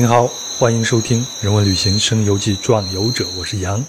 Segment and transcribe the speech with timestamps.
[0.00, 0.26] 您好，
[0.58, 3.84] 欢迎收听《人文旅行声游记·壮游者》，我是杨。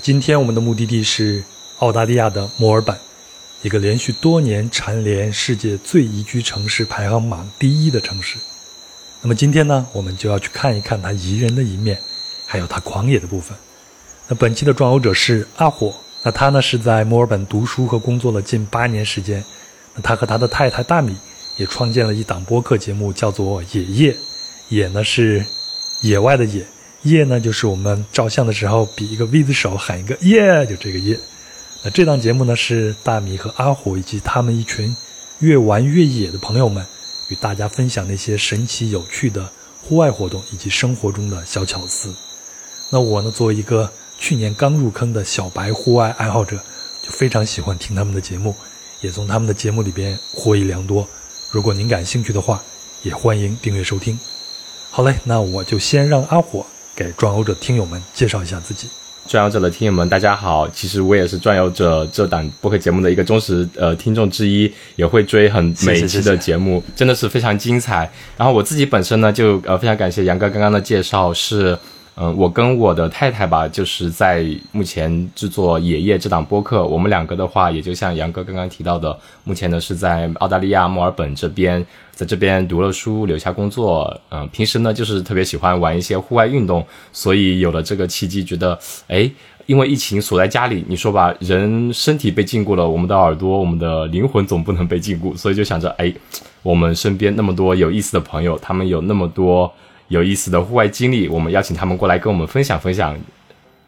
[0.00, 1.42] 今天我们的目的地是
[1.80, 2.96] 澳大利亚的墨尔本，
[3.62, 8.36] 一个连续多年蝉联世界最宜居城市排行榜第一的城市。
[9.20, 11.98] 那么今天呢，我们就要去看一看它宜人的一面，
[12.46, 13.58] 还有它狂野的部分。
[14.28, 19.42] 那本期的壮游者是阿火，那他呢是在墨尔本读书和工作了近八年时间。
[19.96, 21.16] 那他和他的太太大米
[21.56, 24.12] 也创建了一档播客节目，叫做《野夜》。
[24.72, 25.44] 野呢是
[26.00, 26.64] 野外的野，
[27.02, 31.20] 夜呢就是我们照相的时候比一个 V 字手喊一个耶，就这个耶。
[31.84, 34.96] 那这档节目呢是大米和阿虎以及他们一群
[35.40, 36.82] 越玩越野的朋友们
[37.28, 39.46] 与大家分享那些神奇有趣的
[39.82, 42.14] 户外活动以及生活中的小巧思。
[42.88, 46.56] 那我呢作为一个去年刚入坑的小白户外爱好者，
[47.02, 48.56] 就非常喜欢听他们的节目，
[49.02, 51.06] 也从他们的节目里边获益良多。
[51.50, 52.62] 如果您感兴趣的话，
[53.02, 54.18] 也欢迎订阅收听。
[54.94, 58.86] 好嘞，那我就先让阿火给转游者听友们介绍一下自己。
[59.26, 68.00] 转游者的听友们，大家好，其实我也是转游者这档播客节目的一个忠实呃听众之一，也会追很每一期的节目，真的是非常精彩。
[68.36, 71.78] 然后我自己本身呢，就呃非常感谢杨哥刚刚的介绍是。
[72.14, 76.84] 嗯，我跟我的太太吧，就是在目前制作《爷爷》这档播客。
[76.84, 84.14] 我们两个的话，也就像杨哥刚刚提到的，目前呢是在澳大利亚墨尔本这边，在这边读了书，留下工作。
[84.30, 89.30] 嗯，平时呢就是特别喜欢玩一些户外运动，所以有了这个契机，觉得哎，
[89.64, 96.12] 因为疫情锁在家里，你说吧，人身体被禁锢了，我们的耳朵、我们的灵魂总不能被禁锢，所以就想着，哎，
[96.62, 99.72] 我们身边那么多有意思的朋友，他们有那么多。
[100.08, 103.18] 有意思的户外经历，我们邀请他们过来跟我们分享分享。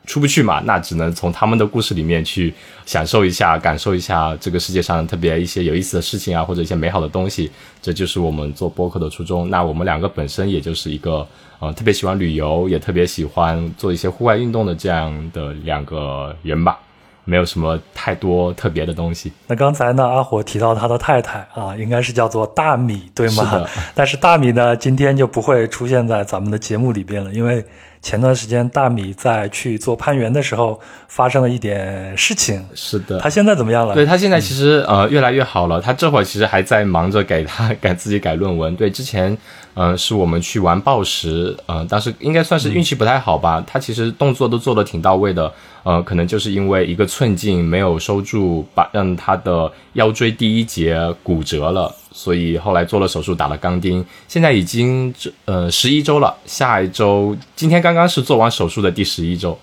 [0.06, 2.52] 出不去嘛，那只能从他们的故事里面去
[2.84, 7.50] 享受一下、感受一下这个世界上特别一些有意思的事情啊，或者一些美好的东西。
[7.80, 9.48] 这就是我们做播客的初衷。
[9.48, 11.26] 那我们两个本身也就是一个
[11.58, 16.78] 呃特别喜欢旅游，也特别喜欢做一些户外运动的这样的两个人吧。
[17.24, 19.32] 没有什么太多特别的东西。
[19.46, 23.44] 那刚才呢，阿火提到他的太太啊，应该是叫做大米，对吗？
[23.44, 23.68] 是的。
[23.94, 27.64] 但是大米呢，今天就不会出现在咱们的节目里边了，因为
[28.02, 32.62] 前段时间大米在去做攀援的时候发生了一点事情。
[32.74, 33.18] 是的。
[33.20, 33.94] 他现在怎么样了？
[33.94, 35.80] 对他现在其实呃越来越好了。
[35.80, 38.76] 他这会儿其实还在忙着给他 改自己改论文。
[38.76, 39.36] 对，之前。
[39.74, 43.62] 嗯，是我们去玩暴食，呃，当时应该算是运气不太好吧。
[43.66, 45.52] 他其实动作都做的挺到位的，
[45.82, 55.12] 呃，可能就是因为一个寸劲没有收住，把让他的腰椎第一节骨折了，所以后来做了手术，打了钢钉，现在已经
[55.44, 59.58] 呃十一周了，下一周今天刚刚是做完手术的第十一周。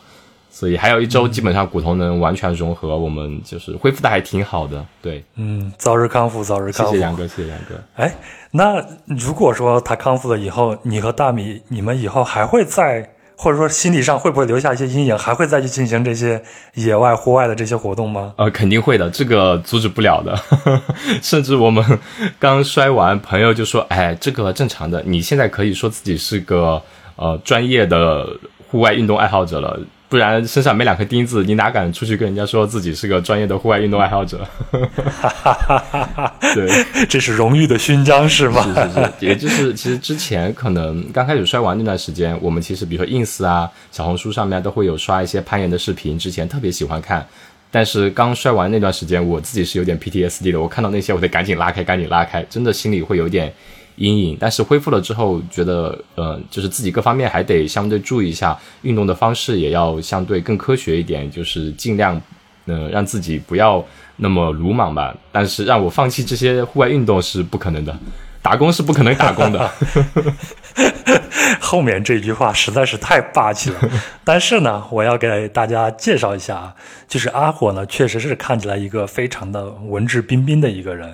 [0.53, 4.85] 所以还有一周，基本上骨头能完全融合，我们就是恢复的还挺好的。
[5.01, 6.91] 对，嗯，早日康复，早日康复。
[6.91, 7.75] 谢谢杨哥，谢谢杨哥。
[7.95, 8.13] 哎，
[8.51, 18.33] 那如果说他康复了以后，你和大米，你们以后还会再，或者说心理上会不会留下一些阴影，还会再去进行这些野外、户外的这些活动吗？
[18.37, 20.37] 呃，肯定会的，这个阻止不了的。
[21.23, 21.83] 甚至我们
[22.37, 26.81] 刚摔完，朋友就说：“哎，这个正常的，你现在可以说自己是个
[27.15, 28.27] 呃专业的
[28.69, 29.79] 户外运动爱好者了。”
[30.11, 34.45] 不然身上没两颗钉子，你哪敢出去跟人家说自己是个专业的户外运动爱好者？
[36.53, 36.69] 对，
[37.07, 38.61] 这是荣誉的勋章是吗？
[38.61, 47.25] 是是是，也就是其实之前可能刚开始摔完那段时间，我们其实比如说 ins 啊、小红书上面都会有刷一些攀岩的视频，之前特别喜欢看。
[47.71, 53.53] 但是刚摔完那段时间，我自己是有点 PTSD 的，我看到那些我得赶紧拉开，赶紧拉开，真的心里会有点。
[54.01, 62.19] 阴影，但是恢复了之后，觉得呃，就是自己各方面还得相对注意一下，运动的方式也要相对更科学一点，就是尽量，
[62.65, 63.85] 呃，让自己不要
[64.15, 65.15] 那么鲁莽吧。
[65.31, 67.95] 但是让我放弃这些户外运动是不可能的，
[68.41, 69.69] 打工是不可能打工的。
[71.59, 73.79] 后面这句话实在是太霸气了。
[74.25, 76.75] 但是呢，我要给大家介绍一下啊，
[77.07, 81.13] 就是阿火呢，确实是看起来一个非常的文质彬彬的一个人。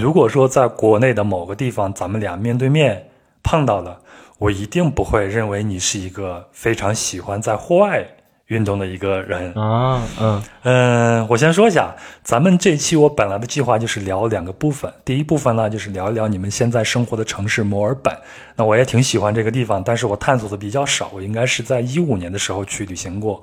[0.00, 3.10] 如果说在国内的某个地方，咱们俩面对面
[3.44, 4.00] 碰到了，
[4.38, 8.04] 我一定不会认为你是一个非常喜欢在户外
[8.48, 10.02] 运动的一个人啊。
[10.20, 11.94] 嗯嗯，我先说一下，
[12.24, 14.92] 咱们这期我本来的计划就是聊两个部分。
[15.04, 18.12] 第一部分呢，就是聊一聊你们现在生活的城市墨尔本。
[18.56, 21.12] 那我也挺喜欢这个地方，但是我探索的比较少。
[21.14, 23.40] 我应该是在一五年的时候去旅行过。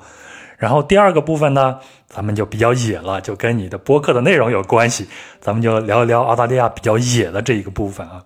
[0.62, 5.08] 然后第二个部分呢，咱们就比较野了，就跟你的播客的内容有关系。
[5.40, 8.24] 咱们就聊一聊澳大利亚比较野的这一个部分啊。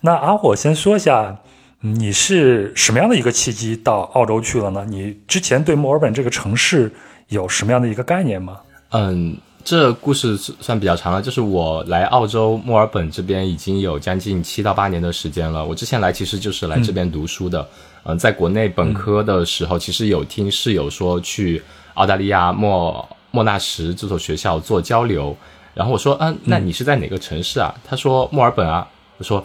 [0.00, 1.36] 那阿火先说一下，
[1.80, 4.86] 你是什么样的一个契机到澳洲去了呢？
[4.88, 6.90] 你之前对墨尔本这个城市
[7.28, 8.58] 有什么样的一个概念吗？
[8.92, 9.36] 嗯。
[9.66, 15.64] 这故事算比较长了，就是我来澳洲墨尔本这边已经有将近七到八年的时间了。
[15.66, 17.66] 我之前来其实就是来这边读书的，
[18.14, 21.62] 在国内本科的时候，其实有听室友说去
[21.94, 25.36] 澳大利亚莫莫纳什这所学校做交流，
[25.74, 27.74] 然后我说，嗯，那你是在哪个城市啊？
[27.84, 28.86] 他说墨尔本啊。
[29.18, 29.42] 我说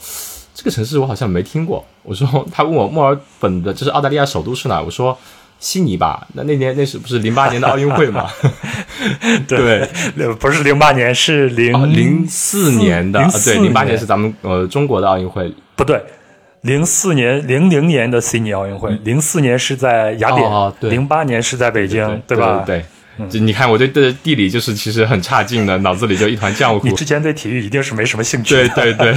[0.53, 1.85] 这个城市我好像没听过。
[2.03, 4.81] 我说他问我墨尔本的，就是澳大利亚首都是哪？
[4.81, 5.17] 我说。
[5.61, 8.27] 悉尼吧，那那年那是不是零八年的奥运会嘛？
[9.47, 9.87] 对，
[10.39, 13.23] 不是零八年，是零零四年的。
[13.45, 15.53] 对，零八年是咱们呃中国的奥运会。
[15.75, 16.03] 不对，
[16.61, 22.63] 零四年零零年的悉尼奥运会，零四年是在雅典，零八年是在北京，对吧？
[22.65, 22.85] 对，
[23.29, 26.85] 就你看，我对对地理就是其实很差劲的，脑子里就一团浆糊。
[26.87, 28.55] 你之前对体育一定是没什么兴趣。
[28.55, 29.15] 对对对，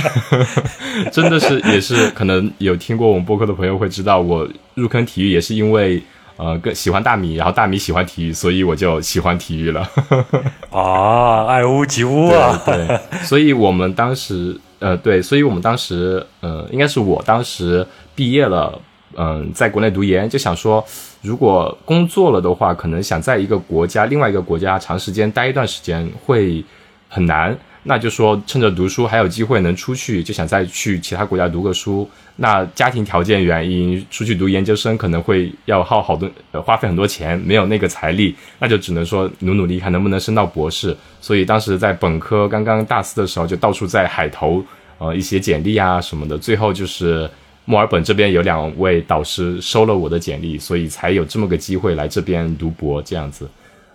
[1.13, 6.03] 真的是也是可能有听过我们播客的朋友会知道，我入坑体育也是因为。
[6.37, 9.89] 呃，更喜欢大米，然后大米喜欢体育，所以我就喜欢体育了。
[10.71, 12.61] 啊，爱屋及乌啊！
[12.67, 18.79] 对，所以我们当时，呃，对，所以我们当时，呃，应该是我当时毕业了，
[19.17, 20.85] 嗯，在国内读研，就想说，
[21.23, 26.63] 如果工作了的话，可能想在一个国家，另外一个国家长时间待一段时间会
[27.09, 27.57] 很难。
[27.87, 32.09] 那就说趁着读书还有机会能出去，就想再去其他国家读个书。
[32.37, 36.29] 那家庭条件原因，出去读研究生可能会要耗好多，
[36.63, 40.97] 花费很多钱，没有那个财力，那就只能说努努力，看能不能升到博士。
[41.21, 44.65] 所以当时在本科刚刚大四的时候，就到处在海投，
[44.99, 46.37] 呃，一些简历啊什么的。
[46.37, 47.31] 最后就是
[47.67, 53.49] 墨尔本这边有两位导师收了我的简历，所以才有这么个机会来这边读博这样子。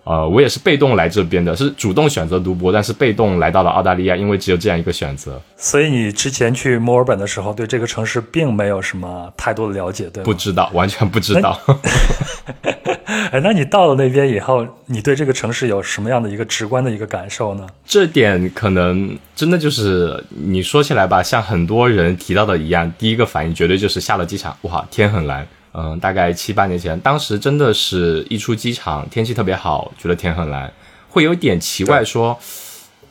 [0.10, 5.40] 呃，我也是被动来这边的，是主动选择读博，但是被动来到了澳大利亚，因为只有这样一个选择。
[5.56, 10.26] 所以你之前去墨尔本的时候，对这个城市并没有什么太多的了解，对吗？
[10.26, 11.56] 不知道，完全不知道。
[13.32, 17.68] 哎，那你到了那边以后，你对这个城市有什么样的一个直观的一个感受呢？
[17.86, 25.48] 这点可能真的就是你说起来吧，像很多人提到的一样，第一个反应绝对就是下了机场，哇，天很蓝。
[25.74, 30.72] 嗯，大概七八年前，当时真的是一出机场，天气特别好，觉得天很蓝，
[31.10, 32.38] 会有点奇怪，说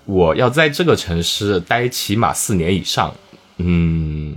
[0.05, 3.14] 我要在这个城市待起码四年以上，
[3.58, 4.37] 嗯，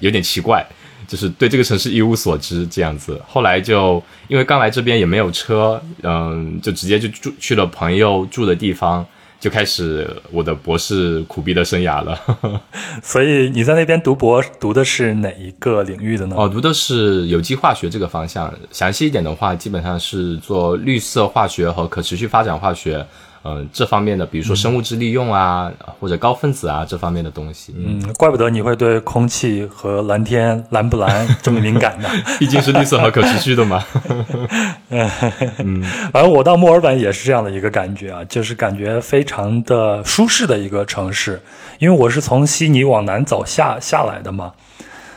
[0.00, 0.66] 有点奇怪，
[1.06, 3.20] 就是对这个城市一无所知这样子。
[3.26, 9.06] 后来就因为刚来这边也没有车，嗯，就直接就住去了朋友住的地方。
[9.40, 12.20] 就开始我的博士苦逼的生涯了，
[13.02, 16.34] 所以你在那边读博读的是哪一个领域的呢？
[16.36, 23.06] 哦，读的是有机化学这个方向，详细一点的话，基本上是做绿色化学和可持续发展化学。
[23.48, 27.74] 嗯，这方面的，比如说生物质利用啊，或者高分子啊，这方面的东西。
[27.78, 32.08] 嗯，怪不得你会对空气和蓝天蓝不蓝 这么敏感呢？
[32.38, 33.82] 毕竟是绿色和可持续的嘛。
[34.90, 41.40] 嗯，反正我到墨尔本也是这样的一个感觉啊，就是感觉非常的舒适的一个城市。
[41.78, 44.52] 因为我是从悉尼往南走下下来的嘛，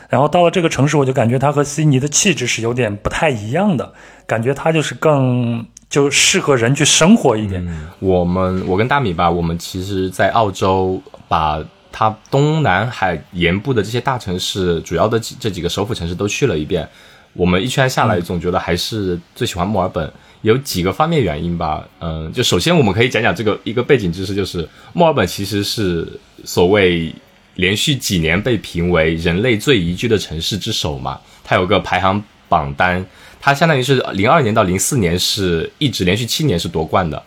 [0.08, 3.92] 然后到了这个城市，我就感觉它和悉尼的气质是有点不太一样的，
[4.26, 5.66] 感觉它就是更。
[5.92, 7.62] 就适合人去生活一点。
[7.98, 11.62] 我们我跟大米吧，我们其实，在澳洲把
[11.92, 16.88] 它东南海沿部的这些大城市，主要的这几个首府城市都去了一遍。
[17.34, 20.10] 我们一圈下来，总觉得还是最喜欢墨尔本。
[20.40, 21.86] 有几个方面原因吧。
[22.00, 26.08] 嗯，就首先我们可以讲讲这个一个背景知识，就是墨尔本其实是
[26.42, 27.14] 所谓
[27.56, 31.20] 连续几年被评为人类最宜居的城市之首嘛。
[31.44, 33.04] 它有个排行榜单。
[33.44, 37.20] 他相当于是零二年到零四年是一直连续七年是夺冠的，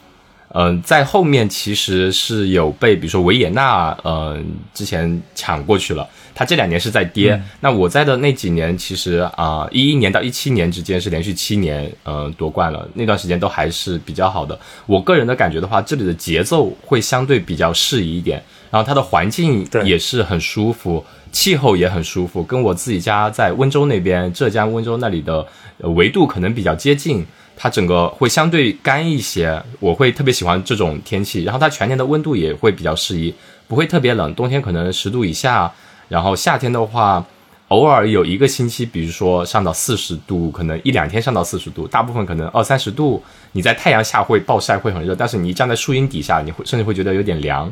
[0.49, 4.37] 嗯，在后面其实是有被比如说维也纳，呃，
[4.73, 6.07] 之前抢过去了。
[6.33, 7.41] 它这两年是在跌。
[7.61, 12.87] 那我在的那几年，其实啊，一一年到一七年之间是连续七年，呃，夺冠了。
[12.93, 14.57] 那段时间都还是比较好的。
[14.85, 21.03] 我个人的感觉的话，这里的节奏会相对比较适宜一点，然后它的环境也是很舒服。
[21.31, 25.45] 气候也很舒服，跟我自己家在温州那边，浙江温州那里的
[25.79, 27.25] 维度可能比较接近，
[27.55, 31.43] 它整个会相对干一些，我会特别喜欢这种天气。
[31.43, 33.33] 然后它全年的温度也会比较适宜，
[33.67, 35.71] 不会特别冷，冬天可能十度以下，
[36.09, 37.25] 然后夏天的话，
[37.69, 43.23] 偶尔有一个星期，比如说上到四十度，可能一两天上到四十度，大部分可能二三十度。
[43.53, 47.71] 你在太阳下会暴晒，会很热，但是你站在树荫底下，你会甚至会觉得有点凉，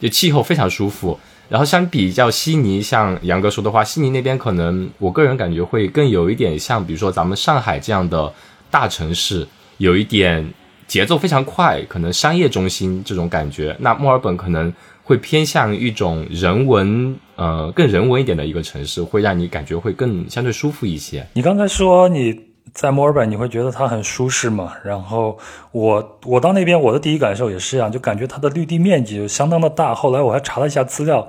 [0.00, 1.18] 就气候非常舒服。
[1.48, 8.32] 然后相比较悉尼，像杨哥说的话，悉尼那边可能我个人感觉会更有一点像，比如说咱们上海这样的
[8.76, 10.52] 大城市，有一点
[10.86, 13.74] 节奏非常快，可能商业中心这种感觉。
[13.80, 14.70] 那墨尔本可能
[15.02, 21.26] 会偏向一种人文，呃，更人文一点的一个城市，会让你感觉会更相对舒服一些。
[21.32, 22.44] 你刚才说你。
[22.74, 24.74] 在墨尔本你会觉得它很舒适嘛？
[24.84, 25.38] 然后
[25.72, 29.94] 我我到那边我的第一感受也是这样，就感觉它的绿地面积相当的大。
[29.94, 31.26] 后来我还查了一下资料，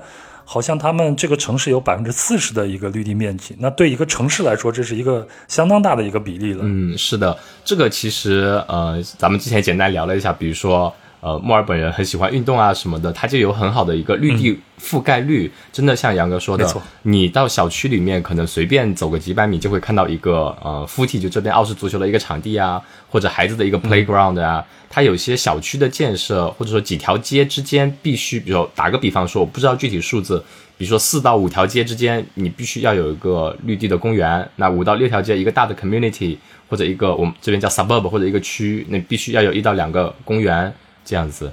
[0.50, 3.54] 好像他们这个城市有百分之四十的一个绿地面积。
[3.60, 6.62] 那对一个城市来说，这是一个相当大的一个比例了。
[6.63, 10.94] 嗯，是的，这个其实呃，咱们之前简单聊了一下，比如说。
[11.20, 24.64] 呃，墨尔本人很喜欢运动啊什么的，它就有很好的一个绿地覆盖率，真的像杨哥说的，你到小区里面可能随便走个几百米就会看到一个呃附体，就这边澳式足球的一个场地啊，或者孩子的一个 playground 啊。
[24.90, 30.42] 它有些小区的建设或者说几条街之间必须，比如打个比方说，我不知道具体数字，
[30.78, 36.38] 比如说四到五条街之间你必须要有一个绿地的公园，那五到六条街一个大的 community
[36.70, 40.74] 或者一个我们这边叫 suburb 或者一个区，那必须要有一到两个公园。
[41.08, 41.50] 这样子，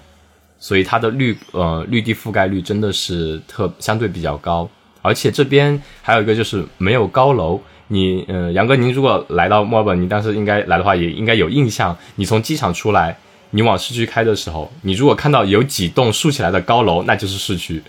[0.58, 4.68] 所以它的绿呃绿地覆盖率真的是特相对比较高，
[5.00, 7.60] 而且这边还有一个就是没有高楼。
[7.86, 11.96] 你呃杨哥，您如果来到墨尔本，您当时应该来的话，也应该有印象。
[12.16, 13.16] 你从机场出来，
[13.50, 17.80] 你往市区开的时候，你如果看到有几栋竖起来的高楼，那就是市区，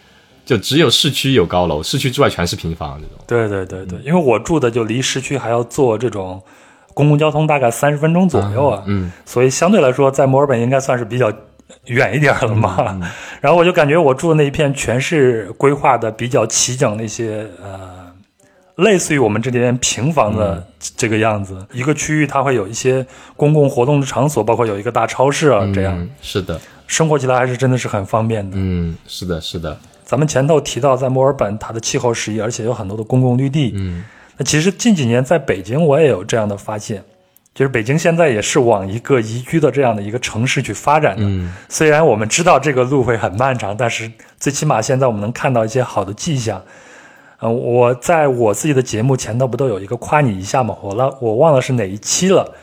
[0.45, 3.17] 就只有市区有高楼，市区之外全是平房这种。
[3.25, 6.43] 对对对对，因为我住的就离市区还要坐这种
[6.93, 11.33] 公共交通大概三十分钟左右啊，嗯，所以相对来说，在墨尔本应该算是比较。
[11.85, 12.99] 远一点了嘛，
[13.41, 18.11] 然后我就感觉我住的那一片全是规划的比较齐整，那些呃，
[18.77, 20.65] 类似于我们这边平房的
[20.97, 21.65] 这个样子。
[21.71, 23.05] 一个区域它会有一些
[23.37, 28.57] 公共活动的场所，包括有一个大超市啊，这样是的，生活起来还是真的是很方便的。
[28.57, 29.77] 嗯，是的，是的。
[30.03, 33.71] 咱们前头提到在墨尔本，它的气候适宜，而且有很多的公共绿地。
[33.75, 34.03] 嗯，
[34.37, 37.03] 那其实近几年在北京我也有这样的发现。
[37.55, 41.23] 就是北京现在也是往一个宜居的这样的一个城市去发展的。
[41.23, 46.61] 嗯，虽然我们知道这个路会很漫长，但是最起码现在我们能看到一些好的迹象。
[47.39, 50.75] 嗯，我在我自己的节目前头不都有一个夸你一下吗？
[50.81, 52.53] 我了，我忘了是哪一期了。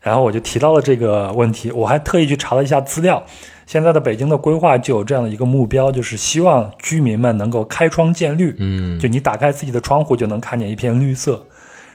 [0.00, 3.22] 然后我就提到了这个问题，我还特意去查了一下资料。
[3.66, 8.52] 现在的北京的规划就有这样的一个目标，就是希望居民们能够开窗见绿。
[8.58, 11.40] 嗯，就你打开自己的窗户就能看见一片绿色。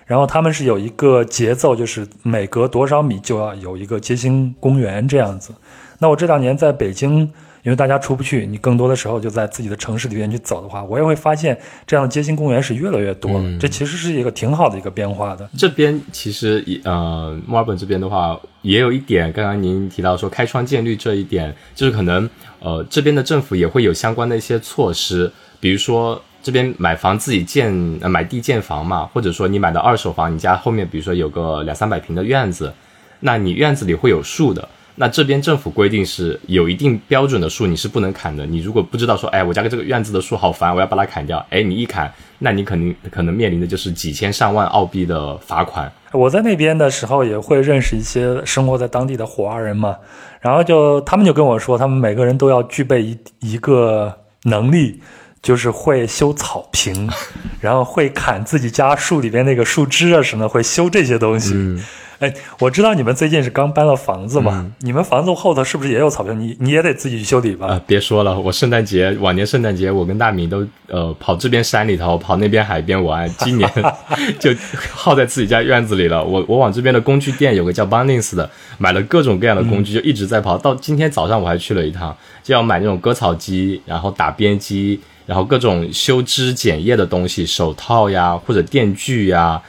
[0.05, 5.53] 然后他们是有一个节奏，就是每隔多少米就要有一个街心公园这样子。
[5.97, 7.19] 那我这两年在北京，
[7.63, 11.57] 因为大家出不去，你更多的时候就在自己的城市里面去走的话，我也会发现
[11.87, 13.57] 这样的街心公园是越来越多了。
[13.59, 15.49] 这其实是一个挺好的一个变化的。
[15.57, 26.21] 这边其实呃，墨尔本这边的话，也有一点，刚刚您提到说开窗见绿这一点，就是可能呃这边的政府也会有相关的一些措施，比如说。
[26.45, 32.71] 这边买房自己建，呃，买地建房嘛，或者说你买的二手房，你家后面比如说有个两三百平的院子，
[33.21, 38.45] 那你院子里会有树的，那这边政府规定是有一定标准的树你是不能砍的。
[38.45, 45.91] 你如果不知道说，哎，我家的这个院子的树好烦，我要把它砍掉，哎，你一砍，那你肯定可能面临的就是几千上万澳币的罚款。
[46.13, 49.97] 我在那边的时候也会认识一些生活在当地的华人嘛，
[50.39, 55.01] 然后就他们就跟我说，他们每个人都要具备一一个能力。
[55.45, 57.07] 就是会修草坪，
[57.61, 61.53] 然后会砍自己家树里边那个树枝啊什么，会修这些东西。
[62.17, 64.71] 哎，我知道你们最近是刚搬了房子嘛？
[64.79, 66.39] 你们房子后头是不是也有草坪？
[66.39, 67.67] 你你也得自己去修理吧？
[67.67, 73.29] 啊，别说了，我圣诞节往年圣诞节，我跟大米都呃跑这边山里头，跑那边海边玩。
[73.37, 73.69] 今年
[74.39, 74.49] 就
[74.91, 76.23] 耗在自己家院子里了。
[76.23, 78.49] 我我往这边的工具店有个叫 Bunnings 的，
[78.79, 80.57] 买了各种各样的工具，就一直在跑。
[80.57, 84.99] 到今天早上我还去了一趟，就要买那种割草机，然后打边机。
[85.25, 89.61] 然后各种修枝剪叶的东西，手套呀，或者电锯呀，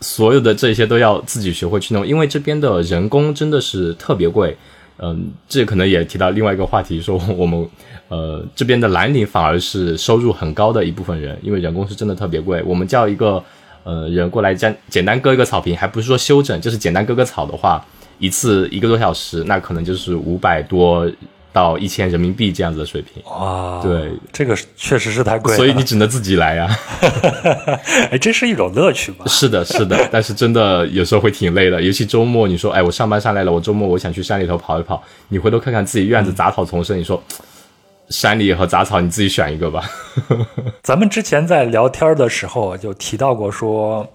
[0.00, 4.56] 所有的这些都要自己学会去弄，因为这边的人工真的是特别贵。
[4.98, 7.68] 嗯，这可能也提到另外一个话题，说我们
[8.08, 12.62] 呃这边的蓝领反而是收入很高的一部分人，因为人工是真的特别贵。
[12.64, 13.42] 我们叫一个
[13.84, 17.84] 呃人过来简简单割一个草坪，还不是说修整，就是简单割割草的话，
[18.18, 21.06] 一次一个多小时，那可能就是五百多。
[21.56, 26.68] 到一千人民币这样子的水平哇，对，这个确实是太贵，所以你只能自己来呀。
[28.12, 29.24] 哎，这是一种乐趣吧？
[29.26, 32.46] 是的，是的， 但是真的有时候会挺累的，尤其周末。
[32.46, 35.02] 你说，哎，我上班上来了，我周末我想去山里头跑一跑。
[35.28, 37.22] 你回头看看自己院子杂草丛生，你说
[38.10, 39.82] 山里和杂草，你自己选一个吧。
[40.84, 44.06] 咱们之前在聊天的时候就提到过，说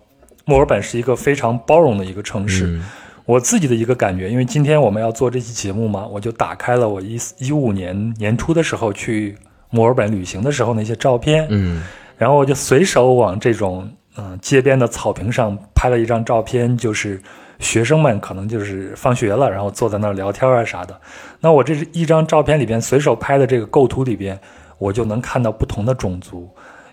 [0.46, 2.80] 墨尔本是一个非常包容的一个城市。
[3.25, 9.38] 我自己的一个感觉，因为今天我们要做这期节目嘛，我就打开了我一一五年年初的时候去
[9.70, 11.84] 墨尔本旅行的时候那些照片，嗯，
[12.18, 17.22] 然后我就随手往这种嗯街边的草坪上拍了一张照片，就是
[17.60, 21.00] 学生们可能就是放学了，然后坐在那儿聊天啊啥的。
[21.40, 24.38] 那我这是一张照片里边随手拍的这个构图里边，
[24.78, 26.50] 我就能看到不同的种族。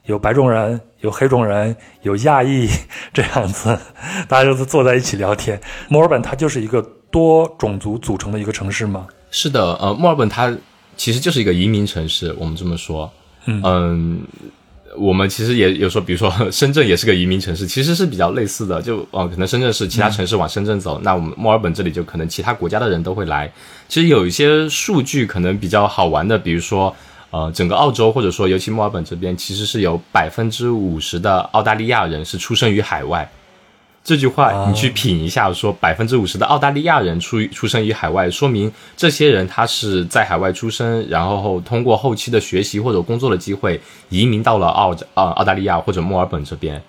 [0.08, 2.66] 有白种人，有黑种人，有亚裔
[3.12, 3.78] 这样子，
[4.26, 5.60] 大家就是坐在一起聊天。
[5.88, 9.06] 墨尔本它就是一个多种族组成的一个城市吗？
[9.30, 10.56] 是的，呃，墨尔本它
[10.96, 13.12] 其实就是一个移民城市，我们这么说，
[13.46, 14.22] 嗯。
[14.96, 18.80] 我们其实也有说，比如说深圳也是个移民城市，其实是比较类似的。
[18.82, 23.52] 就哦，可能深圳是其他城市往深圳走，那我们墨尔本这里就可能其他国家的人都会来。
[23.86, 26.96] 其实有一些数据可能比较好玩的，比如说
[27.30, 33.30] 呃，整个澳洲或者说尤其墨尔本这边，其实是有百分之五十的澳大利亚人是出生于海外。
[34.04, 46.80] 这句话你去品一下，说百分之五十的澳大利亚人出出生于海外，说明这些人他是在海外出生，然后通过后期的学习或者工作的机会移民到了澳啊澳大利亚或者墨尔本这边，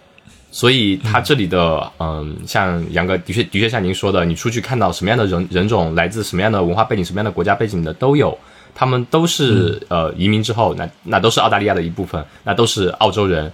[0.49, 8.37] 所以他这里的嗯，像杨哥的确的确像您说的，你出去看到什么样的人人种，来自什么样的文化背景，什么样的国家背景的都有，
[8.73, 13.51] 他们都是呃移民之后，那那都是澳大利亚的一部分，那都是澳洲人。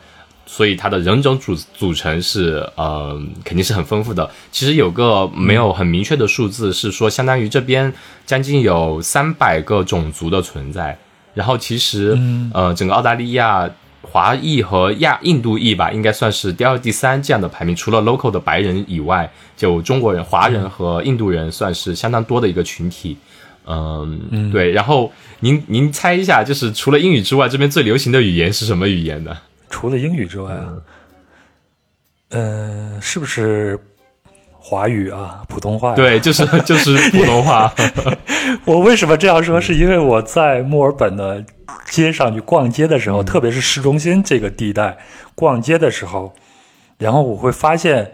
[0.47, 4.29] 所以它的人种组组成是呃肯定是很丰富的。
[4.51, 7.91] 其实有个没有很明确的数字，是说相当于这边
[8.27, 10.95] 将近有三百个种族的存在。
[11.33, 12.15] 然后其实
[12.53, 13.67] 呃整个澳大利亚
[14.03, 17.75] 华裔和亚印度裔吧，应该算是第二、第三这样的排名。
[17.75, 23.17] 除了 local 的白人以外，就中国人、华人和印度人算是相当多的一个群体。
[23.17, 23.34] 嗯，
[24.51, 24.71] 对。
[24.71, 29.37] 然后您您猜一下，就是除了英语之外，这边最流行的语言是什么语言呢？
[29.69, 30.73] 除了英语之外啊，
[32.29, 33.77] 嗯，是不是
[34.51, 35.43] 华语啊？
[35.49, 35.93] 普通话？
[35.95, 37.73] 对，就是 就是普通话。
[38.65, 39.59] 我为什么这样说？
[39.59, 41.43] 是因为我在墨尔本的
[41.89, 44.97] 街上去逛街的时候，特别是市中心这个地带
[45.33, 46.33] 逛街的时候，
[46.97, 48.11] 然后我会发现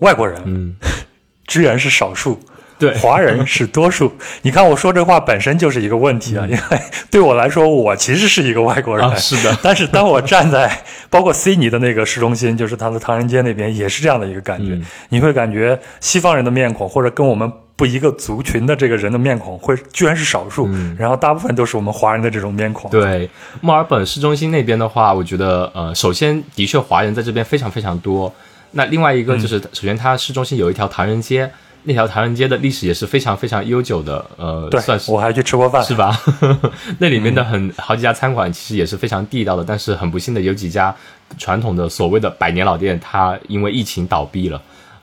[0.00, 0.76] 外国人，嗯，
[1.46, 2.38] 居然是少数。
[2.80, 4.10] 对，华人是多数。
[4.42, 9.16] 你看我说这话本身就是一个问题啊，因为 对我来说，我其实是一个外国人。
[9.18, 9.56] 是的。
[9.62, 14.80] 但是当我站在包括悉尼的那个市中心，就是它的唐人街那边，也是这样的一个感觉。
[15.10, 20.66] 你会感觉西方人的面孔，或者跟我们不一个族群的这个人的面孔，会居然是少数。
[20.96, 22.90] 然后大部分都是我们华人的这种面孔。
[22.90, 23.28] 对，
[23.60, 28.32] 墨尔本市中心那边的话，我觉得呃，首先的确华人在这边非常非常多。
[28.72, 31.50] 那另外一个就是，首先它市中心有一条唐人街。
[31.84, 36.14] 那条唐人街的历史也是非常非常悠久的，呃，算是我还去吃过饭，是吧？
[36.98, 40.94] 那里面的很好几家餐馆其实也是非常地道的，但是很不幸的有几家
[41.38, 44.60] 传统的所谓的百年老店，它因为疫情倒闭了，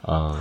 [0.07, 0.35] 嗯，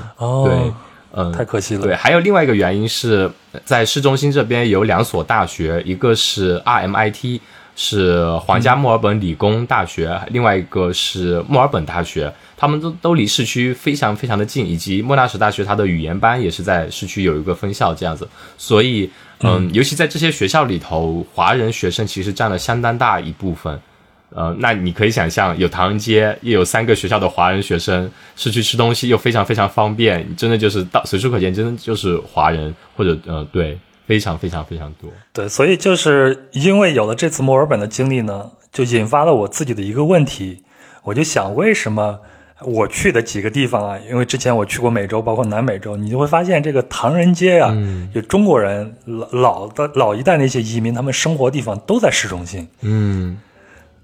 [0.44, 0.72] 对，
[1.12, 1.82] 嗯，太可惜了。
[1.82, 3.30] 对，还有另外一个原因是
[3.64, 7.40] 在市中心这边有两所大学，一个是 RMIT。
[7.78, 19.10] 是皇家墨尔本理工大学，另外一个是墨尔本大学，他们都都离市区非常非常的近，以及莫纳什大学它的语言班也是在市区有一个分校这样子，所以
[19.40, 23.78] 嗯，尤其在这些学校里头，华人学生其实占了相当大一部分，
[24.30, 33.78] 呃，那你可以想象，有唐人街，又有三个学校的华人学生，市区吃东西又非常非常方便，真的就是到随处可见，真的就是华人或者呃对。
[34.06, 40.62] 非常非常非常多，对，所以就是因为有了这次墨尔本的经历呢，就引发了我自己的一个问题，
[41.02, 42.20] 我就想为什么
[42.62, 47.76] 我去的几个地方啊，因为之前我去过美洲，包括南美洲，你就会发现这个唐人街啊，
[48.14, 53.38] 有中国人老老的老一代那些移民，他们生活地方都在市中心，嗯。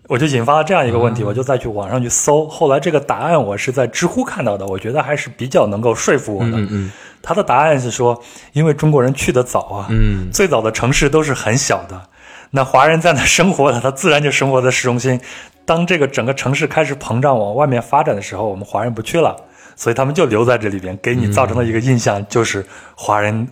[0.09, 6.51] 我就引发了这样一个问题，我就再去网上去搜，后来这个答案我是在知乎看到的，我觉得还是比较能够说服我的。
[6.57, 8.21] 嗯嗯，他的答案是说，
[8.53, 12.01] 因为中国人去的早啊，嗯，最早的城市都是很小的，
[12.51, 15.21] 那华人在那生活的，他自然就生活在市中心。
[15.65, 19.37] 当这个整个城市开始膨胀往外面发展的时候，我们华人不去了，
[19.77, 23.47] 所以他们就留在这里边，给你造成的一个印象就是华人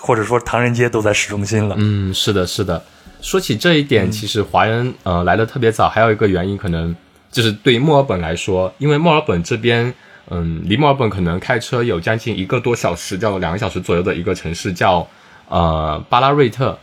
[0.00, 1.76] 或者说唐人街都在市中心了。
[1.78, 2.82] 嗯，是的，是的。
[3.22, 6.94] 说起这一点，其实华人呃来的特别早，还有一个原因可能
[7.30, 9.94] 就是对墨尔本来说，因为墨尔本这边
[10.28, 15.06] 嗯离墨尔本可能开车有将近一个多小时，叫两个小时左右的一个城市叫
[15.48, 16.76] 呃巴拉瑞特，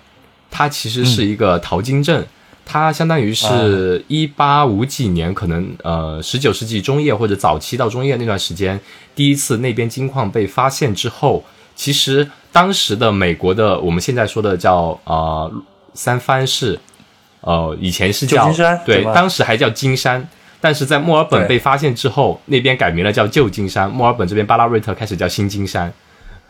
[0.49, 2.25] 它其实是一个淘金镇，
[2.65, 8.79] 它相当于是一八五几年，可能呃十九世纪中叶或者早期到中叶那段时间，
[9.13, 11.43] 第一次那边金矿被发现之后，
[11.75, 15.51] 其实当时的美国的我们现在说的叫啊。
[15.93, 16.79] 三藩市，
[17.41, 18.51] 呃，以前是叫
[18.85, 20.27] 对，当时还叫金山，
[20.61, 23.89] 但是在墨尔本被发现之后，那边改名了叫旧金山。
[23.89, 25.91] 墨尔本这边巴拉瑞特开始叫新金山，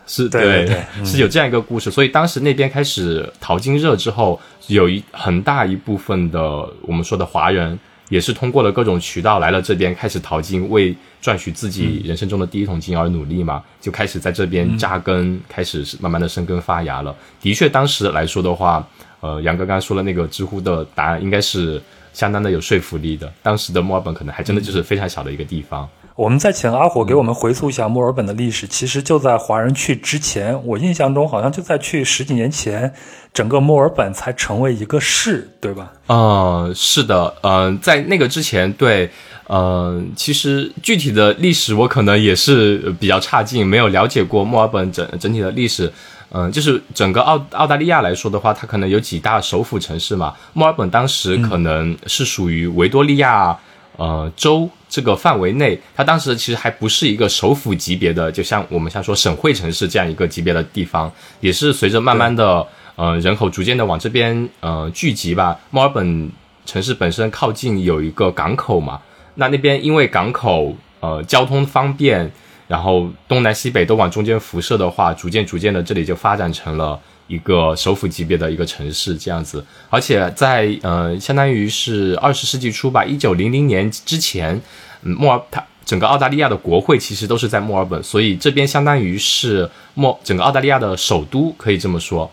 [0.06, 0.68] 是对，
[1.04, 1.90] 是有这样一个故事。
[1.90, 17.14] 所以当时那边开始淘金热之后，有一很大一部分的我们说的华人，也是通过了各种渠道来了这边开始淘金，为赚取自己人生中的第一桶金而努力嘛，就开始在这边扎根，开始慢慢的生根发芽了。
[17.40, 18.84] 的确，当时来说的话。
[19.20, 21.80] 呃，杨哥刚才说的那个知乎的答案，应该是
[22.12, 23.32] 相当的有说服力的。
[23.42, 25.88] 当时的墨尔本可能还真的就是非常小的一个地方。
[26.16, 28.66] 我们再请阿火给我们回溯一下墨尔本的历史。
[28.66, 32.92] 其实就在华人去之前，我印象中好像就在去十几年前，
[33.32, 35.92] 整个墨尔本才成为一个市，对吧？
[36.08, 39.08] 呃，是的，嗯，在那个之前，对，
[39.48, 45.90] 嗯，其实具体的历史我可能也是比较差劲，没有了解过墨尔本整整体的历史。
[46.32, 50.32] 嗯，就是整个澳澳大利亚来说的话，它可能有几大首府城市嘛。
[50.52, 53.58] 墨尔本当时可能是属于维多利亚
[53.96, 62.64] 呃州这个范围内，它当时其实还不是一个首府级别的，就像我们像说省会城市这样一个级别的地方，也是随着慢慢的
[62.94, 65.58] 呃人口逐渐的往这边呃聚集吧。
[65.70, 66.30] 墨尔本
[66.64, 69.00] 城市本身靠近有一个港口嘛，
[69.34, 72.30] 那那边因为港口呃交通方便。
[72.70, 79.64] 然后东南西北都往中间辐射的话，逐渐逐渐的，这里就发展成了一个首府级别的一个城市这样子。
[79.88, 84.62] 而且在呃，相当于是二十世纪初吧，一九零零年之前，
[85.02, 92.30] 嗯，墨尔它整个澳大利亚的国会其实都是在墨尔本，所以这边相当于是墨整个澳大利亚的首都，可以这么说。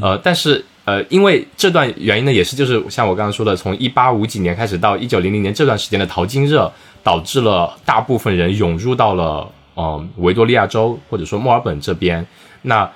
[0.00, 6.72] 呃，但是呃，因为这段原因呢，也是就是像我刚刚说的，从一八五几年开始到一九零零年这段时间的淘金热，
[7.02, 9.50] 导致了大部分人涌入到了。
[9.80, 12.26] 嗯，维多利亚州或者说墨尔本这边，
[12.62, 12.90] 那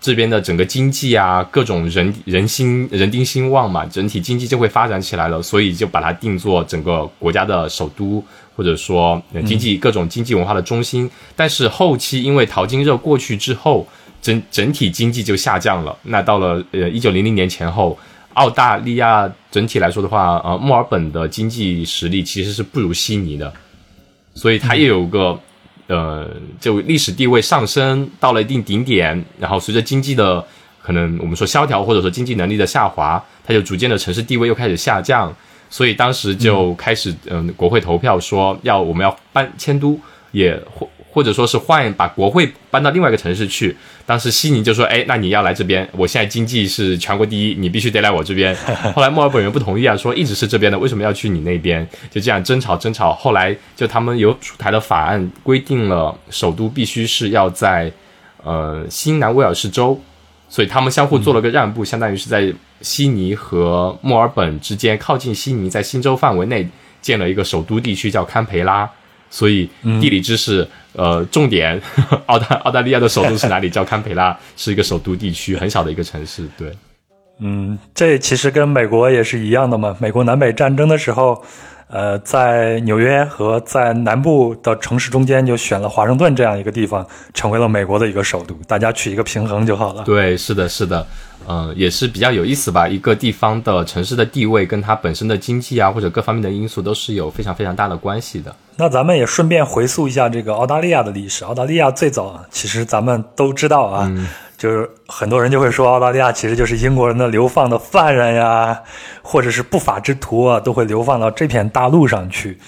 [0.00, 8.22] 这边的整个经济啊，各种人人心人丁兴旺嘛，整体经济就会发展起来了，所以就把它定做整个国家的首都，
[8.54, 11.10] 或者说经济各种经济文化的中心。
[11.34, 13.88] 但是后期因为淘金热过去之后，
[14.20, 15.98] 整整体经济就下降了。
[16.02, 17.98] 那到了呃一九零零年前后，
[18.34, 23.50] 澳大利亚整体来说的话，呃，墨尔本的经济实力其实是不如悉尼的，
[24.34, 25.40] 所以它也有个。
[25.86, 26.28] 呃，
[26.60, 30.44] 就历史地位上升到了一定顶点，然后随着经济的
[30.82, 35.34] 可能我们说萧条或者说经济能力的下滑，它就逐渐的城市地位又开始下降，
[35.68, 39.98] 所以当时就开始嗯国会投票说要我们要搬迁都
[40.32, 40.58] 也
[41.14, 41.24] 或。
[41.24, 43.74] 者说是换把国会搬到另外一个城市去，
[44.04, 48.54] 当时悉尼就说：“哎，那你要来这边，我现在经济是全国第一，你必须得来我这边。
[48.94, 51.88] ”后来墨尔本人不同意啊，说一直是这边的，为什么要去你那边？
[52.10, 57.90] 就这样争吵争吵，后来就他们有出台的法案规定了，首都必须是要在
[58.42, 59.98] 呃新南威尔士州，
[60.50, 66.68] 所以他们相互做了个让步，相当于是在悉尼和墨尔本之间靠近悉尼，在新州范围内
[67.00, 68.90] 建了一个首都地区，叫堪培拉。
[69.34, 69.68] 所以
[70.00, 71.82] 地理知识，呃，重点，
[72.26, 73.68] 澳大澳大利亚的首都是哪里？
[73.68, 76.48] 叫堪培拉，是一个首都地区，很小的一个城市。
[76.56, 76.72] 对，
[77.40, 79.96] 嗯，这其实跟美国也是一样的嘛。
[79.98, 81.42] 美国南北战争的时候，
[81.88, 88.54] 呃，在纽约和在南部的城市中间就选了华盛顿这样一个地方，成为了美国的一个首都。
[88.68, 90.04] 大家取一个平衡就好了。
[90.04, 91.04] 对，是的，是的。
[91.48, 92.88] 嗯，也是比较有意思吧。
[92.88, 98.54] 一个地方的城市的地位，跟它本身的经济啊，或者各方面的因素，都是有非常非常大的关系的。
[98.76, 101.44] 那咱们也顺便回溯一下这个澳大利亚的历史。
[101.44, 104.10] 澳大利亚最早，其实咱们都知道啊，
[104.56, 108.82] 就是很多人就会说，澳大利亚其实就是英国人的流放的犯人呀，
[109.22, 112.58] 或者是不法之徒啊，都会流放到这片大陆上去。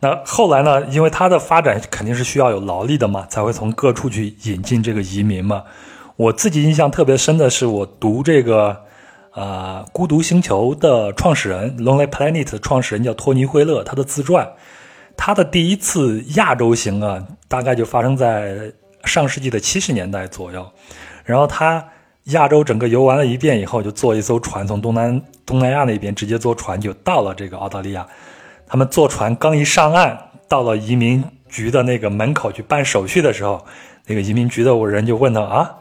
[0.00, 5.62] 那后来呢，因为它的发展肯定是需要有劳力的嘛，才会从各处去引进这个移民嘛。
[6.16, 8.84] 我自己印象特别深的是，我读这个，
[9.32, 14.48] 呃，《孤独星球》的创始人《Lonely Planet》的创始人叫托尼·惠勒，他的自传，
[15.16, 18.72] 他的第一次亚洲行啊，大概就发生在
[19.04, 20.64] 上世纪的七十年代左右。
[21.24, 21.84] 然后他
[22.26, 28.06] 亚洲整个游完了一遍以后，就坐一艘船从东南东南亚那边直接坐船就到了这个澳大利亚。
[28.68, 30.16] 他们坐船刚一上岸，
[30.48, 33.66] 到了移民局的那个门口去办手续的时候，
[34.06, 35.74] 那个移民局的人就问他啊。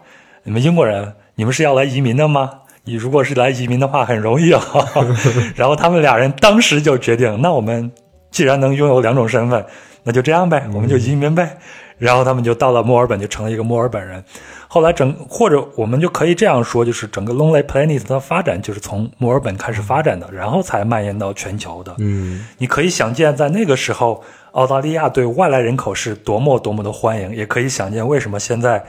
[0.43, 2.49] 你们英国人，你们是要来移民的吗？
[2.83, 4.61] 你如果是来移民的话，很容易啊。
[5.55, 7.89] 然后他们俩人当时就决定，那我们
[8.29, 9.65] 既然能拥有两种身份，
[10.03, 11.57] 那就这样呗，我们就移民呗。
[11.97, 14.21] 然后他们就到了墨尔本，就成了一个墨尔本人。
[14.67, 21.95] 后来整或者我们就可以这样说，就是整个 Lonely Planet 的发展就是从墨尔本开始发展的，然后才蔓延到全球的。
[21.99, 28.83] 嗯，你可以想见，在那个时候，澳大利亚对外来人口是多么多么的欢迎，也可以想见为什么现在。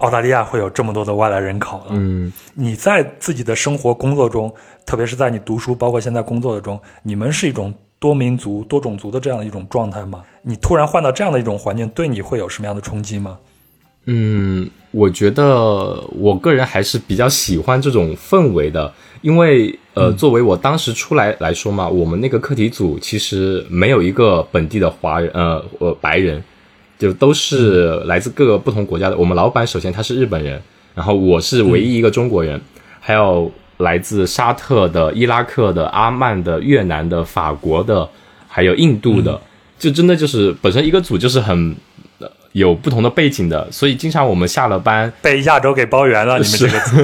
[0.00, 1.86] 澳大利亚会有这么多的外来人口了。
[1.90, 4.52] 嗯，你在自己的生活工作中，
[4.84, 10.22] 特别是在你读书，包括现在工作的中，你们是一种多民族、多种族的这样的一种状态吗？
[10.42, 13.38] 你突然换到这样的一种环境，对你会有什么样的冲击吗？
[14.06, 26.42] 嗯，我觉得我个人还是比较喜欢这种氛围的，因为呃，作为我当时出来来说嘛，我们那个课题组其实没有一个本地的华人，呃，呃，白人。
[27.00, 29.16] 就都是来自各个不同国家的。
[29.16, 30.60] 我们老板首先他是日本人，
[30.94, 32.60] 然后我是唯一一个中国人，
[33.00, 38.06] 还有来自沙特的、伊拉克的、阿曼的、越南的、法国的，
[38.46, 39.40] 还有印度的，
[39.78, 41.74] 就真的就是本身一个组就是很
[42.52, 46.38] 有不同的背景的，所以经常我们下了班被亚洲给包圆了。
[46.38, 46.96] 你们这个组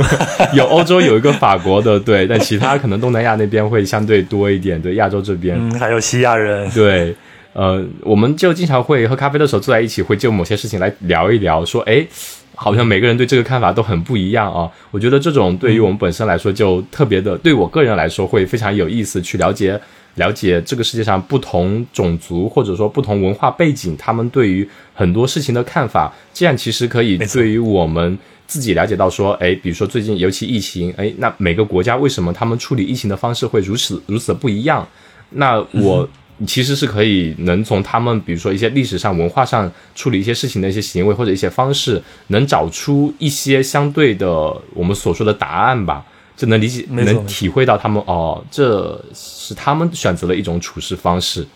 [0.55, 7.17] 有欧洲有一个法国的，对，但其他可能东南亚那边会相对多一点，对，亚洲这边，嗯，还有西亚人，对。
[7.57, 12.07] 呃，我们就经常会喝咖啡的时候坐在一起，会就某些事情来聊一聊，说，哎，
[12.55, 14.71] 好像每个人对这个看法都很不一样啊。
[14.90, 19.81] 我觉得这种对于我们本身来说就特别的，对我个人来说会非常有意思，去了解
[20.16, 26.12] 了解这个世界上不同种族或者说不同文化背景，他们对于很多事情的看法。
[26.35, 34.87] 这样其实可以对于我们自己了解到说，哎，比如说最近尤其疫情，哎，那每个国家为什么他们处理疫情的方式会如此如此的不一样？
[35.31, 36.07] 那我。
[36.44, 44.29] 其实是可以能从他们，比如说一些历史上、文化上处理一些事情的一些行为或者一些方式，能找出一些相对的
[44.75, 46.05] 我们所说的答案吧，
[46.37, 51.46] 就能理解、能体会到他们哦，这是他们选择的一种处事方式，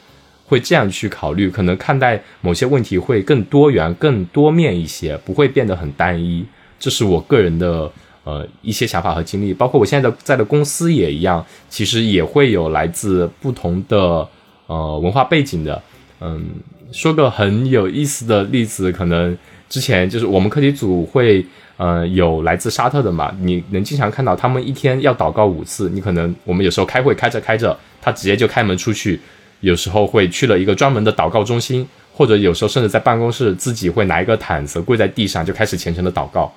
[0.47, 6.43] 会这样去考虑，可能看待某些问题会更多元、更多面一些，不会变得很单一。
[6.79, 7.93] 这是我个人的
[8.25, 14.27] 呃一些想法和经历，包括我现在的在的公司也一样，其实也会有来自不同的。
[14.71, 15.83] 呃，文化背景的，
[16.21, 16.45] 嗯，
[16.93, 19.37] 说个很有意思的例子，可能
[19.69, 21.45] 之前就是我们课题组会，
[21.77, 29.21] 呃，有来自沙特的嘛，你能经常看到他们一天要祷告五次，你可能我们有时候开会开着开着，他直接就开门出去，
[29.59, 36.53] 有时候会去了一个专门的祷告中心，或者有时候甚至在办公室自己会拿一个毯子跪在地上就开始虔诚的祷告，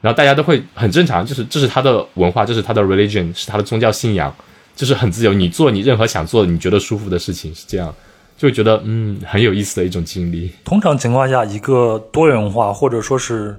[0.00, 4.34] 然后大家都会很正常，就是这是他的文化，这是他的 religion，是他的宗教信仰。
[4.74, 7.94] 就是很自由，你做你任何想做的、你觉得舒服的事情，是这样，
[8.36, 10.50] 就觉得嗯很有意思的一种经历。
[10.64, 13.56] 通常情况下，一个多元化或者说是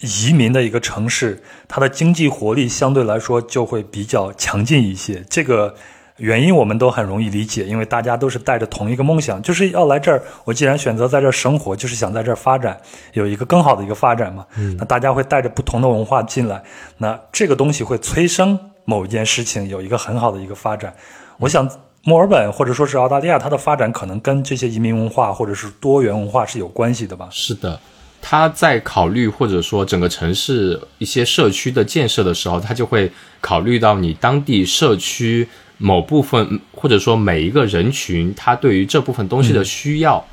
[0.00, 5.24] 移民的一个城市，它的经济活力相对来说就会比较强劲一些。
[5.30, 5.74] 这个
[6.16, 10.22] 原因我们都很容易理解，因为大家都是带着同一个梦想，就是要来这儿。
[10.44, 12.76] 我既然选择在这儿生活，就是想在这儿发展，
[13.12, 14.44] 有一个更好的一个发展嘛。
[14.56, 16.62] 嗯那大家会带着不同的文化进来，
[16.98, 18.58] 那这个东西会催生。
[18.86, 20.94] 某一件事情有一个很好的一个发展，
[21.38, 21.68] 我想
[22.04, 27.28] 墨尔本或者说是澳大利亚，它的发展可能跟这些移民文化或者是多元文化是有关系的吧？
[27.30, 27.78] 是的，
[28.22, 35.46] 他在考虑或者说整个城市一些社区的建设的时候，他就会考虑到你当地社区
[35.78, 40.24] 某部分或者说每一个人群，他对于这部分东西的需要，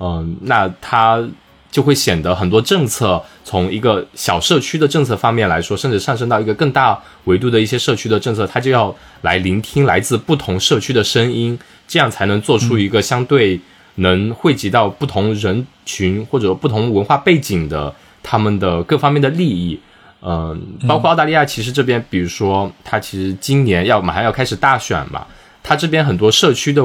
[0.00, 1.22] 嗯，那他。
[1.70, 13.60] 就会显得很多政策从一个小社区的政策方面来说，甚至上升到一个更大维度的一些社区的政策，它就要来聆听来自不同社区的声音，这样才能做出一个相对
[13.96, 19.78] 能汇集到不同人群或者不同文化背景的他们的各方面的利益。
[20.22, 25.26] 嗯，包括澳大利亚，其实这边，比如说，它其实今年要马上要开始大选嘛，
[25.62, 26.82] 它这边很多社区的。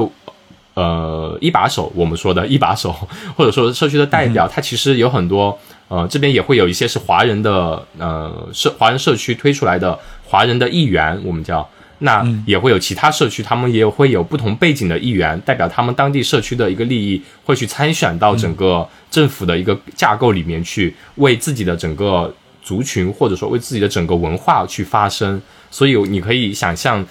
[0.74, 2.92] 呃，一把手，我们说的一把手，
[3.36, 5.56] 或者说社区的代表，他其实有很多，
[5.86, 11.64] 呃，这边也会有一些是华人的，呃，社华人社区推出来的华人的议员，我们叫，
[12.00, 22.34] 那也会有其他社区，他们也会有不同背景的议员，代表他们当地社区的一个利益，会去参选到整个政府的一个架构里面去，为自己的整个
[22.64, 27.06] 族群或者说为自己的整个文化去发声，所以你可以想象。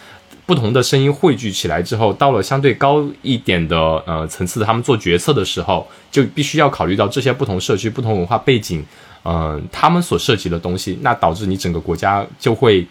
[0.45, 8.83] 不同的声音汇聚起来之后，到了相对高一点的呃层次，他们做决策的时候，就必须要考虑到这些不同社区、不同文化背景，
[9.23, 12.85] 嗯，他们所涉及的东西，那导致你整个国家就会，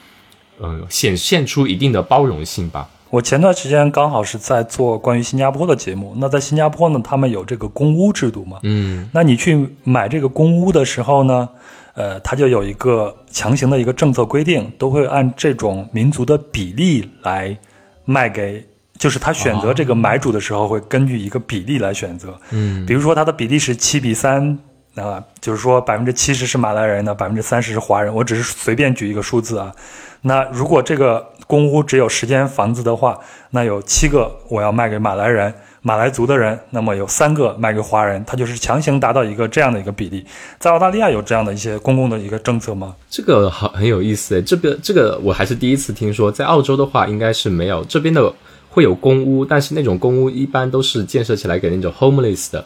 [0.59, 2.89] 呃，显现出一定的包容性吧。
[3.11, 8.59] 我前段时间刚好是在做关于新加坡的节目，那在新加坡呢，他们有这个公屋制度嘛？
[8.63, 11.49] 嗯，那你去买这个公屋的时候呢？
[11.95, 17.57] 呃，它就有一个强行的一个政策规定，都会按这种民族的比例来
[18.05, 18.65] 卖给，
[18.99, 22.39] 就是他选择这个买主的时候会根据一个比例来选择。
[22.51, 24.59] 嗯，比如说它的比例是七比三，
[24.95, 28.15] 啊，就是说百分之七十是马来人的，百分之三十是华人。
[28.15, 29.75] 我只是随便举一个数字啊。
[30.23, 33.19] 那如果这个公屋只有十间房子的话，
[33.51, 35.53] 那有七个我要卖给马来人。
[35.85, 40.25] 马来族的人，那么有三个卖给华人，他就是强行达到一个这样的一个比例。
[40.61, 42.95] 在澳大利亚有这样的一些公共的一个政策吗？
[43.11, 46.31] 这个很很有意思诶，这个这个我还是第一次听说。
[46.31, 48.33] 在澳洲的话，应该是没有这边的
[48.71, 52.65] 会有公屋，但是那种公屋一般都是建设起来给那种 homeless 的，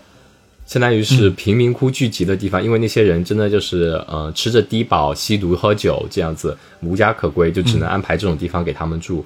[0.67, 9.25] 相当于是贫民窟聚集的地方，因为那些人真的就是呃吃着低保、吸毒、喝酒这样子，无家可归，就只能安排这种地方给他们住。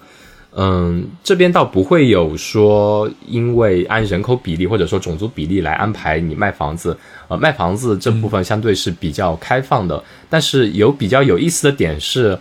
[1.22, 6.96] 这边倒不会有说，因为按人口比例或者说种族比例来安排你卖房子。
[7.28, 12.36] 呃，卖房子这部分相对是比较开放的，但是有比较有意思的点是，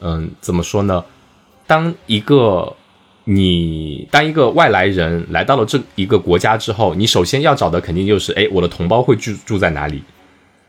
[0.00, 1.04] 嗯，怎么说呢？
[1.64, 2.74] 当一个
[3.24, 10.02] 你当一个外来人来到了这一个国家之后，你首先要找的肯定就是，哎，我的同胞会住住在哪里？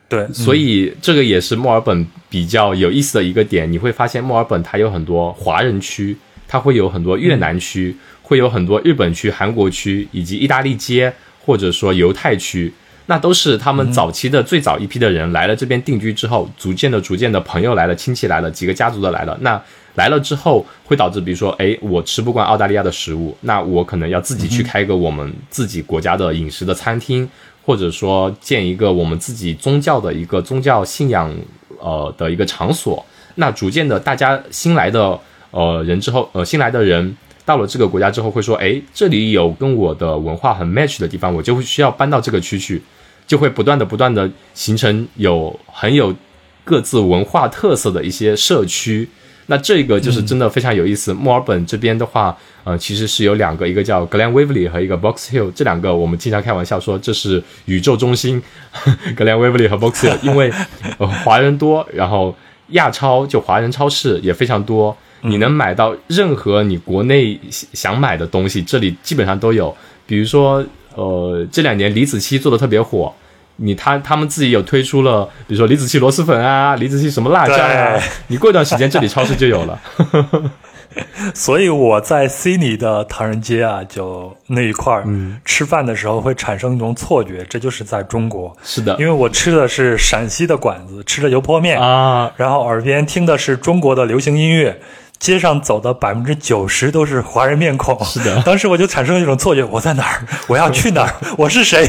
[0.08, 3.72] 对，所以这个也是墨尔本比较有意思的一个点。
[3.72, 6.16] 你会发现墨尔本它有很多华人区，
[6.54, 11.12] 它会有很多越南区，会有很多日本区、韩国区，以及意大利街
[11.44, 12.72] 或者说犹太区。
[13.08, 19.36] 那都是他们早期的最早一批的人来了这边定居之后，逐渐的、逐渐的朋友来了，亲戚来了，几个家族的来了。
[19.42, 19.60] 那
[19.96, 27.28] 来了之后，会导致比如说，哎，我吃不惯澳大利亚的食物，那我可能要自己去开一个我们自己国家的饮食的餐厅，
[27.66, 31.36] 或者说建一个我们自己宗教的一个宗教信仰
[31.80, 33.04] 呃的一个场所。
[33.36, 35.20] 那逐渐的，大家新来的
[35.54, 37.16] 呃人之后，呃新来的人。
[37.46, 42.82] 到了这个国家之后，会说：“哎，这里有跟我的文化很 match 的地方，我就会需要搬到这个区去，
[43.28, 46.16] 就会不断的、不断的形成有很有
[46.64, 49.10] 各自文化特色的一些社区。
[49.48, 51.14] 那这个就是真的非常有意思。
[51.14, 58.42] 墨尔本这边的话，呃，其实是有两个，一个叫 Glen Waverley 和一个 Box Hill，这两个我们经常开玩笑说这是宇宙中心。
[59.18, 60.50] Glen Waverley 和 Box Hill，因为
[60.98, 62.34] 呃华人多，然后
[62.70, 67.40] 亚超就华人超市也非常多。”你能买到任何你国内
[67.74, 69.76] 想买的东西，这里基本上都有。
[70.06, 70.64] 比如说，
[70.96, 73.12] 呃，这两年李子柒做的特别火，
[73.56, 79.82] 你他他们自己有推出了，比如说李子柒螺蛳粉啊，李子柒什么辣酱啊，你过一段时间这里超市就有了。
[81.34, 85.08] 所以我在悉尼的唐人街啊，就那一块儿
[85.44, 88.56] 吃饭的时候会产生一种错觉，这就是在中国。
[88.62, 94.78] 是的，因为我吃的是陕西的馆子，吃的油泼面啊，然后耳边听的是中国的流行音乐。
[95.24, 98.40] 街上走的百分之九十都是华人面孔，是的。
[98.44, 100.28] 当时我就产生了一种错觉：我在哪儿？
[100.50, 101.16] 我要去哪儿？
[101.40, 101.86] 我是谁？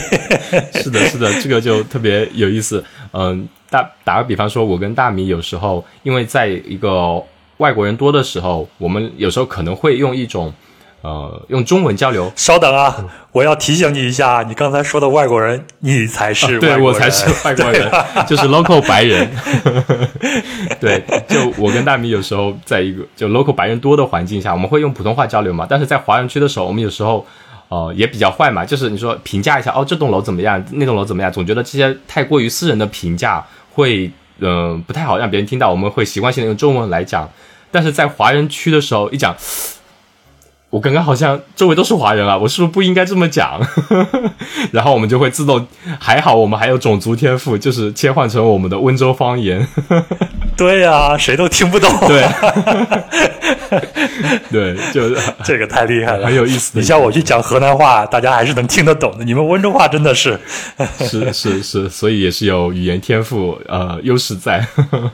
[0.75, 2.85] 是的，是的，这个就特别有意思。
[3.11, 7.21] 嗯，打打个比方说，我跟大米有时候，因为在一个
[7.57, 10.55] 外国人多的时候，我们有时候可能会用一种。
[11.05, 12.33] 呃，用中文交流。
[12.35, 17.91] 稍等啊，我要提醒你一下，你刚才说的外国人，你才是对我才是外国人，
[18.27, 19.31] 就是 local 白人。
[20.81, 25.67] 对，就我跟大米有时候在一个就 local 白人多的环境下，我们会用普通话交流嘛。
[25.69, 27.27] 但是在华人区的时候，我们有时候
[27.69, 37.29] 呃也比较坏嘛，就是你说评价一下哦，这栋楼怎么样，那栋楼怎么样，总觉得这些太过于私人的评价会嗯不太好让别人听到，我们会习惯性的用中文来讲。
[37.71, 39.37] 但是在华人区的时候一讲。
[40.75, 43.61] 我刚刚好像周围都是华人啊，我是不是不应该这么讲？
[44.73, 45.65] 然后我们就会自动，
[46.01, 49.65] 还好我们还有种族天赋，就是切换成我们的温州方言。
[50.59, 51.89] 对呀，谁都听不懂。
[52.09, 52.25] 对，
[54.51, 55.15] 对，就
[55.45, 56.79] 这个太厉害了，很有意思。
[56.79, 59.25] 你像我去讲河南话，大家还是能听得懂的。
[59.25, 60.39] 你们温州话真的是，
[60.99, 64.67] 是是是，所以也是有语言天赋呃优势在。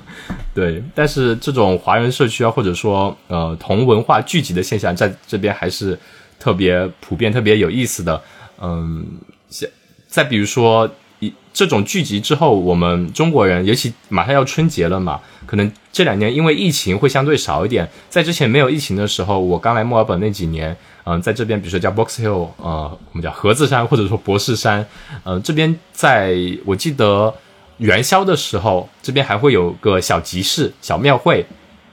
[0.55, 5.99] 对，但是这种华人社区啊，或者说呃同文化聚集的现象，在这边还是
[6.39, 8.21] 特别普遍、特别有意思的。
[8.61, 9.07] 嗯，
[9.49, 9.69] 像
[10.09, 17.89] 再比如说，一这种聚集之后，我们中国人，尤其马上要春节了嘛，可能这两年因为疫情会相对少一点。
[18.09, 24.87] 在之前没有疫情的时候，我刚来墨尔本那几年，嗯，在这边，比如说叫 Box Hill，呃，我们叫盒子山，或者说博士山，
[25.25, 27.35] 嗯，这边在我记得。
[27.81, 31.43] 元宵的时候，这边还会有个小集市、小庙会，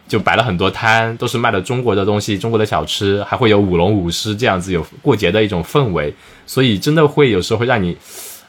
[0.05, 6.13] 就摆了很多摊，都是卖的中国的东西、中国的小吃，还会有舞龙舞狮这样子，有过节的一种氛围。
[6.45, 7.95] 所以真的会有时候会让你，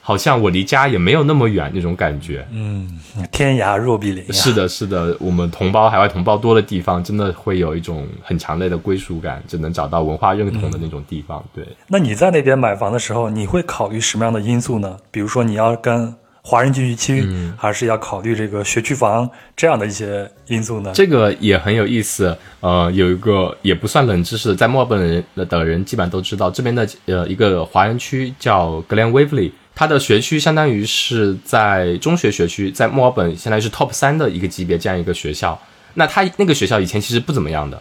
[0.08, 2.42] 好像我离家也没有那么远那种感觉。
[2.50, 2.98] 嗯，
[3.30, 4.24] 天涯若比邻。
[4.32, 11.44] 是的，是的，我们同胞、海外同胞多的地方，真的会有一种很强烈的归属感，就能找到文化认同的那种地方。
[11.54, 11.62] 对。
[11.88, 14.96] 那你在那边买房的时候，你会考虑什么样的因素呢？
[15.10, 16.14] 比如说，你要跟。
[16.40, 20.90] 华人聚居区，还是要考虑这个学区房这样的一些因素呢？
[20.94, 22.34] 这个也很有意思。
[22.60, 35.56] 呃，有一个也不算冷知识，在墨尔本人的人基本上都知道，这边的呃一个华人区叫 Glen Waverley，它的学区相当于是在中学学区，在墨尔本相当于是 Top 三的一个级别这样一个学校。
[35.94, 37.80] 那它那个学校以前其实不怎么样的，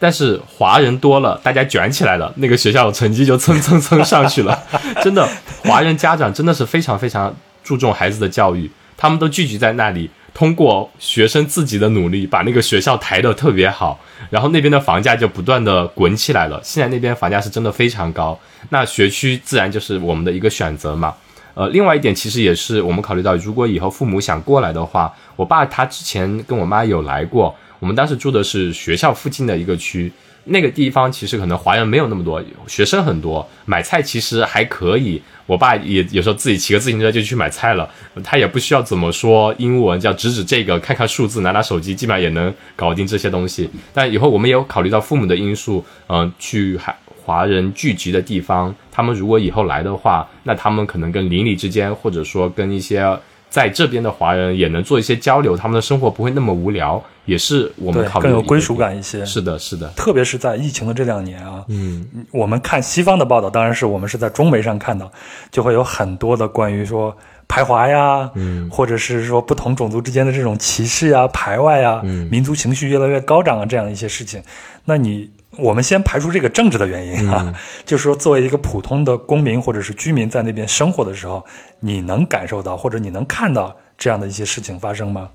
[0.00, 4.60] 但是华人多了，大家卷起来了，那个学校成绩就蹭蹭蹭上去了。
[5.04, 5.28] 真的，
[5.62, 7.32] 华人家长真的是非常非常。
[7.62, 16.60] 注重孩子的教育，他们都聚集在那里，通过学生自己的努力，把那个学校抬得特别好，然后那边的房价就不断的滚起来了。
[16.64, 18.38] 现在那边房价是真的非常高，
[18.70, 21.14] 那学区自然就是我们的一个选择嘛。
[21.54, 30.10] 呃，另外一点其实也是我们考虑到，如果以后父母想过来的话，我爸他之前跟我妈有来过，我们当时住的是学校附近的一个区，
[30.44, 35.22] 那个地方其实可能华人没有那么多，学生很多，买菜其实还可以。
[35.46, 37.88] 我爸也有时候自己骑个自行车就去买菜了，
[38.24, 43.68] 他也不需要怎么说英文，叫指指这个，看看数字，拿拿手机，基本上也能搞定这些东西。
[43.92, 53.16] 但以后我们也有考虑到父母的因素，嗯，去海华人聚集的地方，他们如果以后来的话，那他们可能跟邻里之间，或者说跟一些。
[53.52, 59.22] 在这边的华人也能做一些交流，他们的生活不会那么无聊，也是我们考虑更有归属感一些。
[59.26, 65.12] 是的，是的，特别是在疫情的这两年啊，嗯，我们看西方的报道，当然是我们是在中媒上看到，
[65.50, 67.14] 就会有很多的关于说
[67.46, 72.00] 排华呀，嗯，或者是说不同种族之间的这种歧视啊、排外啊，
[72.30, 74.42] 民族情绪越来越高涨啊，这样一些事情，
[74.86, 75.30] 那你。
[75.58, 81.44] 我们先排除这个政治的原因啊， 就是说，作为一个普通的公民或者是居民，在那边生活的时候，
[81.80, 85.28] 你能感受到或者你能看到这样的一些事情发生吗？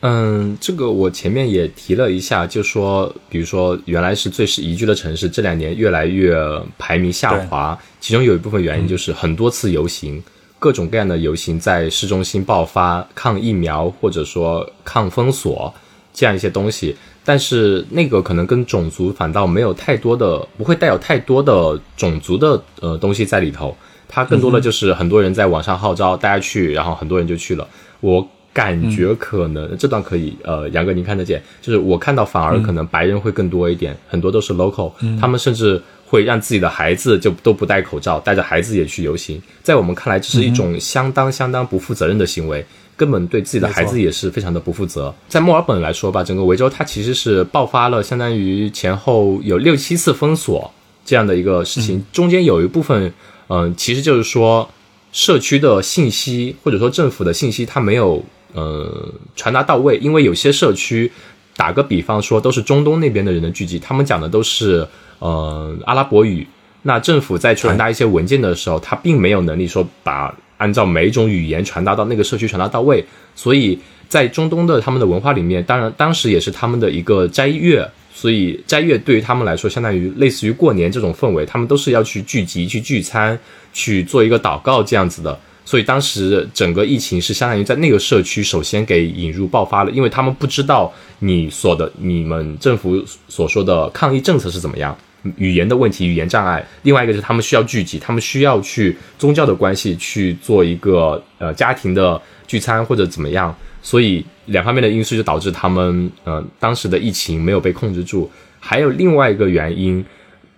[0.00, 6.36] 嗯，这个我前面也提了一下，就说，比如说，原来是最是宜居的城市，这两年越来越
[6.76, 10.22] 排名下滑，其中有一部分原因就是很多次游行，
[10.58, 15.72] 各种各样的游行在市中心爆发，抗疫苗或者说抗封锁
[16.12, 16.96] 这样一些东西。
[17.26, 23.76] 但是那个可能跟种族反倒没有太多的，不会带有太多的种族的呃东西在里头。
[24.08, 27.66] 它更多的就是很多人在网上号召大家去，然后很多人就去了。
[28.00, 39.42] 我感觉可能这段可以，呃，杨哥您看得见，就是我看到反而可能白人会更多一点，很多都是 local，他们甚至会让自己的孩子就都不戴口罩，带着孩子也去游行。
[39.60, 42.64] 在我们看来，这是一种相当相当不负责任的行为。
[42.96, 45.14] 根本对自己的孩子也是非常的不负责。
[45.28, 50.72] 在墨尔本来说吧，整个维州它其实是爆发了相当于前后有六七次封锁
[51.04, 53.12] 这样的一个事情，中间有一部分，
[53.48, 54.68] 嗯，其实就是说
[55.12, 58.24] 社区的信息或者说政府的信息它没有
[58.54, 61.12] 呃传达到位，因为有些社区，
[61.54, 64.88] 打个比方说都是中东那边的人的聚集，他们讲的都是
[65.18, 66.46] 呃阿拉伯语，
[66.82, 70.34] 那政府在传达一些文件的时候，他并没有能力说把。
[70.58, 73.04] 按照每一种语言传达到那个社区传达到位，
[73.34, 73.78] 所以
[74.08, 83.38] 在中东的他们的文化里面，当然当时也是他们的一个斋月，所以斋月对于他们来说，相当于类似于过年这种氛围，他们都是要去聚集、去聚餐、
[83.72, 85.38] 去做一个祷告这样子的。
[85.64, 94.96] 所以当时整个疫情是相当于在那个社区首先给引入爆发了，因为他们不知道你所的你们政府所说的抗疫政策是怎么样。
[95.36, 96.64] 语言的问题，语言障碍。
[96.82, 103.54] 另外一个是他们需要聚集，他们需要去宗教的关系去做一个呃家庭的聚餐或者怎么样。
[103.82, 108.30] 所以两方面的因素就导致他们呃当时的疫情没有被控制住。
[108.58, 110.04] 还有另外一个原因，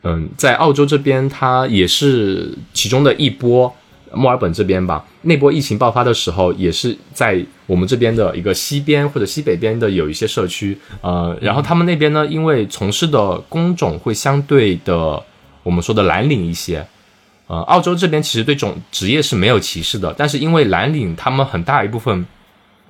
[0.03, 3.75] 嗯，在澳洲这边它也是其中的一波。
[4.13, 15.23] 墨尔本这边吧，那波疫情爆发的时候，也是在我们这边的一个西边或者西北边的有一些社区，呃，然后他们那边呢，因为从事的工种会相对的，
[15.63, 16.87] 我们说的蓝领一些，
[17.47, 22.27] 呃，澳洲这边其实对种职业是没有歧视的，但是因为蓝领他们很大一部分。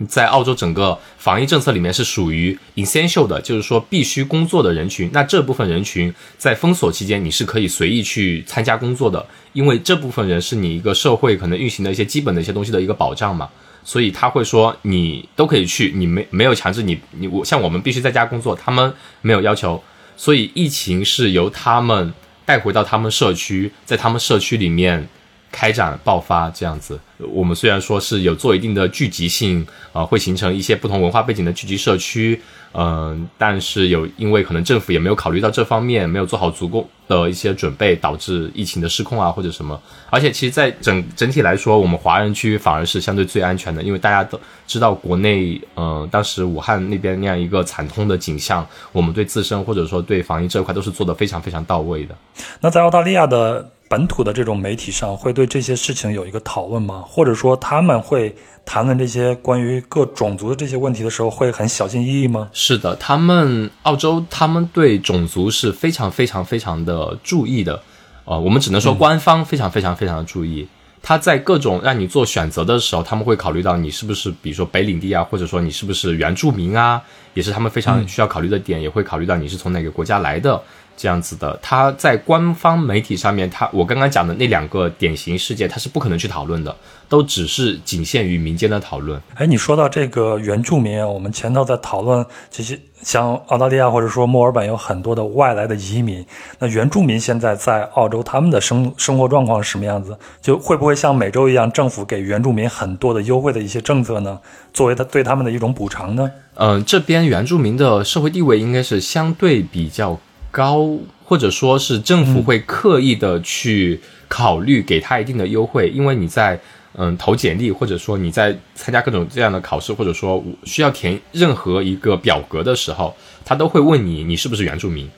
[0.07, 5.11] 在澳洲整个防疫政策里面是属于 essential 的，就是说必须工作的人群。
[5.12, 13.49] 那这部分人群在封锁期间，你是可以随意去参加工作的，因为这部分人是你一个社会可能运行的一些基本的一些东西的一个保障嘛。
[13.82, 18.92] 所以他会说你都可以去，你没没有强制你你我像我们必须在家工作，他们
[19.22, 19.82] 没有要求。
[20.16, 22.12] 所以疫情是由他们
[22.44, 25.09] 带回到他们社区，在他们社区里面。
[25.51, 26.99] 开展爆发这样子，
[27.30, 32.40] 我们虽然说是有做一定的聚集性，啊，会形成一些不同文化背景的聚集社区，
[32.74, 39.80] 嗯，但是有因为可能政府也没有考虑到这方面，没有做好足够的一些准备，导致疫情的失控啊或者什么。
[40.11, 52.14] 而且其实，在整整体来说，我们华人区反而是相对最安全的，因为大家都知道国内，嗯，当时武汉那边那样一个惨痛的景象，我们对自身或者说对防疫这一块都是做的非常非常到位的。
[52.61, 53.70] 那在澳大利亚的。
[53.89, 57.03] 本土的这种媒体上会对这些事情有一个讨论吗？
[57.09, 58.34] 或者说他们会
[58.66, 62.51] 谈论这些关于各种族的这些问题的时候会很小心翼翼吗？
[62.53, 67.82] 是的，他们澳洲他们对种族是非常非常非常的注意的，
[68.26, 70.68] 呃，我们只能说官方非常非常非常的注意。
[71.01, 77.01] 他在各种让你做选择的时候，他们会考虑到你是不是比如说北领地啊，或者说你是不是原住民啊，
[77.32, 80.61] 也是他们非常需要考虑的点，也会考虑到你是从哪个国家来的。
[80.99, 86.76] 这样子的，他在官方媒体上面，他我刚刚讲的那两个典型事件，他是不可能去讨论的，
[87.09, 89.22] 都只是仅限于民间的讨论。
[89.36, 96.26] 哎，你说到这个原住民，我们前头在讨论这些，像澳大利亚或者说墨尔本有很多的外来的移民，
[96.59, 100.18] 那原住民现在在澳洲他们的生生活状况是什么样子？
[100.42, 104.40] 就会不会像美洲一样，政府给原住民很多的优惠的一些政策呢？
[104.72, 106.28] 作为他对他们的一种补偿呢？
[106.55, 110.18] 嗯，这边原住民的社会地位应该是相对比较。
[110.59, 116.59] 高，或者说是政府会刻意的去考虑给他一定的优惠，因为你在
[116.95, 125.09] 嗯投简历，或者说你在参加各种这样的考试，或者说需要填任何一个表格的时候，他都会问你你是不是原住民。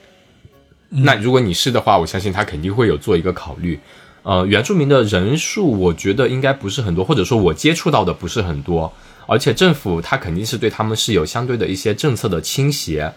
[0.91, 3.81] 那如果你是的话，我相信他肯定会有做一个考虑。
[4.23, 8.93] 呃，原住民的人数，我觉得应该不是很多，或者说我接触到的不是很多。
[9.27, 13.11] 而且政府他肯定是对他们是有相对的一些政策的倾斜。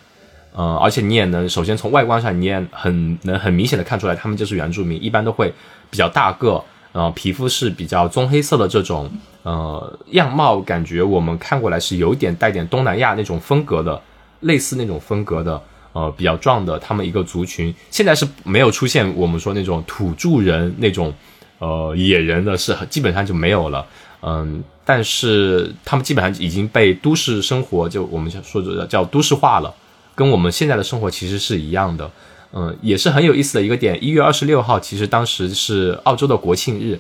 [0.54, 5.54] 呃，而且你也能首先从外观上，你也很能很明显的看出来，他们就是原住民，一般都会
[5.90, 9.12] 比较大个，呃，皮肤是比较棕黑色的这种，
[9.44, 14.02] 呃，样貌感觉我们看过来是有点带点东南亚那种风格的，
[14.42, 15.62] 类似那种风格的。
[15.96, 21.14] 呃，比较壮的，他们一个族群，现在是没有出现我们说那种土著人那种，
[21.60, 23.86] 呃，野人的是基本上就没有了。
[24.24, 29.72] 嗯，但是他们基本上已经被都市生活，就我们说的叫都市化了，
[30.16, 32.10] 跟我们现在的生活其实是一样的。
[32.56, 33.98] 嗯，也是很有意思的一个点。
[34.04, 37.00] 一月二十六号，其实当时是澳洲的国庆日。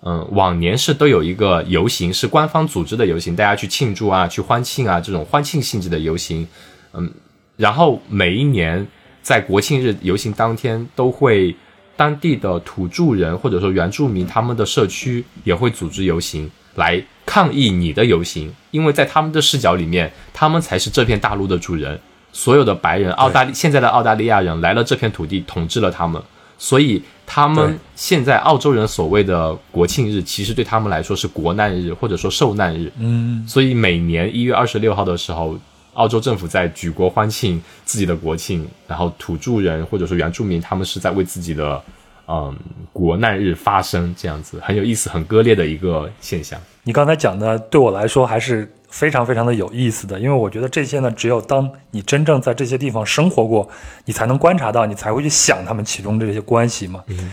[0.00, 6.46] 嗯，往年是都有一个游行，是官方组织的游行，大家去庆祝啊，去欢庆啊，这种欢庆性质的游行。
[6.94, 7.12] 嗯。
[7.56, 8.86] 然后每一年
[9.20, 11.54] 在国庆日游行当天，都会
[11.96, 22.00] 当地的土著人或者说原住民他们的社区也会组织游行来抗议你的游行，因为在他们的视角里面，他们才是这片大陆的主人。
[22.32, 26.22] 所有的白人，澳大利现在的澳大利亚人来了这片土地，统治了他们，
[26.58, 32.92] 所以他们现在澳洲人所谓的国庆日，其实对他们来说是国难日或者说受难日。
[32.98, 35.58] 嗯，所以每年一月二十六号的时候。
[35.94, 41.82] 澳洲政府在举国欢庆自己的国庆，然后土著人或者说原住民，他们是在为自己的
[42.28, 42.56] 嗯
[42.92, 46.60] 国难日发声，这样子很有意思、很割裂的一个现象。
[46.84, 53.68] 你刚才讲的对我来说还是非常非常的有意思的，因为我觉得这些呢，只有当你真正在这些地方生活过，
[54.06, 57.04] 你才能观察到，你才会去想他们其中这些关系嘛。
[57.08, 57.30] 嗯，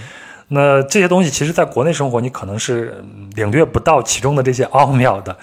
[0.49, 3.03] 那这些东西其实在国内生活，你可能是
[3.35, 5.35] 领略不到其中的这些奥妙的。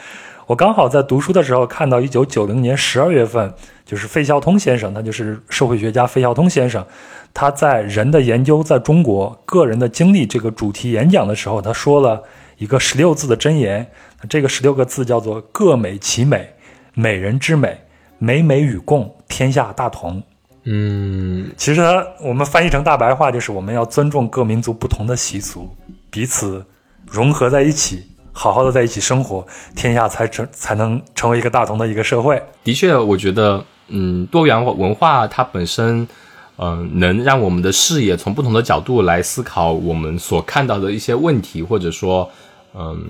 [0.46, 3.54] 我刚好在读书的时候看到，一九九零年十二月份，
[3.86, 6.84] 就是费孝通先生，他就是社会学家费孝通先生，
[7.32, 12.22] 他在《人的研究在中国：个人的经历》这个主题演讲的时候，他说了
[12.58, 13.88] 一个十六字的箴言，
[14.28, 16.54] 这个十六个字叫做“各美其美，
[16.94, 17.78] 美人之美，
[18.18, 20.22] 美美与共，天下大同”。
[20.64, 25.68] 嗯，其实它我们翻译成大白话就是我们要尊重各民族不同的习俗，
[26.10, 26.64] 彼此
[27.06, 28.04] 融合在一起。
[28.34, 29.46] 好好的在一起生活，
[29.76, 32.42] 天下才成才能成为一个大同的一个社会。
[32.64, 36.08] 的确，我觉得，嗯，多元文化它本身，
[36.56, 42.30] 嗯，能让我们的视野从不同的角度来思考我们所看到的一些问题，或者说，
[42.74, 43.04] 嗯，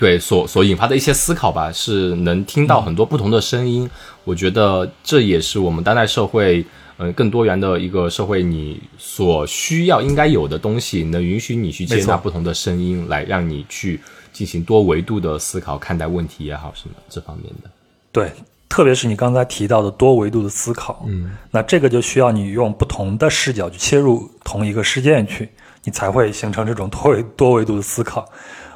[0.00, 3.88] 对，所所引发的一些思考吧，是能听到很多不同的声音。
[4.24, 6.64] 我觉得这也是我们当代社会。
[7.02, 13.98] 嗯，更多元的一个社会，你所需要应该有的东西，能允许你去接纳不同的声音，来让你去
[14.34, 17.70] 进行多维度的思考，看待问题也好，什么这方面的。
[18.12, 18.30] 对，
[18.68, 25.48] 特别是你刚才提到的多维度的思考，嗯，那这个就需要你用不同的视角去切入同一个事件去，
[25.84, 28.28] 你才会形成这种多维多维度的思考。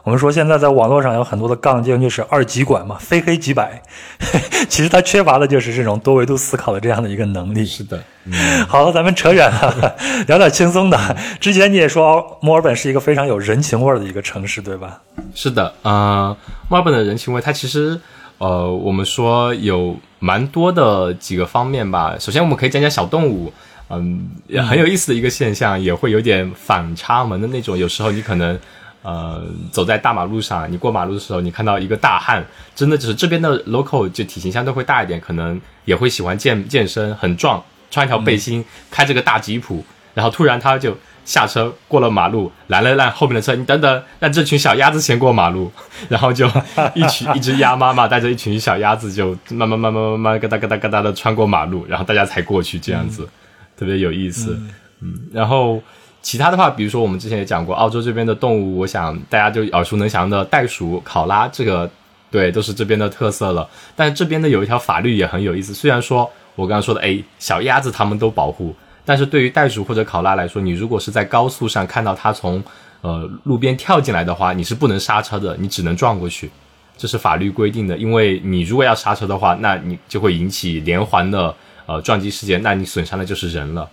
[0.05, 3.83] 我们说现在在网络上有很多的杠精，就是二极管嘛，非黑即白。
[4.69, 7.65] 其实他缺乏的就是这种多维度思考的这样的一个能力。
[7.65, 8.05] 是的。
[8.69, 9.97] 好了，咱们扯远了，
[10.29, 11.17] 聊点轻松的。
[11.41, 15.01] 之前你也说墨尔本是一个非常有人情味的一个城市，对吧？
[15.35, 16.37] 是的，啊，
[16.69, 17.99] 墨尔本的人情味，它其实，
[18.37, 22.15] 呃，我们说有蛮多的几个方面吧。
[22.19, 23.51] 首先，我们可以讲讲小动物，
[23.89, 24.29] 嗯，
[24.69, 27.79] 很有意思的一个现象，也会有点反差萌的那种。
[27.79, 28.59] 有时候你可能。
[29.05, 32.43] 呃，走在大马路上，你过马路的时候，你看到一个大汉，
[32.75, 39.85] 真的就是这边的 local，就体型相对会大一点，可能也会喜欢健健身，很壮，穿一条背心，开着个大吉普，
[40.15, 40.97] 然后突然他就
[41.27, 45.71] 下车过了马路，拦了拦后面的车，你等等，让这群小鸭子先过马路，
[46.09, 46.51] 然后就
[46.95, 53.29] 一群一只鸭妈妈带着一群小鸭子就慢慢慢慢慢慢咯哒咯哒咯哒的穿过马路，然后大家才过去，这样子
[53.77, 54.59] 特别有意思，
[55.03, 55.83] 嗯，然后。
[56.25, 61.89] 其他的话，比如说我们之前也讲过，澳洲这边的动物，我想大家就耳熟能详的袋鼠、考拉，这个
[62.31, 63.68] 对都是这边的特色了。
[63.95, 72.64] 但是这边的有一条法律也很有意思，虽然说我刚刚说的，哎，小鸭子他们都保护，但是对于袋鼠或者考拉来说，你如果是在高速上看到它从
[73.03, 76.51] 呃路边跳进来的话，你是不能刹车的，你只能撞过去，
[76.97, 77.95] 这是法律规定的。
[77.99, 81.55] 因为你如果要刹车的话，那你就会引起连环的
[81.85, 83.87] 呃撞击事件，那你损伤的就是人了。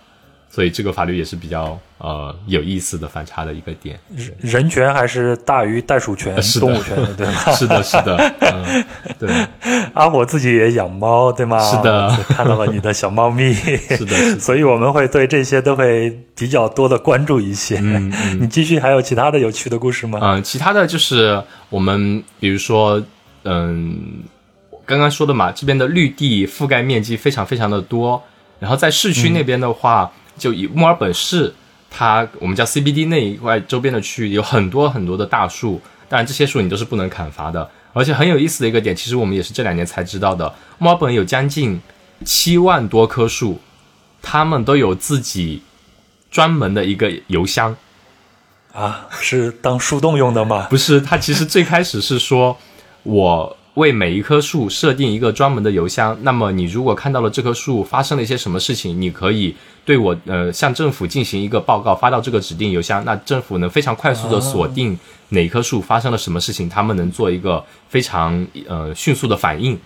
[0.54, 3.98] 所以这个法律也是比较呃有意思的反差的一个点。
[4.38, 7.32] 人权还是大于袋鼠权、 动物权的，对吗？
[7.56, 8.84] 是的，是的，嗯，
[9.18, 9.30] 对。
[9.94, 11.58] 阿，我自己也养猫，对吗？
[11.58, 17.78] 是的，看到了你的小猫咪，是的，所以我们会对这些都会比较多的关注一些。
[17.80, 20.18] 嗯，你继续，还有其他的有趣的故事吗？
[20.22, 23.02] 嗯，其他的就是我们比如说，
[23.44, 24.22] 嗯，
[24.84, 28.22] 刚刚说的嘛，这边的绿地覆盖面积非常非常的多，
[28.58, 30.12] 然后在市区那边的话。
[30.42, 31.54] 就以墨尔本市，
[31.88, 37.70] 它我们叫 CBD 那一块周边的区域有很多很多的大树，当然这些树你都是不能砍伐的。
[37.92, 41.80] 而且很有意思的一个点，其实我们也是这两年才知道的，墨尔本有将近
[42.24, 43.60] 七万多棵树，
[44.20, 45.62] 他们都有自己
[46.28, 47.76] 专门的一个邮箱。
[48.72, 50.66] 啊，是当树洞用的吗？
[50.68, 52.58] 不是，它其实最开始是说
[53.04, 53.56] 我。
[53.74, 64.98] 为每一棵树设定一个专门的邮箱，那么你如果看到了这棵树发生了一些什么事情，你可以对我呃向政府进行一个报告，发到这个指定邮箱，那政府能非常快速的锁定
[65.30, 69.78] 哪棵树发生了什么事情，他们能做一个非常呃迅速的反应。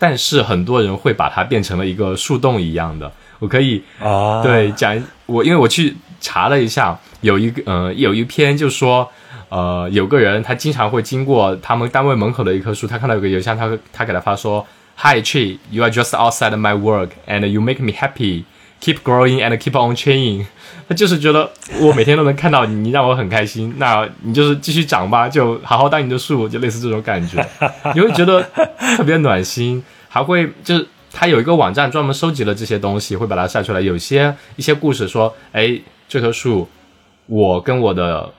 [0.00, 9.08] 但是很多人会把它变成了一个树洞一样的，我可以啊对讲我因为我去查了一下，有一个呃有一篇就说。
[9.48, 18.44] 呃，有个人他经常会经过他们单位门口的一棵树，他看到有个邮箱，他他给他发说：“Hi tree, you are just outside my work, and you make me happy.
[18.82, 20.44] Keep growing and keep on changing。”
[20.86, 23.74] 他就是觉得我每天都能看到你，你让我很开心。
[23.78, 27.42] 那你就是继续长吧，就好好当你的树，就类似这种感觉，
[27.94, 28.42] 你会觉得
[28.96, 29.82] 特别暖心。
[30.08, 33.80] 还会就是他有一个网站专门收集了这些东西，会把它晒出来。
[33.80, 35.78] 有些一些故事说：“哎，
[36.08, 36.68] 这棵树，
[37.26, 38.30] 我跟我的。”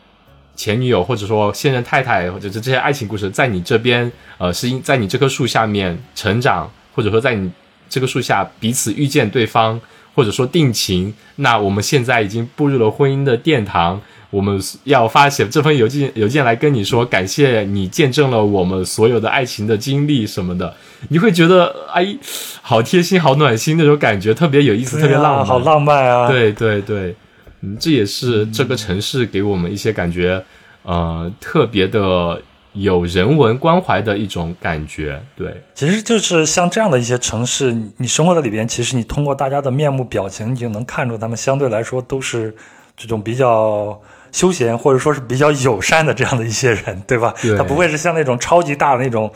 [0.59, 7.49] 前女友，或者说现任太太，或者是这些爱情故事，在你这边，呃，是因在你这棵树下面成长，或者说在你
[7.87, 9.79] 这棵树下彼此遇见对方，
[10.13, 11.13] 或者说定情。
[11.37, 14.01] 那我们现在已经步入了婚姻的殿堂，
[14.31, 20.75] 我们要发写这封邮件，邮件来跟你说，感谢你见证了我们所有的爱情的经历什么的。
[21.07, 22.17] 你会觉得，哎，
[22.61, 26.27] 好贴心，好暖心那种感觉，特别有意思，特别浪漫，好浪漫啊！
[26.27, 27.15] 对对对。
[27.61, 30.43] 嗯，这也是这个城市给我们一些感觉，
[30.83, 32.41] 呃，特别的
[32.73, 35.21] 有人文关怀的一种感觉。
[35.35, 42.55] 对，其实就是像这样的一些城市，你生活在里边，其实你通过大家的面目表情，你就能看出他们相对来说都是
[42.95, 43.99] 这种比较
[44.31, 47.33] 休闲或者说是比较友善的这样的一些人，对吧？
[47.41, 49.31] 对，他不会是像那种超级大的那种。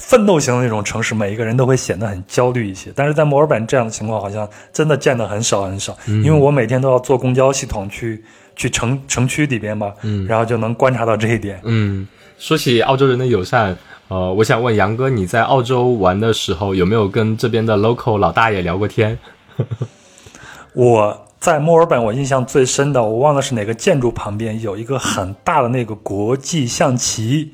[0.00, 2.92] 奋斗型的那种城市，每一个人都会显得很焦虑一些。
[2.96, 5.96] 但是在墨尔本这样的情况，好像真的见的很少很少。
[6.06, 8.24] 因为我每天都要坐公交系统去
[8.56, 11.60] 去城城区里边嘛，嗯，然后就能观察到这一点。
[11.62, 12.04] 嗯，
[12.36, 13.78] 说起澳洲人的友善，
[14.08, 19.16] 呃，我想问杨哥，你在澳洲玩的时候有没有跟这边的 local 老大爷聊过天？
[20.74, 27.52] 我在墨尔本，我印象最深的，我忘了是哪个建筑旁边有一个很大的那个国际象棋。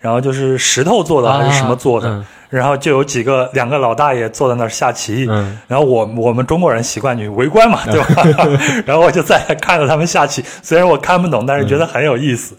[0.00, 5.24] 然后就是石头做的还是什么做的，然后就有几个两个老大爷坐在那儿下棋，
[5.68, 8.24] 然后我我们中国人习惯去围观嘛，对吧？
[8.86, 12.56] 然后我就在看着他们下棋，虽然我看不懂，但是觉得很有意思。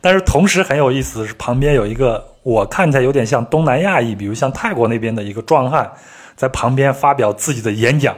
[0.00, 5.90] 但是同时很有意思的是，旁边有一个我看起来有点像东南亚裔，比如像泰国那边的一个壮汉，
[6.36, 8.14] 在旁边发表自己的演讲。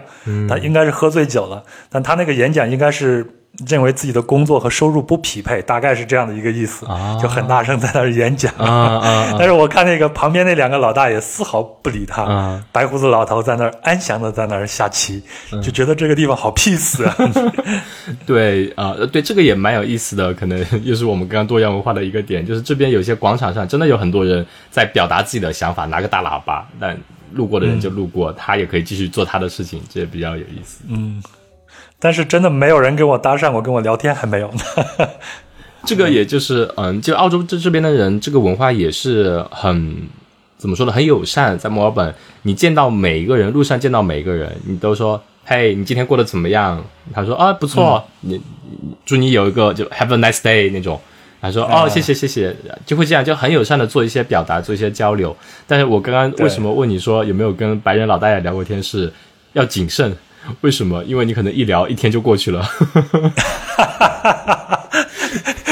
[0.49, 3.27] 他应该是喝醉酒了，但他那个演讲应该是。
[3.67, 6.87] 认为自己的工作和收入不匹配，大概是这样的一个意思，
[7.21, 8.53] 就很大声在那儿演讲。
[9.39, 15.23] 但是我看那个旁边那两个老大爷丝毫不理他，白胡子老头在那儿安详的在那儿下棋，
[15.63, 17.17] 就觉得这个地方好 peace 啊。
[18.27, 26.97] 对啊，对这个也蛮有意思的，可能又是我们刚刚多元文化的一个点，就是这边有些广场上真的有很多人在表达自己的想法，拿个大喇叭，但
[27.33, 30.85] 路过的人就路过，他也可以继续做他的事情，这也比较有意思。
[30.89, 31.23] 嗯。
[31.99, 35.09] 但是真的没有人跟我搭讪过，跟我聊天还没有呢。
[35.85, 39.97] 这个也就是，嗯，就澳洲这这边的人，这个文化也是很
[40.59, 40.93] 怎么说呢？
[40.93, 41.57] 很友善。
[41.57, 46.85] 在墨尔本，你见到每一个人，路上见到每一个人，你都说：“嘿，你今天过得怎么样？”
[47.15, 48.41] 他说：“啊，不错。”你
[49.05, 51.01] 祝你有一个就 Have a nice day 那种。
[51.41, 55.37] 他说：“哦，谢谢谢谢。”就会这样，就很友善的做一些表达，做一些交流。
[55.69, 58.83] 但是我刚刚为什么问你说有没有跟白人老大爷聊过天？
[58.83, 59.13] 是
[59.53, 60.13] 要谨慎。
[60.63, 61.03] 为什么？
[61.05, 62.65] 因为你可能一聊一天就过去了，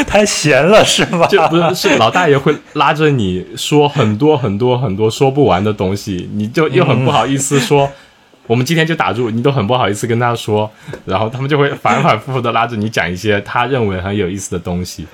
[0.06, 1.26] 太闲了是吗？
[1.26, 7.90] 就不是是老大爷会拉着你说很多很多很多说不完的东西，你就又很不好意思说，
[8.46, 10.70] 我们今天就打住，你都很不好意思跟他说，
[11.04, 15.06] 然后他们就会反反复复的拉着你讲一些他认为很有意思的东西。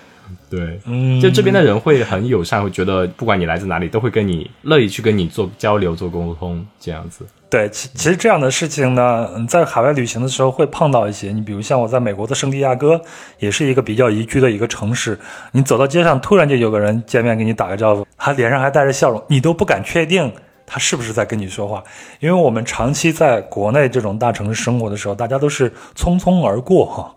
[0.51, 7.25] 对，嗯，就这边的人会很友善，会觉得不管你来自哪里，都会跟你乐意去跟你做交流、做沟通这样子。
[7.49, 11.31] 对，其其实这样的事情呢，在海外旅行的时候会碰到一些。
[11.31, 13.01] 你比如像我在美国的圣地亚哥，
[13.39, 15.17] 也是一个比较宜居的一个城市。
[15.53, 20.33] 你走到街上，突然就有个人见面给你打个招呼，他脸上还带着笑容，你都不敢确定
[20.67, 21.83] 他是不是在跟你说话，
[22.21, 27.15] 因为我们长期在国内这种大城市生活的时候，大家都是匆匆而过哈。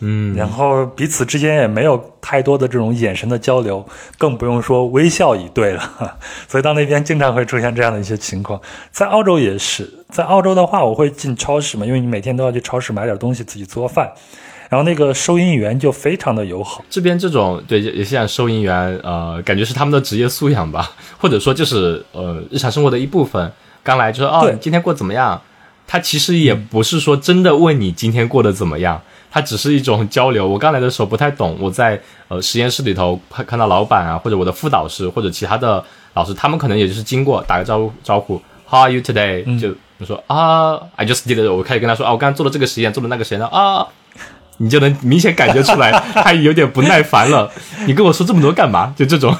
[0.00, 3.86] 嗯，然后彼此之间也没有太多的这种眼神的交流，
[4.18, 6.16] 更不用说微笑以对了。
[6.48, 8.60] 所以到那边经常会出现这样的一些情况。
[8.90, 14.10] 在澳洲也是，在澳洲的话，我会进超市嘛，因为你每天都要去超市买点东西自己做饭。
[14.70, 16.84] 然后那个收银员就非常的友好。
[16.88, 23.50] 这边这种对也像收银员，呃，感觉是他们的职业素养吧，或者说就是呃日常生活的一部分。
[23.82, 25.42] 刚来就说哦，今天过怎么样？
[25.90, 29.02] 他其实也不是说真的问你今天过得怎么样。
[29.32, 30.46] 他只是一种交流。
[30.46, 35.82] 我刚来的时候不太懂，我在呃实验室里头看到老板啊，或者我的副导师或者其他的
[36.14, 39.60] 老师，他们可能也就是经过打个招呼招呼，How are you today？
[39.60, 41.52] 就我说啊，I just did。
[41.52, 43.86] 我开始跟他说啊，我刚刚做了这个实验，做了那个实验啊，
[44.58, 47.50] 你就能明显感觉出来， 他有点不耐烦了。
[47.86, 48.92] 你跟我说这么多干嘛？
[48.96, 49.32] 就这种，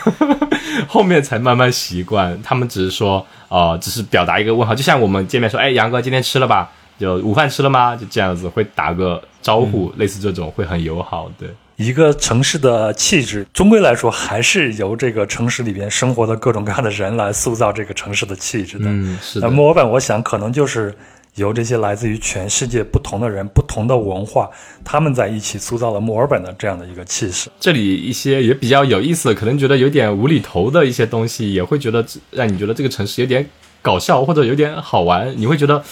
[0.88, 2.40] 后面才慢慢习惯。
[2.42, 6.70] 他们只是说呃，只是表达一个问号，就像我们见面说，哎，杨哥今天吃了吧？
[6.98, 7.96] 就午饭吃了吗？
[7.96, 11.30] 就这样子会打个招呼，类似这种会很友好。
[11.38, 18.84] 对，一个城市的气质，终归来说还是由这个城市里边生活的各种各样的人来塑造这个城市的气质的。
[18.88, 19.48] 嗯，是的。
[19.48, 20.94] 那墨尔本，我想可能就是
[21.34, 24.50] 由这些来自于全世界不同的人、不同的文化，
[24.84, 27.48] 他们在一起塑造了墨尔本的这样的一个气势。
[27.58, 33.48] 这里一些也比较有意思，可能觉得有点无厘头的一些东西，也会觉得让你觉得这个城市有点
[33.82, 35.82] 搞笑或者有点好玩，你会觉得。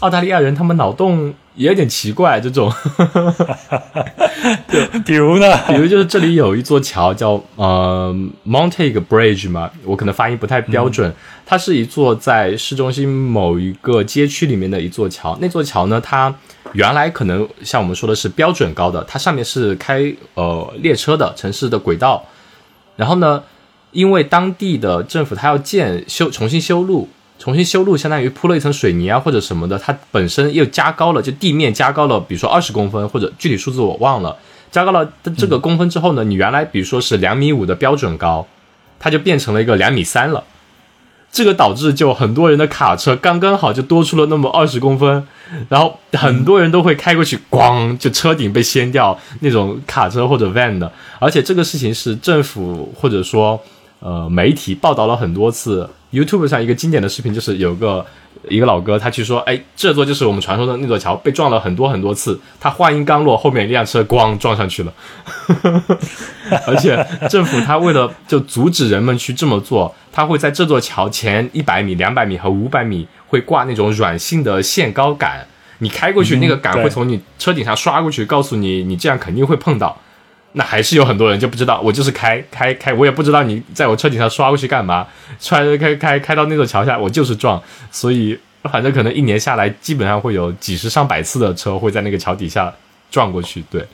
[0.00, 2.72] 澳大利亚人他们脑洞也有点奇怪，这种，
[4.68, 5.56] 对， 比如呢？
[5.68, 8.14] 比如就是这里有一座桥叫呃
[8.46, 11.14] Montague Bridge 嘛，我可能发音不太标准。
[11.44, 15.36] 它是一座在市中心某一个街区里面的一座桥。
[15.40, 16.34] 那座桥呢，它
[16.72, 22.24] 原来可能像我们说的是标准高的，它上面是开呃列车的城市的轨道。
[22.96, 23.42] 然后呢，
[23.90, 27.08] 因为当地的政府它要建修重新修路。
[27.42, 34.36] 重新修路，相当于铺了一层水泥啊，或者什么的，它本身又加高了，就地面加高了，比如说二十公分，或者具体数字我忘了，
[34.70, 38.46] 加高了这个公分之后呢，你原来比如说是两米五的标准高，
[39.00, 40.44] 它就变成了一个两米三了，
[41.32, 45.26] 这个导致就很多人的卡车刚刚好就多出了那么二十公分，
[45.68, 53.60] 然后很多人都会开过去，咣就车顶被掀掉，那种卡车或者 van 的，而且这个事情是政府或者说
[53.98, 55.90] 呃媒体报道了很多次。
[56.12, 58.04] YouTube 上一个经典的视频就是有个
[58.48, 62.38] 一个老哥，他去说，哎，这座就是我们传说的那座桥，被撞了很多很多次。
[62.60, 64.92] 他话音刚落，后面一辆车咣撞上去了。
[66.66, 75.46] 而且政府他为了就阻止人们去这么做，他会在这座桥前一百米、两百米和五百米会挂那种软性的限高杆，
[75.78, 79.98] 你开过去，那个杆会从你车顶上刷过去，告诉你你这样肯定会碰到。
[80.52, 85.06] 那还是有很多人就不知道，我就是开开开，我也不知道你在我车顶上刷过去干嘛，
[85.40, 92.72] 穿开开开到那座桥下，我就是撞，所以反正可能一年下来，基本上会有几十上百次的车会在那个桥底下
[93.10, 93.64] 撞过去。
[93.70, 93.86] 对，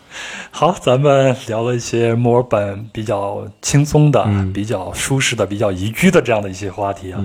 [0.51, 7.25] 好，咱们聊了一些墨尔本比较轻松的、比较舒适的、比较宜居的这样的一些话题啊，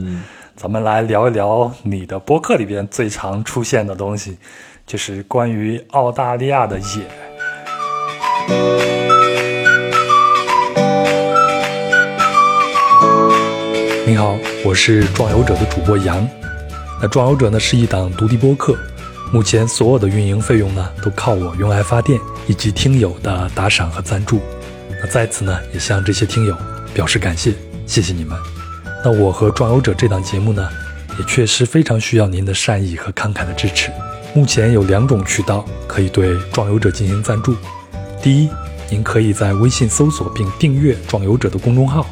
[0.56, 4.38] 咱们来聊一聊你的播客里边最常出现的东西，
[4.86, 7.33] 就是关于澳大利亚的野。
[14.06, 16.28] 你好，我是壮游者的主播杨。
[17.02, 18.76] 那壮游者呢是一档独立播客，
[19.32, 24.40] 目前所有的运营费用呢都靠我用来发电以及听友的打赏和赞助。
[25.02, 26.56] 那在此呢也向这些听友
[26.94, 27.54] 表示感谢，
[27.86, 28.38] 谢谢你们。
[29.04, 30.70] 那我和壮游者这档节目呢
[31.18, 33.90] 也确实非常需要您的善意和慷慨的支持。
[34.34, 37.56] 目前有两种渠道可以对壮游者进行赞助。
[38.24, 38.50] 第一，
[38.90, 42.08] 您可以在微信搜索并订阅壮游者的公众号。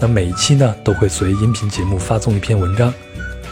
[0.00, 2.90] 那每一期呢，都会随音频节目发送一篇文章，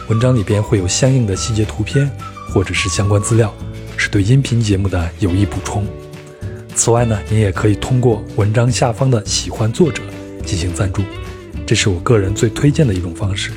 [0.09, 2.09] 文章里边会有相应的细节图片
[2.49, 3.53] 或者是相关资料，
[3.97, 5.85] 是对音频节目的有益补充。
[6.73, 10.01] 此外呢，您也可以通过文章下方的喜欢作者
[10.43, 11.03] 进行赞助，
[11.67, 13.51] 这是我个人最推荐的一种方式。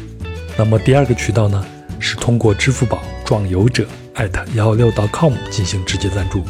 [0.54, 1.64] 那么第二个渠道呢，
[1.98, 6.44] 是通过支付宝壮游者艾特幺六 .com 进行直接赞助，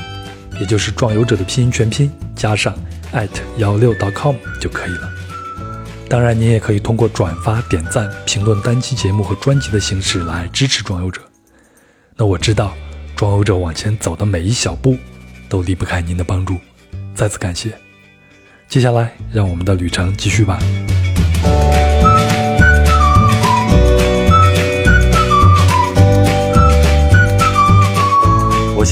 [0.60, 2.74] 也就是壮游者的拼音全拼加上
[3.12, 5.10] 艾特幺六 .com 就可以了。
[6.08, 11.20] 当然，您也可以通过转发、点赞、评论单期节目和专辑的形式来支持壮游者。
[12.16, 12.74] 那我知道，
[13.16, 14.96] 壮游者往前走的每一小步，
[15.48, 16.56] 都离不开您的帮助，
[17.14, 17.72] 再次感谢。
[18.68, 20.58] 接下来，让我们的旅程继续吧。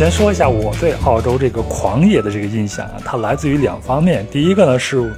[0.02, 4.26] 先说一下我对澳洲这个狂野的这个印象啊，它来自于两方面。
[4.32, 5.14] 第一个呢，是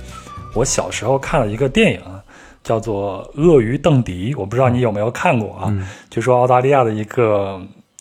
[0.53, 2.01] 我小时候看了一个电影，
[2.63, 5.75] 叫做《鳄鱼邓迪》，我不知道你有没有看过啊？
[6.11, 7.59] 就说澳大利亚的一个，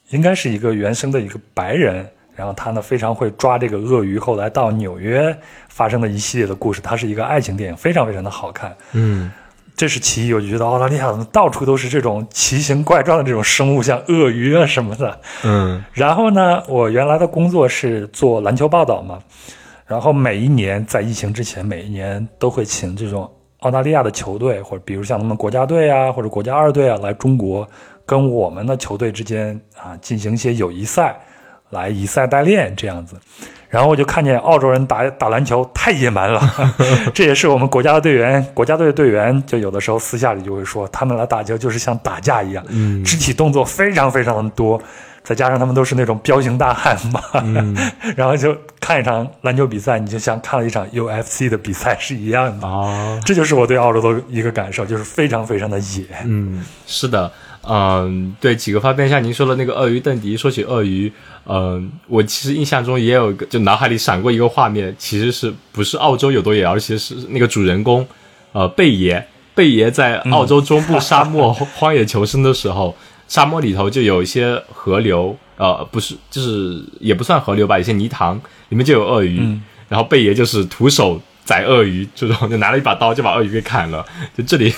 [0.09, 2.05] 应该是一个原生的一个白人，
[2.35, 5.33] 然后他呢非常会抓这个鳄鱼，后来到纽约
[5.69, 6.81] 发生的一系列的故事。
[6.81, 8.75] 它是一个爱情电影，非常非常的好看。
[8.91, 9.31] 嗯。
[9.75, 15.19] 这是其一，我就觉得澳大利亚到处都是这种奇形怪状的这种生物，像鳄鱼啊什么的。
[15.43, 19.19] 嗯，然后呢，我原来的工作是做篮球报道嘛，
[19.87, 27.67] 然后每一年在疫情之前，每一年都会请这种澳大利亚的球队，或者比如像他们国家队啊，或者国家二队啊，来中国
[28.05, 31.19] 跟我们的球队之间啊进行一些友谊赛，
[31.71, 33.15] 来以赛代练这样子。
[33.73, 36.39] 然后我就看见澳洲人打打篮球太野蛮了，
[37.11, 42.63] 这也是我们国家的队员，国家队的队员就有的时候私下里就会说，他们来打球就是像打架一样，
[43.03, 44.79] 肢体动作非常非常的多，
[45.23, 47.19] 再加上他们都是那种彪形大汉嘛，
[48.15, 56.05] 然后就看一场篮球比赛，你就像看了一场 UFC 的比赛是一样的啊，这就是我对澳洲的一个感受，就是非常非常的野。
[56.25, 57.31] 嗯，是的。
[57.65, 61.11] 嗯，对，几个发边像您说的那个鳄鱼邓迪，说起鳄鱼，
[61.45, 68.05] 嗯，我其实印象中也有一个，就脑海里闪过一个画面，其实是不是澳洲有多野，而且是那个主人公，
[68.51, 72.95] 呃，贝爷，贝爷在澳洲中部沙漠荒野求生的时候，
[73.29, 78.35] 沙漠里头就有一些河流，呃，不是，就是也不算河流吧，一些泥塘
[78.69, 79.39] 里面就有鳄鱼，
[79.87, 81.21] 然后贝爷就是徒手。
[81.45, 84.05] 宰鳄鱼这种，就拿了一把刀就把鳄鱼给砍了，
[84.37, 84.73] 就这里，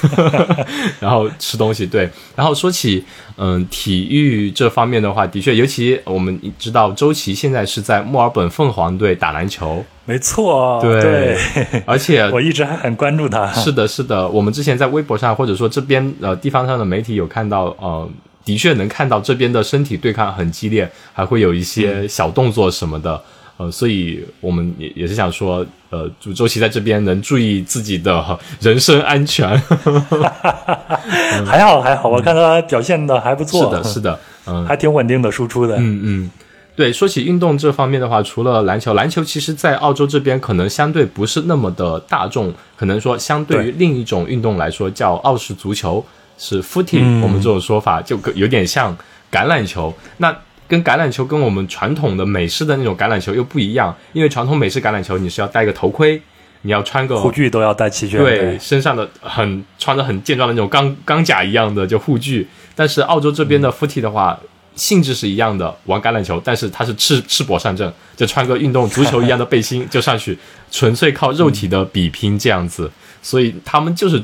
[0.99, 1.86] 然后吃东西。
[1.86, 3.03] 对，然后说起
[3.38, 11.38] 嗯体育这方面的话，的确，尤其我们知道周琦现在是在墨尔本凤凰队打篮球，没错，对，
[11.86, 13.45] 而且 我一直还很关注他。
[13.53, 18.09] 是的，是的，我们之前在微博上或者说这边呃地方上的媒体有看到，呃，
[18.43, 23.22] 的确能看到这边的身体对抗很激烈，还会有一些小动作什么的。
[23.57, 29.57] 呃，所以我们也也是想说，呃，祝周琦在这边能注意自己的人身安全。
[31.45, 33.63] 还好还好，我看他表现的还不错。
[33.63, 35.77] 是的，是的， 嗯，还挺稳定的输出的。
[35.77, 36.31] 嗯嗯，
[36.75, 46.03] 对，说起运动这方面的话，除了篮球，篮球其实在澳洲这边可能相对不是那么的大众，可能说相对于另一种运动来说，叫澳式足球
[46.37, 48.93] 是 footing，我们这种说法就有点像
[49.31, 49.93] 橄榄球。
[50.17, 50.35] 那
[50.68, 56.20] 跟橄榄球跟我们传统的美式的那种橄榄球又不一样，因为传统美式橄榄球你是要戴个头盔，
[56.63, 62.47] 你要穿个护具都要戴齐全，对，身上的很穿着很健壮的那种钢钢甲一样的就护具。
[62.74, 64.39] 但是澳洲这边的 footy 的话，
[64.76, 70.38] 性质是一样的，玩橄榄球，但是它是赤赤膊上阵，就穿个运动足球一样的背心就上去，
[70.72, 72.91] 纯粹靠肉体的比拼这样子，
[73.22, 74.24] 所以他们就是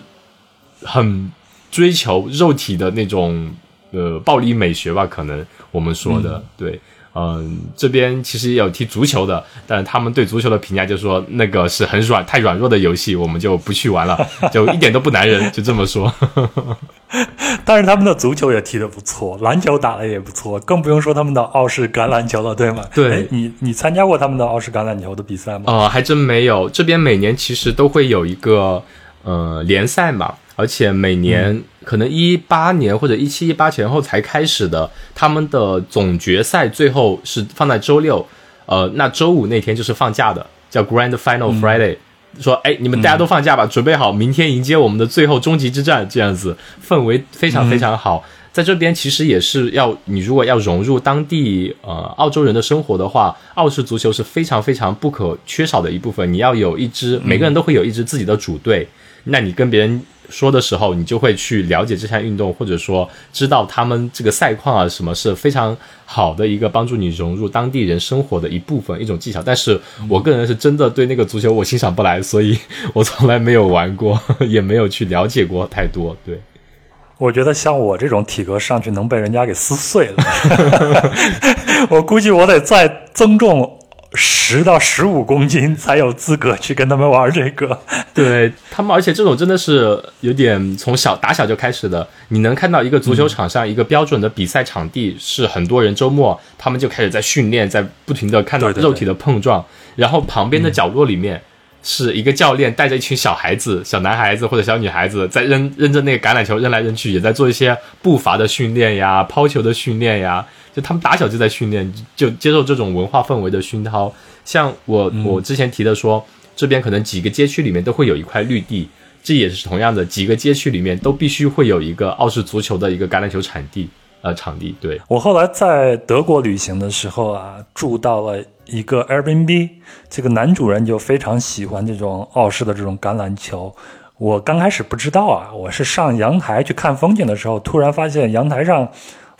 [0.81, 1.31] 很
[1.69, 3.53] 追求肉体的那种。
[3.91, 6.79] 呃，暴力美学吧，可能我们说的对，
[7.13, 14.17] 嗯，这边其实也有踢足球的，但他们对足球的评价就是说那个是很软、太软弱的游戏，我们就不去玩了，
[14.51, 16.13] 就一点都不男人，就这么说。
[17.65, 22.85] 但是他们的足球也踢得不错，篮球打得也不错，更不用说他们的澳式橄榄球了，对吗？
[22.95, 25.65] 对，你你参加过他们的澳式橄榄球的比赛吗？
[25.67, 28.81] 呃，还真没有，这边每年其实都会有一个
[29.23, 30.33] 呃联赛嘛。
[30.55, 38.25] 而且每年可能一八年或者一七一八前后才开始的，他们的总决赛最后是放在周六，
[38.65, 41.97] 呃，那周五那天就是放假的，叫 Grand Final Friday。
[42.39, 46.55] 说，哎，你们大家都放假吧，准备好明天迎接我们的最后终极之战，这样子
[46.87, 48.23] 氛围非常非常好。
[48.53, 56.31] 在这边其实也是要你如果要融入当地呃澳洲人的生活的话，澳式足球是非常非常不可缺少的一部分。
[56.31, 58.87] 你要有一支，每个人都会有一支自己的主队，
[59.25, 60.01] 那你跟别人。
[60.29, 69.43] 说的时候，你就会去了解这项运动，或者说知道他们这个赛况啊，什么是非常好的一个帮助你融入当地人生活的一部分，一种技巧。
[69.43, 72.57] 但是我个人是真的对那个足球我欣赏不来，所以
[72.93, 74.17] 我从来没有玩过，
[74.47, 76.15] 也没有去了解过太多。
[76.25, 76.39] 对，
[77.19, 81.11] 我觉得像我这种体格上去能被人家给撕碎了，
[81.91, 83.79] 我估计我得再增重。
[84.13, 87.79] 十到十五公斤才有资格去跟他们玩这个，
[88.13, 92.05] 对他们，而且这种真的是有点从小打小就开始的。
[92.27, 99.63] 你能看到一个足球场上一个标准的比赛场地，是很多人周末他们就开始在训练，在不停的看到肉体的碰撞，
[99.95, 101.41] 然后旁边的角落里面
[101.81, 110.45] 是一个教练带着一群小孩子、小男孩子或者小女孩子在扔扔着那个橄榄球扔来扔去，也在做一些步伐的训练呀、抛球的训练呀。
[110.73, 114.13] 就他们打小就在训练，就接受这种文化氛围的熏陶。
[114.45, 118.87] 像我我之前提的说，这边可能几个街区里面都会有一块绿地，
[119.23, 123.89] 这也是同样的，几个街区里面都必须会有一个澳式足球的一个橄榄球场地。
[124.23, 124.75] 呃，场地。
[124.79, 129.67] 对我后来在德国旅行的时候啊，住到了一个 Airbnb，
[130.11, 133.75] 这个男主人就非常喜欢这种澳式的这种橄榄球。
[134.19, 138.87] 我刚开始不知道啊，我是上阳台去看风景的时候，突然发现阳台上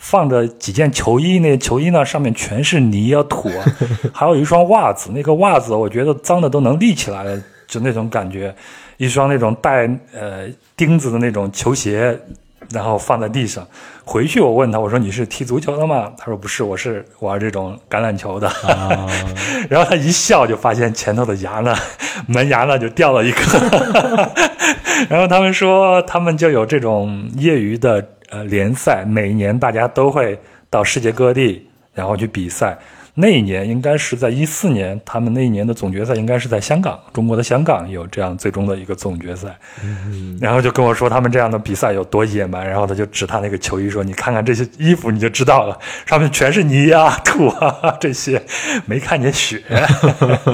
[0.02, 3.64] 放着几件球衣，那球衣呢上面全是泥啊土啊，
[4.12, 8.52] 还有一双袜子，那个袜子我觉得脏的都能立起来了，就那种感觉，
[8.96, 12.18] 一双那种带呃钉子的那种球鞋。
[12.70, 13.66] 然后放在地上，
[14.04, 16.10] 回去我问他，我说你是踢足球的吗？
[16.16, 18.50] 他说不是，我是玩这种橄榄球的。
[19.68, 21.76] 然后他一笑，就发现前头的牙呢，
[22.28, 23.58] 门牙呢就掉了一颗。
[25.10, 30.36] 然后他们说，他们就有这种业余的呃联赛，每年大家都会
[30.68, 32.76] 到世界各地，然后去比赛。
[33.14, 39.54] 那一年应该是在一四年，他们那一年的总决赛应该是在香港，中国的香港有这样最终的一个总决赛。
[40.40, 48.42] 然后就跟我说他们这样的比赛有多野蛮，然后他就指他那个球衣说：“你看看这些衣服，你就知道了，上面全是泥啊、 土啊这些，
[48.86, 49.62] 没看见血。”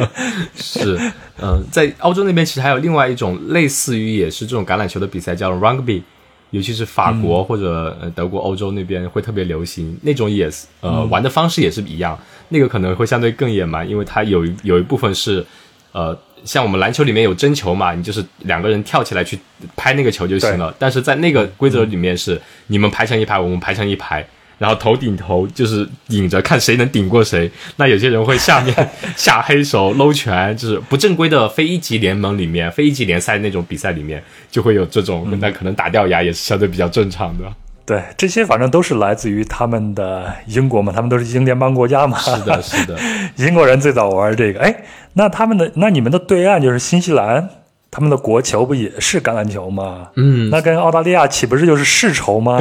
[0.57, 0.99] 是，
[1.41, 6.03] 嗯，在澳洲那边其实还有另外一种类似于也是这种橄榄球的比赛，叫 Rugby。
[6.51, 12.19] 尤其是法国或者呃德国、欧洲那边会特别流行那种，也是呃玩的方式也是一样。
[12.49, 15.45] 那个可能会相对更野蛮，因为它有有一部分是
[15.93, 19.39] 呃像我们篮球里面有争球嘛，你就是两个人跳起来去
[19.77, 20.75] 拍那个球就行了。
[20.79, 24.27] 但是在那个规则里面是你们排成一排，我们排成一排。
[24.59, 27.51] 然后头顶头就是顶着，看谁能顶过谁。
[27.77, 28.75] 那有些人会下面
[29.17, 37.45] 下黑手搂拳，就是不正规的非一级联盟里面、非一级联赛那种比赛里面就会有这种，那可能打掉牙也是相对比较正常的。
[37.87, 42.19] 对，这些反正都是来自于他们的英国嘛，他们都是英联邦国家嘛。
[42.19, 42.99] 是的，是的，
[43.37, 44.61] 英国人最早玩这个。
[44.61, 44.85] 哎，
[45.15, 47.49] 那他们的那你们的对岸就是新西兰。
[47.91, 50.09] 他们的国球不也是橄榄球吗？
[50.17, 52.61] 嗯，那跟澳大利亚岂不是就是世仇吗？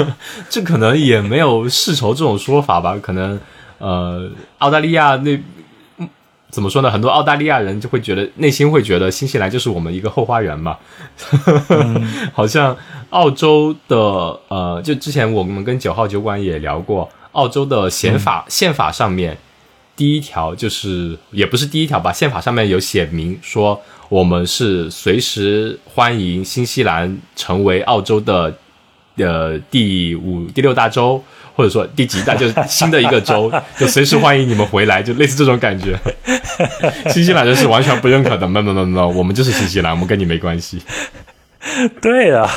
[0.50, 2.96] 这可能也没有世仇这种说法吧？
[3.00, 3.40] 可能
[3.78, 5.38] 呃，澳大利亚那
[6.50, 6.90] 怎么说呢？
[6.90, 10.76] 很多澳大利亚人就会觉得内心会觉得新西兰就是我们一个后花园嘛。
[12.32, 12.76] 好像
[13.10, 13.96] 澳洲的
[14.48, 19.36] 呃，就之前我们跟九号酒馆也聊过，澳洲的宪法宪法上面
[19.96, 22.12] 第一条就是也不是第一条吧？
[22.12, 23.82] 宪法上面有写明说。
[24.08, 28.56] 我们是随时欢迎新西兰成为澳洲的
[29.16, 31.20] 呃第五、第六大洲，
[31.56, 35.98] 或者说第几大，就是新的一个州， 就随时欢迎你们回来，就类似这种感觉。
[37.10, 40.80] 新西兰人是完全不认可的，no no no no，我们就是新西兰，我们跟你没关系。
[42.00, 42.48] 对呀，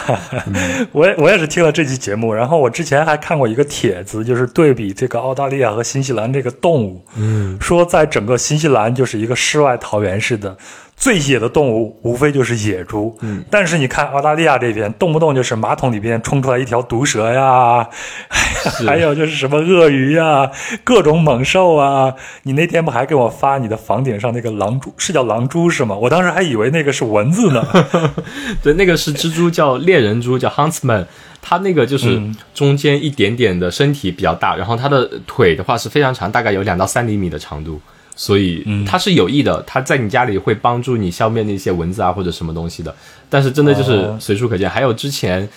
[0.92, 10.58] 我也我也是听了这期节目，然后我之前还看过一个帖子，就是对比这个澳大利亚和新西兰这个动物，嗯，说在整个新西兰就是一个世外桃源似的。
[11.00, 17.88] 最野的动物无非就是野猪，嗯，但是你看澳大利亚这边，动不动就是马桶里边冲出来一条毒蛇呀，
[18.86, 20.52] 还有就是什么鳄鱼呀，
[20.84, 22.14] 各种猛兽啊。
[22.44, 25.96] 你那天不还给我发你的房顶上那个狼蛛，是叫狼蛛是吗？
[25.96, 27.66] 我当时还以为那个是蚊子呢。
[28.62, 31.06] 对，那个是蜘蛛，叫猎人蛛，叫 huntsman。
[31.42, 32.22] 它那个就是
[32.54, 37.80] 中间一点点的身体比较大，然后它的腿的话是非常长，大概有两到三厘米的长度。
[38.22, 42.94] 所以它是有益的，它在你家里会帮助你消灭那些蚊子啊或者什么东西的。
[43.30, 44.70] 但是真的就是随处可见。
[44.70, 45.48] 还有之前，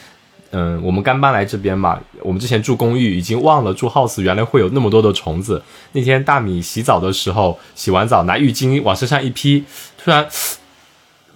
[0.53, 5.61] 嗯，我们刚搬来这边嘛，我们之前住公寓已经忘了住 house 原来会有那么多的虫子。
[5.91, 9.65] 那天大米洗澡的时候，洗完澡拿浴巾往身上一披，
[9.99, 10.29] 突然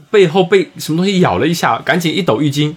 [0.09, 2.77] 背后被什么东西咬了一下，赶紧一抖浴巾。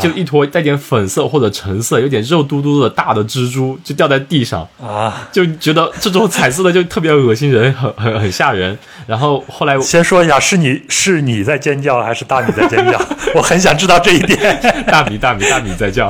[0.00, 8.78] 就一坨带点粉色或者橙色、有点肉嘟嘟的大的蜘蛛就掉在地上啊，就觉得这种彩色的就特别恶心人，很很很吓人。
[9.06, 13.00] 然后后来先说一下，是你是你在尖叫还是大米在尖叫？
[13.34, 14.60] 我很想知道这一点。
[14.86, 16.08] 大米大米大米在叫，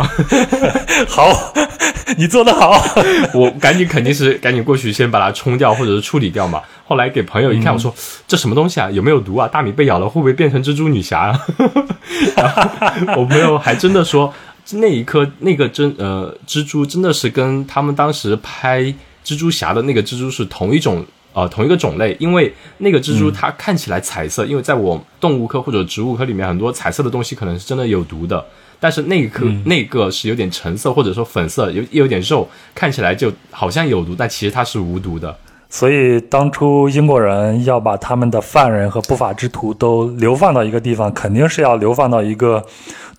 [1.07, 1.53] 好，
[2.17, 2.73] 你做的好。
[3.35, 6.61] 我赶紧肯定是赶紧过去先把它冲掉或者是处理掉嘛。
[6.87, 7.95] 后来给朋友一看，我说
[8.27, 8.91] 这什么东西啊？
[8.91, 9.47] 有没有毒啊？
[9.47, 11.41] 大米被咬了会不会变成蜘蛛女侠啊？
[13.17, 14.33] 我朋友还真的说，
[14.73, 18.83] 那一颗那个真呃蜘蛛真的是跟他们当时拍
[19.25, 28.45] 蜘蛛侠的那个蜘蛛是同一种呃同一个种类，因为那个蜘蛛它看起来彩色，因为在我动物科或者植物科里面很多彩色的东西可能是真的有毒的，
[28.81, 35.37] 但是那一颗那个是有点橙色或者说粉色，有有点肉，看起来就好像有毒，但其实它是无毒的。
[35.71, 42.65] 所以当初英国人要把他们的犯人和不法之徒都流放到一个地方，肯定是要流放到一个。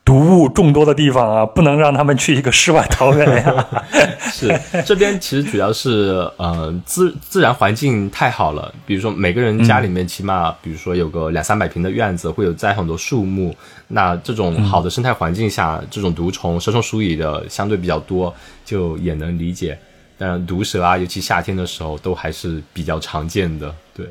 [0.09, 3.67] 毒物众多的地方啊，不能让他们去一个世外桃源呀。
[4.33, 13.55] 是这边其实主要是呃自自然环境太好了，比如说每个人家里面起码比如说有个两三百平的院子，会有栽很多树木，
[13.89, 18.33] 那这种好的生态环境下，这种毒虫蛇虫鼠蚁的相对比较多，
[18.65, 19.77] 就也能理解。
[20.17, 24.07] 但毒蛇啊，尤其夏天的时候，都还是比较常见的，对。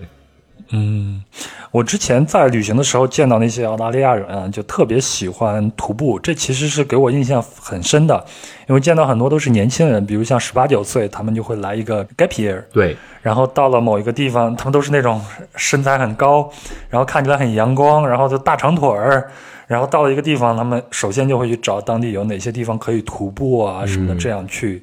[0.70, 1.22] 嗯，
[1.70, 8.22] 我之前在旅行的时候见到那些澳大利亚人啊，就特别喜欢徒步，这其实是给我印象很深的，
[8.68, 15.20] 因为见到很多都是年轻人，比如像十八九岁，他们就会来一个 gap year，对，然后到了某一个地方，他们都是那种
[15.56, 16.50] 身材很高，
[16.90, 19.30] 然后看起来很阳光，然后就大长腿儿，
[19.66, 24.82] 然后到了一个地方，他们首先就会去找当地有哪些地方可以徒步啊什么的，这样去，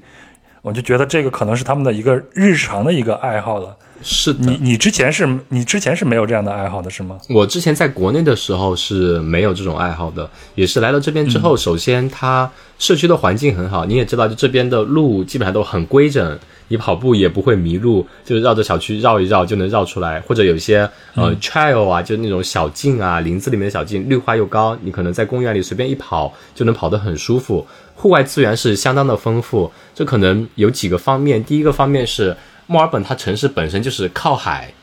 [0.64, 3.78] 我就觉得这个可能是他们的一个日常的一个爱好了。
[4.02, 7.18] 是的，你你之前是你之前是没有这样的爱好的，是吗？
[7.30, 16.38] 我之前在国内的时候是没有这种爱好的，也是来到这边之后，首先它社区的环境很好，你也知道，就这边的路基本上都很规整，
[16.68, 27.66] 你跑步也不会迷路，就是绕着小区绕一绕就能绕出来，或者有些呃 trail 啊，就那种小径啊，林子里面的小径，绿化又高，你可能在公园里随便一跑就能跑得很舒服，
[27.96, 32.36] 户外资源是相当的丰富，这可能有几个方面，第一个方面是。
[32.68, 34.74] 墨尔本它城市本身就是靠海，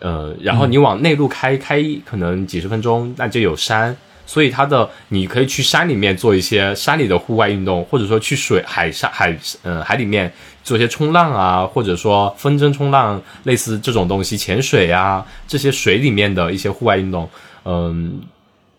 [0.00, 10.32] 呃，然后你往内陆开开可能几十分钟，那就有山，所以它的你可以去山里面做一些山里的户外运动，或者说去水海上海呃海里面
[10.62, 17.28] 做一些冲浪啊，或者说风筝冲浪，类似这种东西，潜水啊这些水里面的一些户外运动，
[17.64, 18.20] 嗯，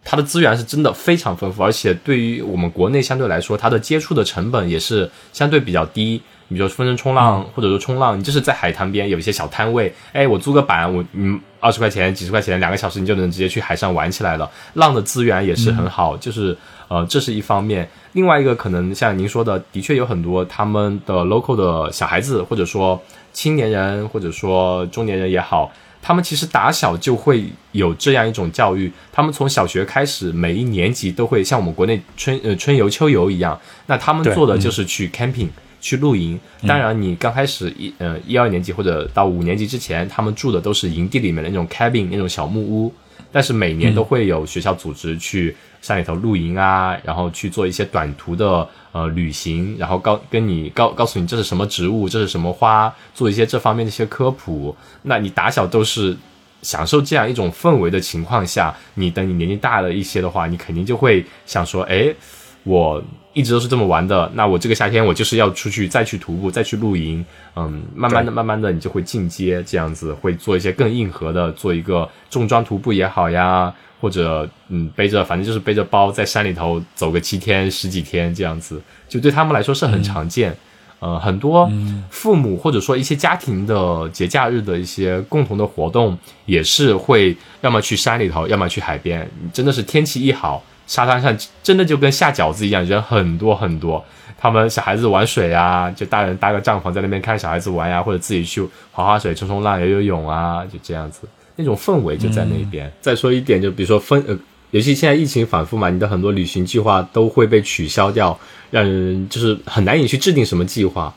[0.05, 6.21] 它的资源是真的非常丰富，而且对于我们国内相对来说，它的接触的成本也是相对比较低。
[6.49, 14.49] 比如说风筝冲浪，或者说冲浪，你就是在海滩边有一些小摊位，哎，我租个板，我嗯二十块钱、几十块钱，两个小时你就能直接去海上玩起来了。
[14.73, 16.55] 浪的资源也是很好，就是
[16.87, 17.89] 呃这是一方面。
[18.11, 25.71] 另外一个可能像您说的，的确有很多他们的 local 的小孩子，或者说青年人，或者说中年人也好，
[26.01, 35.47] 他们其实打小就会有这样一种教育，他们从小学开始，每一年级都会像我们国内春呃春游秋游一样，那他们做的就是去 camping。
[35.83, 42.93] 去露营，当然你刚开始一呃一二年级或者到五年级之前，他们住的都是营地里面的那种 cabin 那种小木屋，
[43.33, 54.73] 但是每年都会有学校组织去山里头露营啊，然后去做一些短途的呃旅行，然后告跟你告告诉你这是什么植物，这是什么花，做一些这方面的一些科普。
[55.01, 56.15] 那你打小都是
[56.61, 62.15] 享受这样一种氛围的情况下，你等你年纪大了一些的话，你肯定就会想说，哎，
[62.63, 63.03] 我。
[63.33, 67.25] 一直都是这么玩的，那我这个夏天我就是要出去再去徒步，再去露营，
[67.55, 80.55] 嗯，慢慢的、慢慢的，你就会进阶，这样子会做一些更硬核的，做一个重装徒步也好呀，或者嗯，背着反正就是背着包在山里头走个七天十几天这样子，就对他们来说是很常见。
[80.99, 81.69] 呃，很多
[82.09, 90.63] 父母或者说一些家庭的节假日的一些共同的活动，也是会要么去山里头，要么去海边，真的是天气一好。
[90.93, 94.05] 沙滩上真的就跟下饺子一样，人很多很多。
[94.37, 101.21] 他们小孩子玩水啊，就大人搭个帐篷在那边看小孩子玩呀，或者自己去滑滑水、冲冲浪、游游泳啊，就这样子，
[101.55, 102.91] 那种氛围就在那边。
[103.01, 104.37] 再说一点，就比如说分呃，
[104.69, 108.39] 尤其现在疫情反复嘛，你的很多旅行计划都会被取消掉，
[108.69, 111.11] 让人就是很难以去制定什么计划。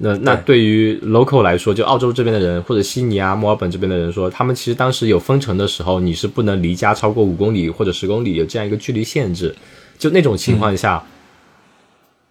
[0.00, 9.52] 那那对于 local 来说，就澳洲这边的人或者悉尼啊、墨尔本这边的人说，他们其实当时有封城的时候，你是不能离家超过五公里或者十公里，有这样一个距离限制。
[9.98, 11.02] 就那种情况下，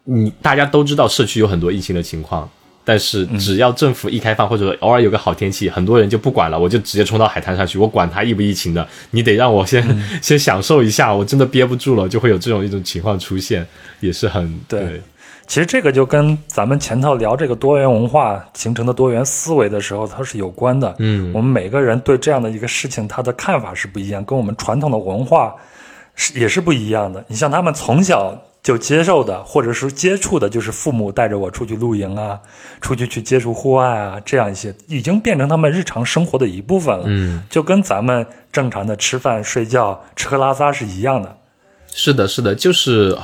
[0.05, 2.49] 你大家都知道社区有很多疫情的情况，
[2.86, 9.84] 但是只要政府一开放或者偶尔有个好天气，很多人就不管了，我就直接冲到海滩上去，我管他疫不疫情的，你得让我先
[10.24, 13.68] 先享受一下，我真的憋不住了，就会有这种一种情况出现，
[13.99, 15.01] 也是很对。
[15.47, 20.93] 其实这个就跟咱们前头聊这个多元文化形成的多元思维的时候，它是有关的。
[20.99, 25.55] 嗯，我们每个人对这样的一个事情，他的看法是不一样，跟我们传统的文化
[26.15, 27.23] 是也是不一样的。
[27.29, 32.38] 你像他们从小就接受的，或者是接触的，就是父母带着我出去露营啊，
[32.81, 37.05] 出去去接触户外啊，这样一些已经变成他们日常生活的一部分了。
[37.07, 41.38] 嗯，就跟咱们正常的吃饭、睡觉、吃喝拉撒是一样的。
[41.88, 43.17] 是的，是的，就是。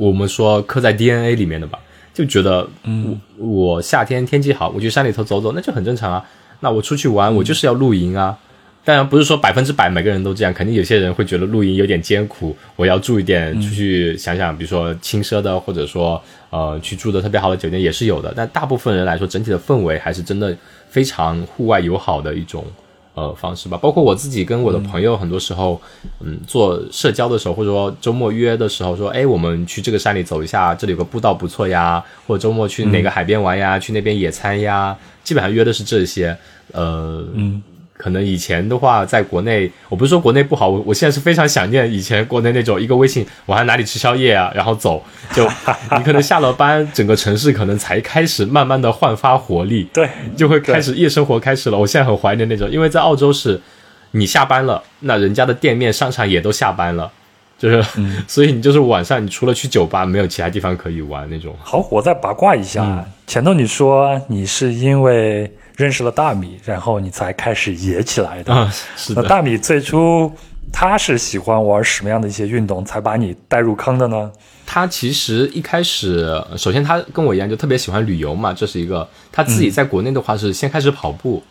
[0.00, 1.78] 我们说刻在 DNA 里面的吧，
[2.14, 6.24] 就觉得，嗯，我夏天天气好，我去山里头走走，那就很正常啊。
[6.60, 8.38] 那我出去玩，我就是要露营啊。
[8.82, 18.32] 当然不是说百分之百每个人都这样，肯定有些人会觉得露营有点艰苦，我要住一点，出去想想，比如说轻奢的，或者说呃去住的特别好的酒店也是有的。
[18.34, 20.56] 但大部分人来说，整体的氛围还是真的
[20.88, 22.64] 非常户外友好的一种
[23.14, 23.76] 呃方式吧。
[23.76, 25.80] 包括我自己跟我的朋友，很多时候，
[26.20, 36.36] 嗯，做社交的时候，或者说周末约的时候，说，哎，我们去这个山里走一下，这里有个步道不错呀，或者周末去哪个海边玩呀，去那边野餐呀，基本上约的是这些，
[36.72, 37.62] 呃，嗯。
[38.00, 45.04] 可能以前的话，在国内，我不是说国内不好，我我现在是非常想念以前国内那种一个微信，我还哪里吃宵夜啊，然后走，
[45.34, 45.46] 就
[45.98, 51.76] 你可能下了班，整个城市可能才开始慢慢的焕发活力， 对，就会开始夜生活开始了。
[51.76, 53.60] 我现在很怀念那种，因为在澳洲是，
[54.12, 57.12] 你下班了，那人家的店面商场也都下班了，
[57.58, 57.84] 就是，
[58.26, 61.54] 所以你就是晚上，你除了去酒吧，没有其他地方可以玩那种。
[61.60, 65.52] 好，我再八卦一下，前头你说你是因为。
[65.80, 68.52] 认识了大米，然后你才开始野起来的。
[68.52, 69.22] 啊，是的。
[69.22, 70.30] 那大米最初
[70.70, 74.30] 他是喜欢玩什么样的一些运动，才把你带入坑的呢？
[74.66, 79.08] 他其实一开始，首先他跟我一样，就特别喜欢旅游嘛，这是一个。
[79.32, 81.42] 他自己在国内的话是先开始跑步，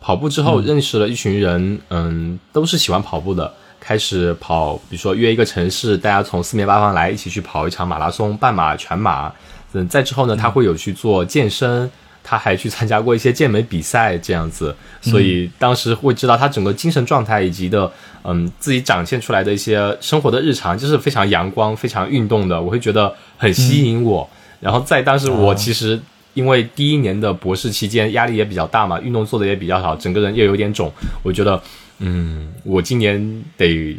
[0.00, 3.50] 跑步之后认识了一群人，嗯，都是喜欢跑步的，
[3.80, 9.32] 开始跑，比如说约一个城市，大家从四面八方来一起去跑一场马拉松、半马、全马。
[9.72, 11.90] 嗯，再之后呢，他会有去做健身。
[12.30, 17.90] 他还去参加过一些健美比赛，这样子，所以当时会知道他整个精神状态以及的，
[18.22, 24.28] 嗯，自己展现出来的一些生活的日常，就是非常阳光、非常运动的，我会觉得很吸引我。
[24.60, 25.98] 然后在当时，我其实
[26.34, 30.92] 因为第一年的博士期间压力也比较大嘛，运动做的也比较少，整个人又有点肿，
[31.22, 31.58] 我觉得，
[32.00, 33.96] 嗯，我今年得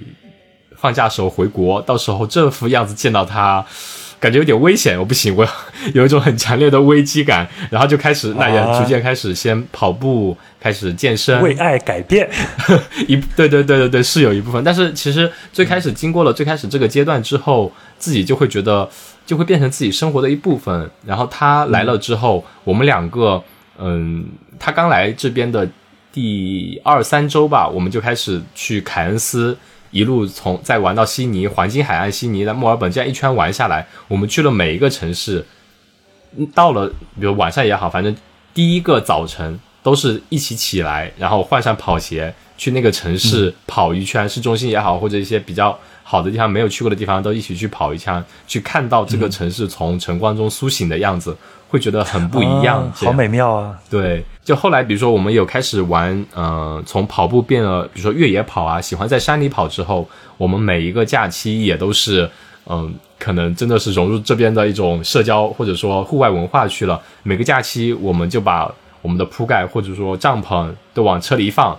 [0.77, 3.65] 放假时候回国，到时候这副样子见到他。
[4.20, 5.48] 感觉有点危险，我不行，我
[5.96, 12.30] 有一种很强烈的危机感，然后就开始，那也逐渐开始先跑步，开始健身，为爱改变，
[13.08, 18.88] 一对对对对对是有一部分，但是其实最开始经过了最开始这个阶段之后，自己就会觉得
[19.26, 20.90] 就会变成自己生活的一部分。
[21.06, 23.41] 然后他来了之后，我们两个，
[23.78, 24.26] 嗯，
[24.60, 25.66] 他刚来这边的
[26.12, 29.58] 第二三周吧，我们就开始去凯恩斯。
[29.91, 35.45] 一路从再玩到悉尼，黄金海岸悉尼，在墨尔本这样一圈玩下来，我们去了每一个城市，
[36.53, 38.16] 到了比如晚上也好，反正
[38.53, 51.36] 第一个早晨都是一起起来，然后换上跑鞋去那个城市跑一圈，市中心也好，或者一些比较好的地方没有去过的地方，都一起去跑一圈，去看到这个城市从晨光中苏醒的样子。
[51.70, 53.78] 会觉得很不一样，好美妙啊！
[53.91, 62.28] 对，就后来比如说我们有开始玩，呃，从跑步变了，比如说越野跑啊，喜欢在山里跑之后，我们每一个假期也都是，
[62.66, 67.00] 嗯，可能真的是融入这边的一种社交或者说户外文化去了。
[67.22, 68.74] 每个假期我们就把
[69.04, 71.78] 我们的铺盖或者说帐篷都往车里一放，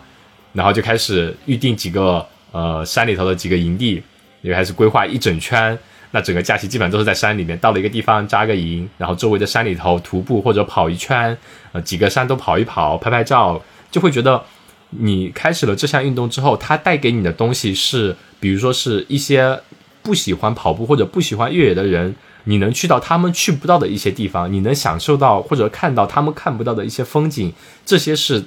[0.52, 4.00] 然后就开始预定几个呃山里头的几个营地，
[4.42, 5.76] 也开始规划一整圈。
[6.12, 11.36] 那整个假期基本上都是在山里面，到了一个地方扎个营，然后周围的山里头徒步或者跑一圈，
[11.72, 14.42] 呃，几个山都跑一跑，拍拍照，就会觉得
[14.90, 19.60] 你开始了这项运动之后，它带给你的东西是，比如说是一些
[20.02, 27.52] 不喜欢跑步或者不喜欢越野的人，你能去到他们去不到的一些地方，你能享受到或者看到他们看不到的一些风景，
[27.86, 28.42] 这些是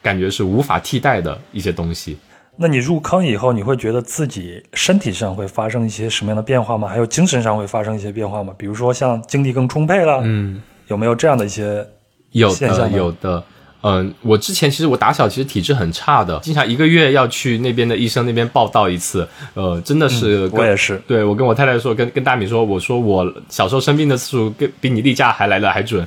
[0.00, 2.16] 感觉是无法替代的一些东西。
[2.56, 6.86] 那你入坑以后，你会觉得自己身体上会发生一些什么样的变化吗？
[6.86, 8.54] 还有精神上会发生一些变化吗？
[8.58, 11.86] 比如说像精力更充沛了，嗯，有没有这样的一些
[12.32, 13.42] 有的有的。
[13.82, 19.28] 嗯，我之前其实我打小其实体质很差的，经常一个月要去那边的医生那边报道一次。
[19.54, 21.02] 呃，真的是我也是。
[21.06, 26.06] 对我跟我太太说，跟跟大米说，我说我小时候生病的次数跟比你例假还来的还准，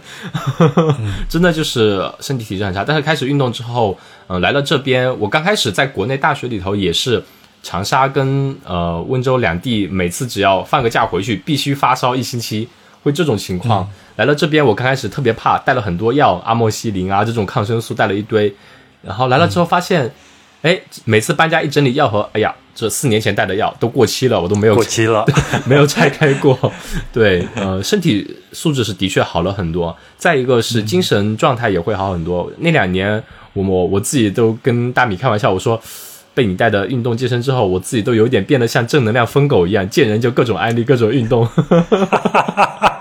[1.27, 2.84] 真的就是身体体质很差。
[2.84, 3.97] 但是开始运动之后，
[4.27, 7.22] 嗯，来了这边，我刚开始在国内大学里头也是
[7.61, 12.69] 长沙跟呃温州两地，每次只要放个假回去，必须发烧一星期。
[13.06, 18.52] 会这种情况来了这边，我刚开始特别怕，带了很多药，阿莫西林啊这种抗生素带了一堆，
[19.03, 20.11] 然后来了之后发现，
[20.64, 25.23] 哎，每次搬家一整理药盒，哎呀，这四年前带的药都过期了，我都没有过期了，
[25.69, 26.57] 没有拆开过。
[27.14, 32.52] 对，呃，身体素质是的确好了很多，再一个是精神状态也会好很多。
[32.57, 33.23] 那两年，
[33.53, 35.80] 我我我自己都跟大米开玩笑，我说。
[36.36, 41.48] 被你带的运动健身之后，我自己都有点变得像正能量疯狗一样，见人就各种安利各种运动。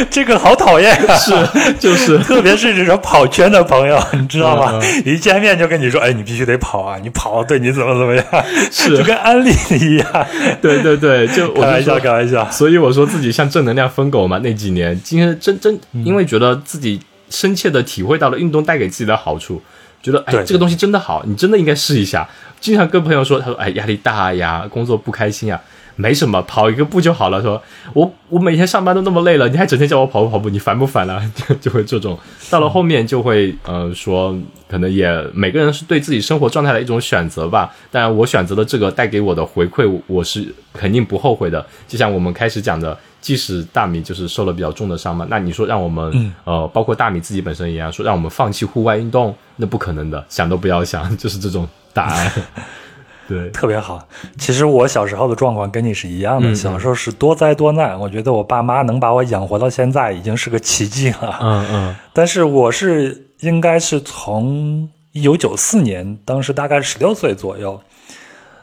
[0.10, 1.14] 这个好讨厌啊！
[1.16, 1.32] 是，
[1.78, 4.80] 就是， 特别是这种跑圈的朋友， 你知道吗？
[5.04, 6.98] 一见面就跟你说：“哎，你必须得跑啊！
[7.02, 8.24] 你跑对你怎么怎么样？”
[8.70, 9.50] 是，就跟安利
[9.80, 10.26] 一样。
[10.62, 12.50] 对对对，就开玩笑，开玩笑。
[12.50, 14.38] 所以我说自己像正能量疯狗嘛。
[14.38, 19.60] 那几年，今天真真因为觉得自己深切的体会到了运动带给自己的好处。
[20.02, 22.26] 觉得哎，这个东西真的好，你真的应该试一下。
[22.58, 25.60] 经常跟朋友说，他说哎，压力大呀，工作不开心呀。
[26.00, 27.42] 没什么，跑一个步就好了。
[27.42, 27.62] 说
[27.92, 31.22] 我我每天上班都那么累了，你还整天叫我跑步跑步，你烦不烦 了？
[31.34, 32.18] 就就会这种。
[32.48, 34.36] 到了后面就会呃说，
[34.68, 37.70] 可能也每个人是对自己生活状态的一种选择吧。
[37.90, 41.64] 当然，我选择的这个带给我的回馈，我是肯定不后悔的。
[41.86, 42.96] 就像我们开始讲的。
[43.20, 52.32] 即使大米就是受了比较重的伤嘛，那你说让我们呃，包括大米自己本身一样，说让我们放弃户外运动，那不可能的，想都不要想， 就是这种答案。
[53.30, 54.04] 对，特别好。
[54.36, 61.38] 其实我小时候的状况跟你是一样的，小时候是多灾多难，我觉得我爸妈能把我养活到现在已经是个奇迹了。
[61.40, 61.96] 嗯嗯。
[62.12, 67.80] 但是我是应该是从一九九四年，当时大概十六岁左右。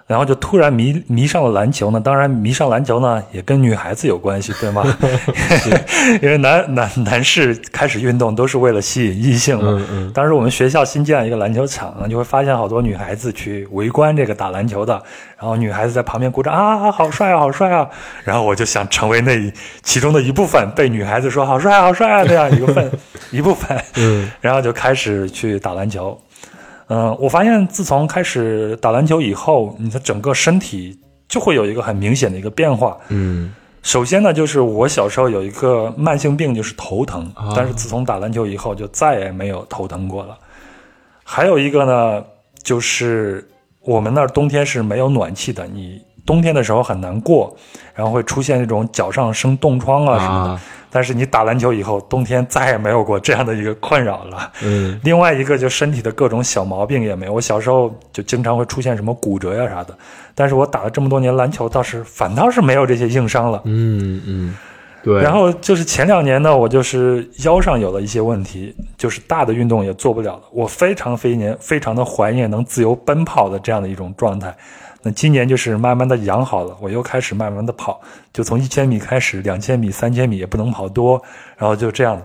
[0.07, 4.83] 然后就突然迷迷上了篮球呢，当然迷上篮球呢也跟女孩子有关系，对吗？
[6.23, 10.11] 因为男男男士开始运动都是为了吸引异性嘛。
[10.13, 14.93] 当时我们学校新建一个篮球场，就会发现好多女孩子去围观这个打篮球的，
[15.37, 17.89] 然后女孩子在旁边鼓掌啊，好帅啊，好帅啊！
[18.23, 19.51] 然后我就想成为那
[19.83, 22.89] 其中的一部分，被女孩子说好帅好帅啊这样一个份
[23.31, 26.17] 一部分，嗯， 然后就开始去打篮球。
[26.89, 30.97] 嗯，我发现自从开始打篮球以后，你的整个身体
[31.27, 32.97] 就会有一个很明显的一个变化。
[33.09, 33.53] 嗯，
[33.83, 40.37] 首先呢，就是我小时候有一个慢性病，就是头疼，但是自从打篮球以后，就再也没有头疼过了。
[41.23, 42.23] 还有一个呢，
[42.63, 43.45] 就是
[43.81, 47.53] 我们那儿冬天是没有暖气的，你冬天的时候很难过，
[47.93, 50.59] 然后会出现那种脚上生冻疮啊什么的。
[50.89, 54.51] 但是你打篮球以后，冬天再也没有过这样的一个困扰了。
[54.63, 57.33] 嗯，另外一个就身体的各种小毛病也没有。
[57.33, 59.95] 我小时候就经常会出现什么骨折呀啥的，
[60.33, 63.61] 但是我打了这么多年篮球，倒是反倒是没有这些硬伤了。
[63.65, 64.55] 嗯嗯，
[65.03, 65.21] 对。
[65.21, 70.43] 然后就是前两年呢，我就是腰上有了一些问题，就是大的运动也做不了了。
[70.51, 74.55] 我非常非年非常的怀念能自由奔跑的这样的一种状态。
[75.03, 78.01] 那今年就是慢慢的养好了，我又开始慢慢的跑，
[78.33, 81.21] 就从一千米开始，两千米、三千米也不能跑多，
[81.55, 82.21] 然后就这样，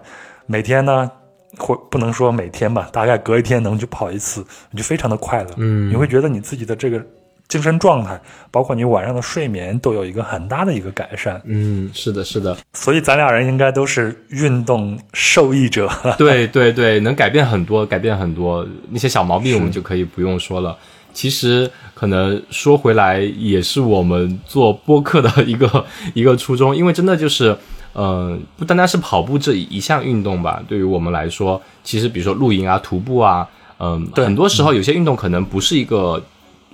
[0.47, 1.11] 每天呢，
[1.59, 7.01] 或不能说每天吧，大概隔一天能去跑一次，你就非常的快乐，嗯，你会觉得你自己的这个
[7.47, 8.19] 精神状态，
[8.51, 20.77] 包括你晚上的睡眠都有一个很大的一个改善，嗯，是的，是的，所以咱俩人应该都是运动受益者，对对对，能改变很多，改变很多那些小毛病，我们就可以不用说了。
[21.12, 25.84] 其实可能说回来，也是我们做播客的一个
[26.14, 27.56] 一个初衷，因为真的就是，
[27.94, 33.48] 嗯，不单单是跑步这一项运动吧，对于我们来说，其实比如说露营啊、徒步啊，
[33.78, 36.22] 嗯，很多时候有些运动可能不是一个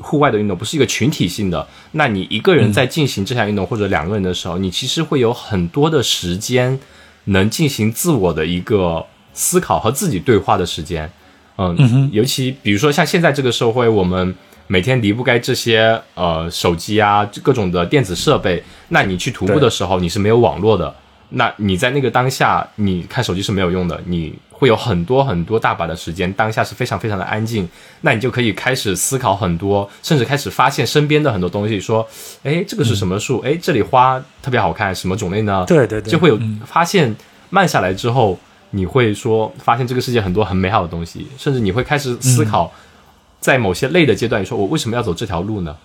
[0.01, 1.67] 户外的运动，不是一个群体性的。
[1.93, 6.79] 那你一个人在进行这项运动，或者两个人的时候，你其实会有很多的时间
[7.25, 9.05] 能进行自我的一个
[9.35, 11.11] 思考和自己对话的时间。
[11.59, 14.33] 嗯，尤其比如说像现在这个社会，我们
[14.69, 18.63] 每天离不开这些呃手机啊，各种的电子设备。
[18.91, 20.95] 那你去徒步的时候，你是没有网络的。
[21.31, 24.01] 那你在那个当下，你看手机是没有用的。
[24.07, 27.69] 你会有很多很多大把的时间，当下是非常非常的安静。
[28.03, 31.81] 那你就可以开始思考很多，甚至开始发现身边的很多东西。
[31.81, 32.09] 说，
[32.45, 33.41] 哎，这个是什么树？
[33.41, 35.65] 哎，这里花特别好看，什么种类呢？
[35.67, 37.17] 对对对，就会有发现。
[37.51, 38.39] 慢下来之后。
[38.71, 42.73] 你会说发现这个世界很多很美好的东西，甚至你会开始思考，
[43.41, 45.77] 在某些累的阶段，你说我为什么要走这条路呢？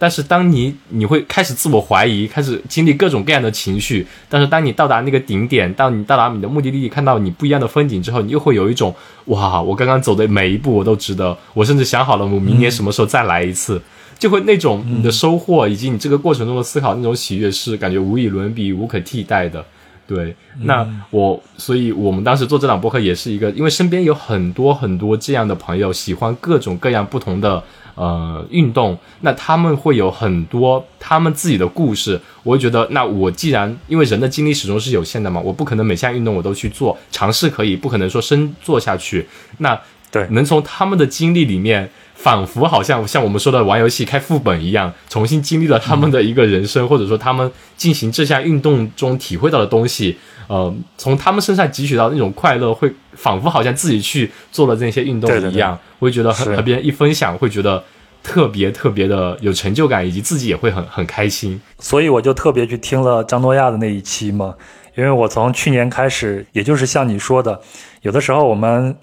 [0.00, 8.94] 但是当你你会开始自我怀疑，开始经历各种各样的情绪，但是当你到达那个顶点，到你到达你的目的地，看到你不一样的风景之后，你又会有一种
[9.24, 13.82] 哇，我刚刚走的每一步我都值得，我甚至想好了我明年什么时候再来一次，
[14.16, 19.64] 就会那种你的收获以及你这个过程中的思考那种喜悦是感觉无与伦比、无可替代的。
[20.08, 27.62] 对，那我，所以我们当时做这档播客也是一个，因为身边有很多很多这样的朋友，喜欢各种各样不同的
[27.94, 32.18] 呃运动，那他们会有很多他们自己的故事。
[32.42, 39.28] 我会觉得，那我既然因为人的精力始终是有限的嘛，我不可能每项运动我都去做，尝试可以，不可能说深做下去。
[39.58, 39.78] 那
[40.10, 41.90] 对，能从他们的经历里面。
[42.18, 50.18] 仿佛好像像我们说的玩游戏开副本一样，重新经历了他们的一个人生，或者说他们进行这项运动中体会到的东西，
[50.48, 57.84] 呃，从他们身上汲取到那种快乐，会仿佛好像自己去做了那些运动一样，我会觉得和别人一分享，会觉得
[58.20, 61.60] 特别特别的有成就感，以及自己也会很很开心。
[61.78, 64.56] 所以我就特别去听了张诺亚的那一期嘛，
[64.96, 67.60] 因为我从去年开始，也就是像你说的，
[68.02, 68.96] 有的时候我们。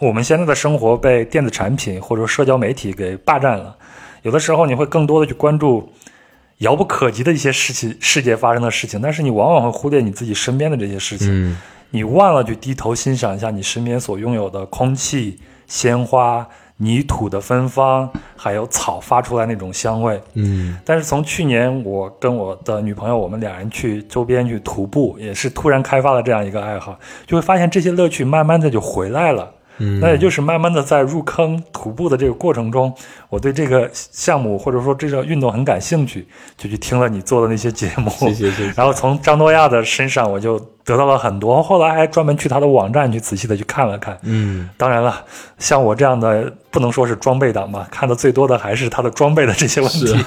[0.00, 3.76] 我们现在的生活被电子产品或者社交媒体给霸占了，
[4.22, 5.88] 有的时候你会更多的去关注
[6.58, 11.28] 遥不可及的一些事情、世界发生的事情，但是你往往会忽略你自己身边的这些事情。
[11.30, 11.56] 嗯，
[11.90, 15.38] 你忘了去低头欣赏一下你身边所拥有的空气、
[15.68, 16.44] 鲜花、
[16.78, 20.20] 泥土的芬芳，还有草发出来那种香味。
[20.32, 26.98] 嗯，但是从去年我跟我的女朋友，我们两人去周边去徒步，也是突然开发了这样一个爱好，
[27.28, 29.53] 就会发现这些乐趣慢慢的就回来了。
[29.78, 32.94] 嗯，那也就是慢慢的在入坑徒步的这个过程中，
[33.28, 36.26] 我对这个项目或者说这个运动很感兴趣，
[36.56, 38.08] 就去听了你做的那些节目。
[38.10, 38.72] 谢谢谢谢。
[38.76, 41.62] 然后从张诺亚的身上，我就得到了很多。
[41.62, 44.16] 后来还专门去他的网站去仔细的去看了看。
[44.22, 45.24] 嗯，当然了，
[45.58, 50.24] 像我这样的不能说是装备党吧，看的最多的还是他的装备的这些问题。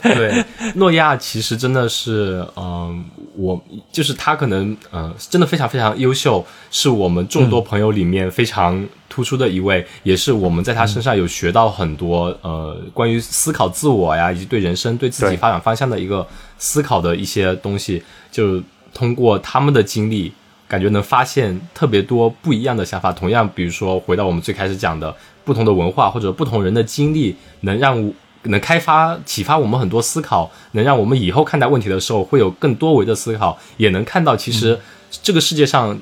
[0.02, 0.44] 对，
[0.74, 3.04] 诺亚其实真的是，嗯、
[3.38, 3.58] 我
[3.92, 16.26] 就是他可能，呃，真的非常非常优秀，是我们众多朋友里面非常突出的一位，也是我们在他身上有学到很多，呃，关于思考自我呀，以及对人生、对自己发展方向的一个
[16.58, 18.02] 思考的一些东西，
[18.32, 18.60] 就
[18.92, 20.32] 通过他们的经历。
[20.68, 23.10] 感觉能发现特别多不一样的想法。
[23.10, 28.12] 同样，比如说回到我们最开始讲的，不同的文化或者不同人的经历，能让
[28.44, 34.78] 能开发、启发我们很多思考，能让我们以后看待问题的时候会有更多维的思考，也能看到其实
[35.22, 35.98] 这个世界上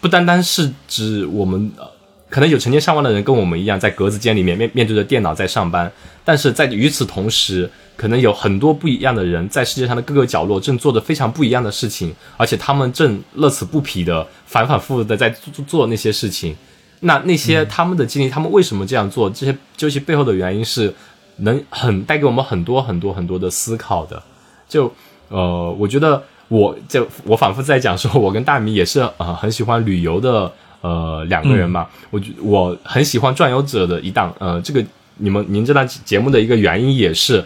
[0.00, 1.70] 不单单是指我们。
[1.76, 1.86] 呃
[2.30, 5.90] 可能有成千上万的人跟我们一样，在格子间里面面面对着电脑在上班，
[6.22, 7.66] 但是在与此同时，
[7.96, 16.54] 可能有很多不一样的人在世界上的各个角落正做着非常不一样的事情，而且他们正乐此不疲的反反复复的在做做那些事情。
[17.00, 19.30] 那那些他们的经历，他们为什么这样做？
[19.30, 20.94] 这些究其背后的原因是
[21.38, 24.22] 能很带给我们很多很多很多的思考的。
[24.68, 24.92] 就
[25.28, 30.50] 呃，我觉得我就我反复在讲说，我跟大米也是呃很喜欢旅游的
[30.80, 31.86] 呃两个人嘛。
[32.10, 34.84] 我觉我很喜欢转悠者的一档呃，这个
[35.16, 37.44] 你们您这档节目的一个原因也是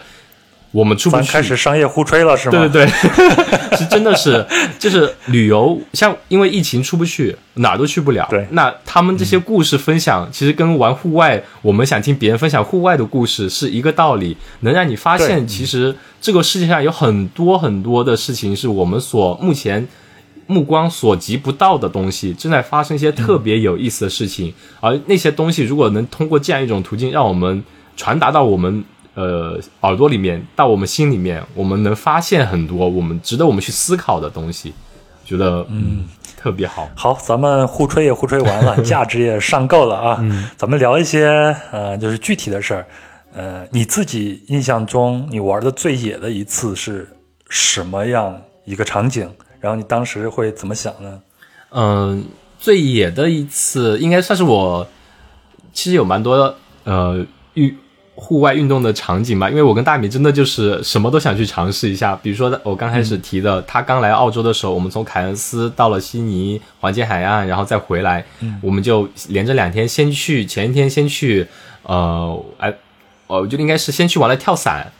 [0.73, 2.67] 我们出不去，开始商业互吹了是吗？
[2.67, 4.45] 对对对， 是真的是，
[4.77, 8.27] 就是旅游，像因为疫情出不去，哪儿都去不了。
[8.29, 8.45] 对。
[8.51, 19.87] 那他们这些故事分享，其实跟玩户外，我们想听别人分享户外的故事是一个道理，能让你发现，其实这个世界上有很多很多的事情是我们所目前。
[20.45, 27.63] 目光所及不到的东西，正在发生一些特别有意思的事情，而那些东西如果能通过这样一种途径，让我们
[27.95, 28.83] 传达到我们
[29.15, 34.73] 呃耳朵里面，到我们心里面，我们能发现很多我们值得我们去思考的东西，
[35.25, 36.05] 觉得嗯
[36.37, 36.89] 特别好。
[36.95, 40.25] 好，咱们互吹也互吹完了， 价值也上够了啊。
[40.57, 42.85] 咱们聊一些呃，就是具体的事儿。
[43.35, 47.07] 呃，你自己印象中你玩的最野的一次是
[47.49, 49.29] 什么样一个场景？
[49.59, 51.21] 然后你当时会怎么想呢？
[51.71, 52.25] 嗯，
[52.59, 54.85] 最野的一次应该算是我，
[55.71, 57.25] 其实有蛮多呃
[57.55, 57.75] 运
[58.15, 62.15] 户外运动的场景吧，因为我跟大米真的就是什么都想去尝试一下。
[62.21, 68.23] 比如说我刚开始提的，他刚来澳洲的时候，我们从凯恩斯到了悉尼黄金海岸，然后再回来，
[68.61, 71.47] 我们就连着两天，先去前一天先去
[71.83, 72.73] 呃哎，
[73.27, 74.91] 我觉得应该是先去玩了跳伞。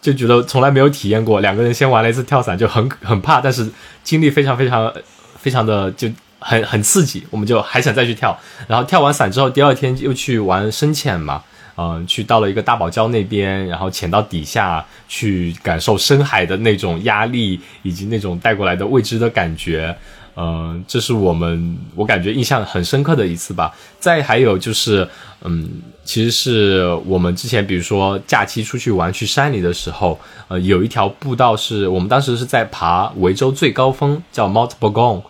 [0.00, 3.68] 就觉得从来没有体验过，两个人先玩了一次跳伞，就很很怕，但是
[4.04, 4.90] 经历非常非常
[5.36, 6.08] 非常的就
[6.38, 8.38] 很很刺激，我们就还想再去跳。
[8.68, 11.42] 然后跳完伞之后，第二天又去玩深潜嘛，
[11.80, 19.96] 嗯、去到了一个大堡礁那边，然后潜到底下去感受深海的那种压力，以及那种带过来的未知的感觉。
[20.40, 23.74] 嗯、这是我们我感觉印象很深刻的一次吧。
[23.98, 25.08] 再还有就是，
[25.42, 25.68] 嗯，
[26.04, 35.22] 其实是我们之前比如说假期出去玩去山里的时候，呃，有一条步道是我们当时是在爬维州最高峰，叫 Mount Bogong，。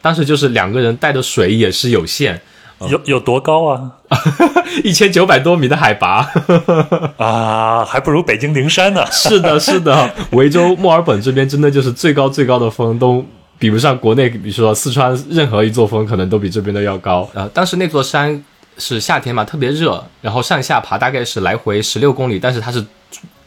[0.00, 2.40] 当时就是两个人带的水也是有限，
[2.80, 3.92] 有有多高啊？
[4.84, 6.28] 一千九百多米的海拔。
[7.16, 9.04] 啊，还不如北京灵山呢。
[9.12, 13.24] 是的，是的，维州墨尔本这边真的就是最高最高的峰都
[13.58, 17.28] 比不上国内，比如说四川任何一座峰，可能都比这边的要高。
[17.32, 18.44] 呃，当时那座山
[18.76, 22.84] 是夏天嘛，特别热，然后上下爬大概是来回十六公里，但是它是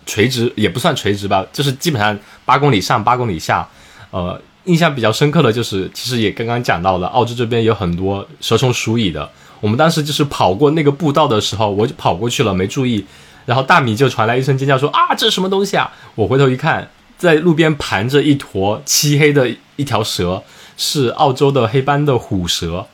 [0.05, 3.67] 垂直，也不算垂直吧，就是基本上八公里上八公里下。
[4.09, 9.29] 呃，印象比较深刻的就是，其实也刚刚讲到了，澳洲这边有很多蛇虫鼠蚁的。
[9.59, 13.03] 我们当时就是跑过那个步道的时候，我就跑过去了，没注意，
[13.45, 15.91] 然后大米就传来一声尖叫说啊，这是什么东西啊？
[16.13, 16.87] 我回头一看，
[17.17, 20.43] 在路边盘着一坨漆黑的一条蛇，
[20.77, 22.85] 是澳洲的黑斑的虎蛇，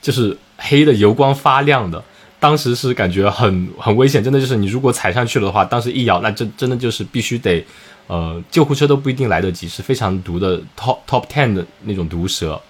[0.00, 2.02] 就是黑的油光发亮的。
[2.38, 7.64] 当时是感觉很很危险，真的就是你如果踩上去了的话，当时一咬，那真真的就是必须得，
[8.06, 12.60] 呃，救护车都不一定来得及，是非常毒的 top top ten 的那种毒蛇，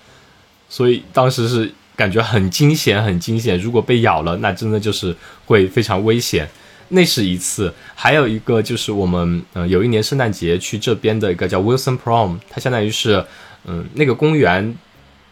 [0.68, 3.58] 所以当时是感觉很惊险，很惊险。
[3.58, 5.14] 如果被咬了，那真的就是
[5.44, 6.48] 会非常危险。
[6.88, 13.24] 那是一次，还有一个就是我们呃有一年圣诞节去这边的一个叫 Wilson Prom，它相当于是
[13.68, 14.76] 嗯、那个公园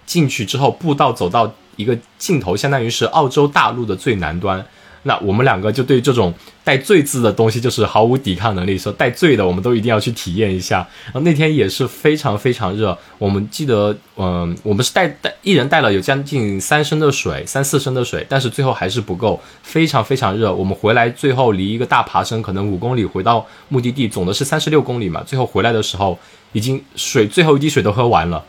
[0.05, 4.67] 进去之后步道走到一个尽头，相当于是澳洲大陆的最南端。
[5.05, 6.33] 那我们两个就对这种
[6.65, 10.79] 带“醉”字的东西就是毫无抵抗能力，说带“醉”的我们都一定要去体验一下。
[11.05, 20.53] 然后那天也是非常非常热，我们记得，嗯，我们是带带一人带了有将近三升的水，三四升的水，但是最后还是不够，非常非常热。
[20.53, 26.19] 我们回来最后离一个大爬升可能五公里，回到目的地总的是三十六公里嘛，最后回来的时候
[26.53, 28.43] 已经水最后一滴水都喝完了，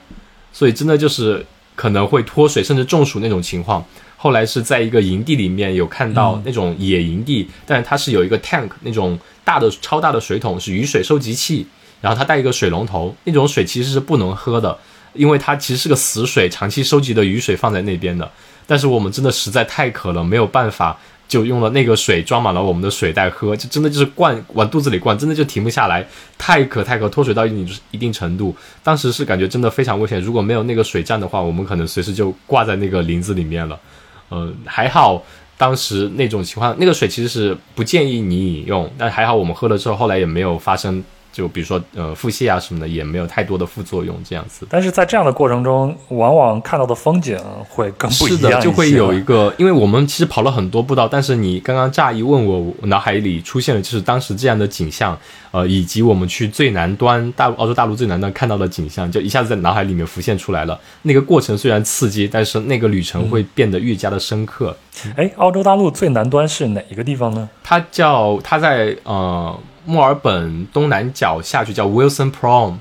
[0.54, 1.46] 所以真的就是
[1.76, 3.84] 可能会脱水甚至中暑那种情况。
[4.18, 11.68] 后来是在一个营地里面有看到那种野营地，但是它是有一个 tank 那种大的超大的水桶，是雨水收集器，
[12.02, 14.78] 然后它带一个水龙头，那种水其实是不能喝的，
[15.14, 18.32] 因为它其实是个死水，长期收集的雨水放在那边的。
[18.66, 20.98] 但是我们真的实在太渴了，没有办法，
[21.28, 26.04] 就用了那个水装满了我们的水袋喝，就真的就是灌往肚子里灌，真的就停不下来，
[26.36, 33.80] 太渴太渴，脱水到一定一定程度，当时是感觉真的非常危险，如果没有那个水站的话，我们可能随时就挂在那个林子里面了。
[34.30, 35.22] 呃，还好，
[35.58, 41.04] 当时那种情况，那个水其实是不建议你饮用，但还好我们喝了之后，后来也没有发生。
[41.36, 44.66] 就比如说，呃，腹泻啊什么的，也没有太多的副作用，这样子。
[44.70, 47.38] 但是在这样的过程中，往往看到的风景
[47.68, 55.20] 会更不一样是的，就会有一个，因为我们其实跑了很多步道，但是你刚刚乍一问我，脑海里出现的就是当时这样的景象，
[55.52, 60.80] 呃，以及我们去最南端大澳洲大陆最南端看到的景象，就一下子在脑海里面浮现出来了。
[61.02, 64.74] 那个过程虽然刺激，但是那个旅程会变得越加的深刻。
[65.18, 67.50] 哎，澳洲大陆最南端是哪一个地方呢？
[67.62, 69.54] 它叫它在呃。
[69.86, 72.78] 墨尔本东南角下去叫 Wilson Prom，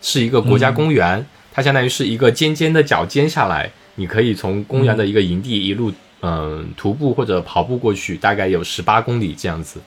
[0.00, 6.72] 是一个国家公园，它相当于是一个尖尖的角尖下来，你可以从公园的一个营地一路嗯。
[6.76, 9.80] 徒步或者跑步过去，大概有十八公里这样子。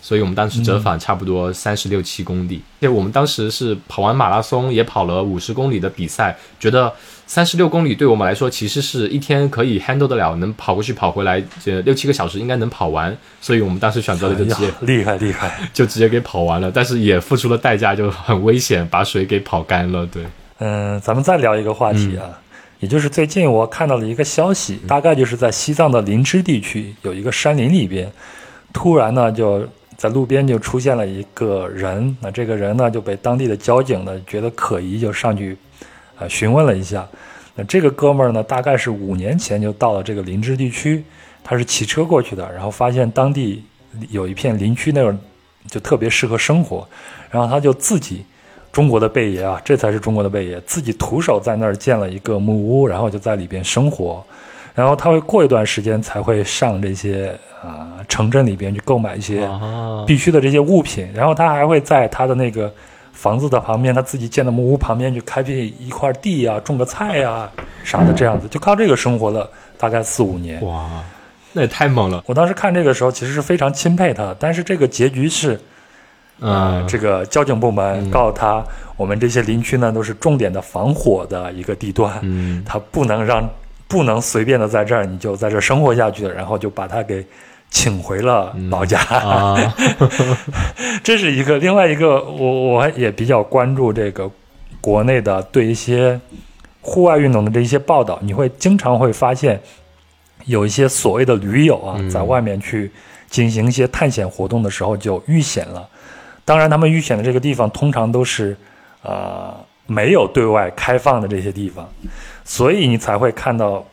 [0.00, 6.92] 所以我们当时折返差不多三十六七公里，且我们当时是跑完马拉松，也跑了五十公里的比赛，觉得
[7.34, 13.16] 三十六公里对我们来说其实是一天可以 handle 得了，能跑过去跑回来，这六七个小时应该能跑完。
[13.40, 20.06] 所以我们当时选择了就直接厉 害厉害， 就直接给跑完了，但是也付出了代价，就很危险，把水给跑干了。
[20.12, 20.22] 对，
[20.58, 22.38] 嗯，咱们再聊一个话题啊，
[22.80, 28.12] 也就是最近我看到了一个消息，大概就是在西藏的林芝地区有一个山林里边，
[28.74, 29.66] 突然呢就。
[29.94, 35.56] 在路边就出现了一个人，那这个人呢就被当地的交警呢觉得可疑，就上去
[36.18, 37.06] 啊询问了一下。
[37.54, 41.04] 那这个哥们儿呢，大概是五年前就到了这个林芝地区，
[41.44, 43.62] 他是骑车过去的，然后发现当地
[44.10, 45.18] 有一片林区那种
[45.68, 46.88] 就特别适合生活，
[47.30, 48.24] 然后他就自己
[48.72, 54.24] 中国的贝爷啊，这才是中国的贝爷，自己徒手在那儿建了一个木屋，然后就在里边生活。
[54.74, 59.46] 然后他会过一段时间才会上这些啊城镇里边去购买一些
[60.06, 62.72] 必须的这些物品，然后他还会在他的那个
[63.12, 67.48] 房子的旁边，他自己建的木屋旁边去开辟一块地啊，种个菜呀
[67.84, 69.48] 啥的，这样子就靠这个生活了
[69.78, 70.64] 大概四五年。
[70.66, 70.88] 哇，
[71.52, 72.22] 那也太猛了！
[72.26, 75.60] 我当时看这个时候其实是非常钦佩他，但是这个结局是，
[76.40, 78.64] 呃，这个交警部门告诉他，
[78.96, 83.48] 我们这些林区呢都是重点的防火的一个地段，嗯，他不能让。
[83.88, 87.22] 不能随便的在这儿，你就在这儿生活下去了，然后就把他给
[87.72, 89.00] 请回了老家。
[91.02, 94.30] 这是一个，另外一个，我我也比较关注这个
[94.80, 96.20] 国内的对一些
[96.82, 98.18] 户外运动的这一些报道。
[98.22, 99.60] 你会经常会发现
[100.44, 102.92] 有一些所谓的驴友啊，在外面去
[103.28, 105.88] 进行一些探险活动的时候就遇险了。
[106.44, 108.56] 当然，他们遇险的这个地方通常都是
[109.02, 109.54] 呃
[109.86, 111.88] 没有对外开放的这些地方。
[112.44, 113.84] 所以你才会看到，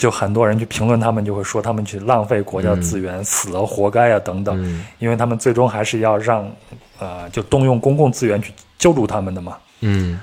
[0.00, 4.82] 就很多人去评论他们，就会说他们去浪费国家资源，死了活该啊等等。
[4.98, 6.50] 因为他们最终还是要让，
[6.98, 9.58] 呃，就动用公共资源去救助他们的嘛。
[9.80, 10.18] 嗯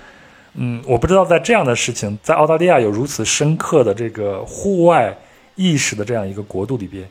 [0.55, 5.15] 嗯，我不知道在这样的事情，在澳大利亚有如此深刻的这个户外
[5.53, 7.07] 意识的这样一个国度里边，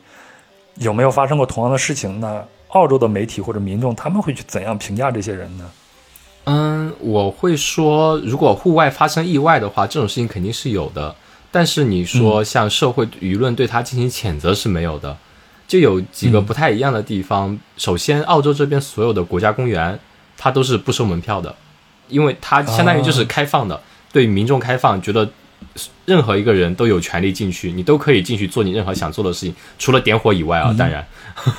[0.75, 2.19] 有没有发生过同样的事情？
[2.19, 5.71] 那澳洲的媒体或者民众他们会去怎样评价这些人呢？
[6.43, 11.15] 嗯，我会说，如果户外发生意外的话，这种事情肯定是有的。
[11.57, 15.17] 但是你说像社会舆论对他进行谴责是没有的，
[15.67, 17.57] 就有几个不太一样的地方。
[17.77, 19.99] 首先，澳洲这边所有的国家公园，
[20.37, 21.55] 它都是不收门票的，
[22.09, 23.81] 因为它相当于就是开放的，
[24.11, 25.27] 对民众开放，觉得。
[26.05, 31.05] 任何一个人都有权利进去，你都可以进去做你任何想做的事情，除了点火以外啊，当然。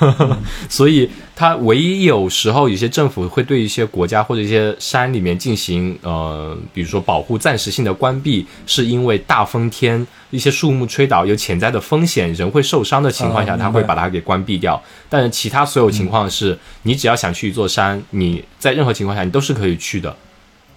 [0.67, 14.81] 所以，他唯一有时候有些政府会对一些国家或者一些山里面进行呃，比如说保护暂时性的关闭，是因为大风天一些树木吹倒有潜在的风险，人会受伤的情况下，他会把它给关闭掉。
[15.07, 20.13] 但是其他所有情况是，你只要想去一座山，你在任何情况下你都是可以去的。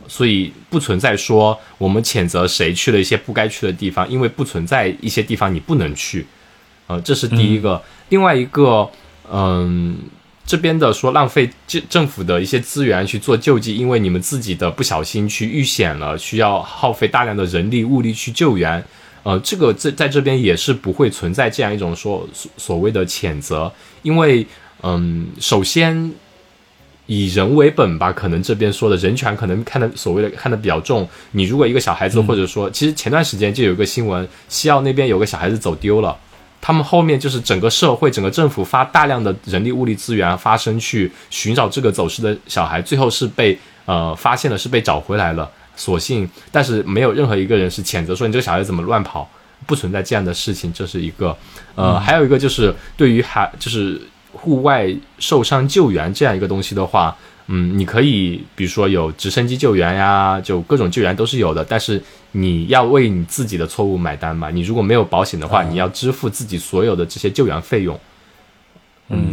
[0.09, 6.27] 所以不存在说我们谴责谁去了一些不该去的地方，因为不存在一些地方你不能去，
[6.87, 7.83] 呃，这是第一个。
[8.11, 8.89] 另外一个，
[9.31, 9.97] 嗯，
[10.45, 18.85] 这边的说浪费政政府的一些资源去做救济，因为你们自己的不小心去遇险了，需要耗费大量的人力物力去救援，
[19.23, 23.73] 呃，这个在在这边也是不会存在这样一种说所所谓的谴责，
[24.03, 24.47] 因为，
[24.83, 26.13] 嗯，首先。
[27.15, 31.07] 以人为本吧，可能这边说的人权可能看的所谓的看的比较重。
[31.33, 36.17] 你如果一个小孩子，或者说，其实前段时间就有一个新闻，西澳那边有个小孩子走丢了，
[36.61, 45.51] 他们后面就是整个社会、整个政府发大量的人力物力资源发生去寻找这个走失的小孩，最后是被呃发现了，是被找回来了。
[45.77, 49.29] 所幸，但是没有任何一个人是谴责说你这个小孩子怎么乱跑，
[49.67, 50.73] 不存在这样的事情。
[50.73, 51.37] 这是一个，
[51.75, 54.01] 呃，还有一个就是对于孩就是。
[54.43, 57.17] 户外受伤救援这样一个东西的话，
[57.47, 62.03] 嗯，你可以比如说有直升机救援呀，就各种救援都是有的，但是
[62.33, 64.51] 你要为你自己的错误买单嘛。
[64.51, 67.95] 你如果没有保险的话，你要支付自己所有的这些救援费用。
[67.95, 68.01] 嗯，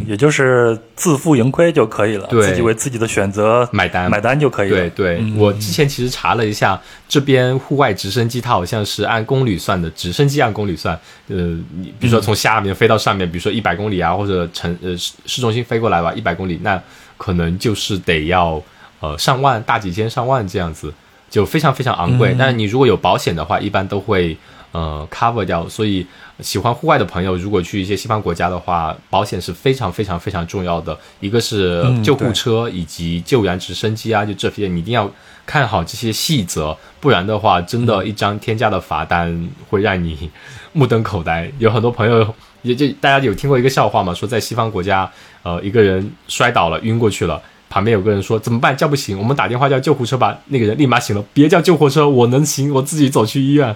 [0.05, 4.89] 也就是自负盈亏就可以了，自己为自己的选择买单，买单就可以了。
[4.89, 10.99] 对对，我之前其实查了一下，这边户外直升机它好像是按公里算的，直升机按公里算。
[11.27, 11.35] 呃，
[11.77, 16.81] 你比如说从下面飞到上面，比如说一百公里啊，或者城呃市市中心飞过来吧，一百公里，那
[17.17, 18.61] 可能就是得要
[18.99, 20.93] 呃上万，大几千上万这样子，
[21.29, 22.35] 就非常非常昂贵。
[22.37, 24.35] 但是你如果有保险的话，一般都会
[24.71, 26.05] 呃 cover 掉，所以。
[26.41, 30.97] 喜欢户外的朋友，如果去一些西方国家的话，保险是非常非常非常重要的。
[31.19, 35.11] 一个是救护车以及救援直升机啊，就这些你一定要
[35.45, 40.31] 看好这些细则，不然的话，真的一张天价的罚单会让你
[40.71, 41.51] 目瞪口呆。
[41.57, 45.11] 有很多朋友也就大家有听过一个笑话嘛，说在西方国家，
[45.43, 47.41] 呃，一个人摔倒了，晕过去了。
[47.69, 48.75] 旁边有个人说：“怎么办？
[48.75, 53.75] 叫不醒，我们打电话叫救护车吧。”那个人立马醒了：“别叫救护车，我能行，我自己走去医院。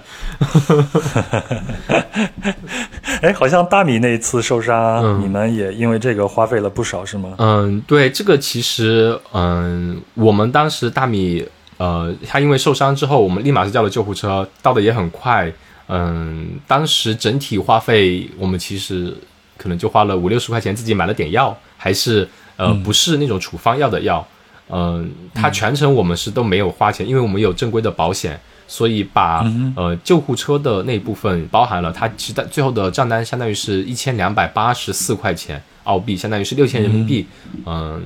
[3.22, 7.34] 哎，好像大米那一次受伤，你们也因为这个花费了不少，是吗？
[7.38, 11.46] 嗯，对，这个其实，嗯，我们当时大米，
[11.76, 15.50] 呃，他因为受伤之后，我们立马是叫了救护车，到的也很快。
[15.88, 19.16] 嗯，当时整体花费，我们其实
[19.56, 22.28] 可能就花了五六十块钱，自己买了点药，还是。
[22.56, 24.24] 呃，不是那种处方药的药，
[24.68, 29.44] 嗯，它全程我们是都没有花钱，因为我们有正规的保险，所以把
[29.74, 37.26] 呃救护车的那部分包含了，它其实最后的账单相当于是一千两百八十四块钱澳币，相当于是六千人民币，
[37.66, 38.00] 嗯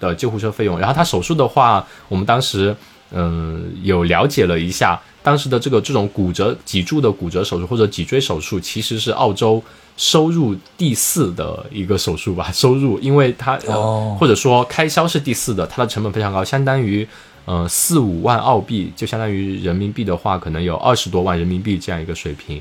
[0.00, 0.78] 的救护车费用。
[0.78, 2.74] 然后他手术的话，我们当时
[3.12, 9.62] 嗯有了解了一下，当时的这个这种骨折脊柱的骨折手术或者脊椎手术，其实是澳洲。
[9.96, 13.58] 收入第四的一个手术吧，收入，因为它
[14.18, 17.06] 或者说开销是第四的，它的成本非常高，相当于
[17.46, 22.60] 呃四五万澳币，就相当于人民币的话，可能有二十多万人民币这样一个水平。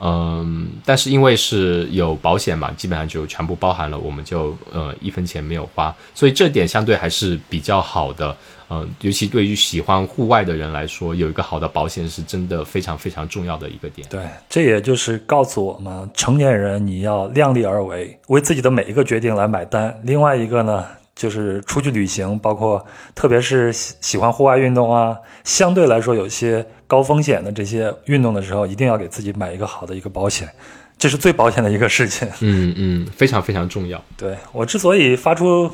[0.00, 8.36] 嗯，但是因为是有保险嘛，基本上就全部包含了，我们就呃一分钱没有花，所以这点相对还是比较好的。
[8.70, 14.06] 嗯，尤其对于喜欢户外的人来说，有一个好的保险是真的非常非常重要的一个点。
[14.08, 19.98] 对，这也就是告诉我们，成年人你要量力而为，为自己的每一个决定来买单。
[20.04, 20.84] 另外一个呢？
[21.18, 30.48] 就是出去旅行，包括特别是喜喜欢户外运动啊，相对来说有些高风险的这些运动的时候，一定要给自己买一个好的一个保险，
[30.96, 32.28] 这是最保险的一个事情。
[32.38, 34.00] 嗯嗯，非常非常重要。
[34.16, 35.68] 对我之所以发出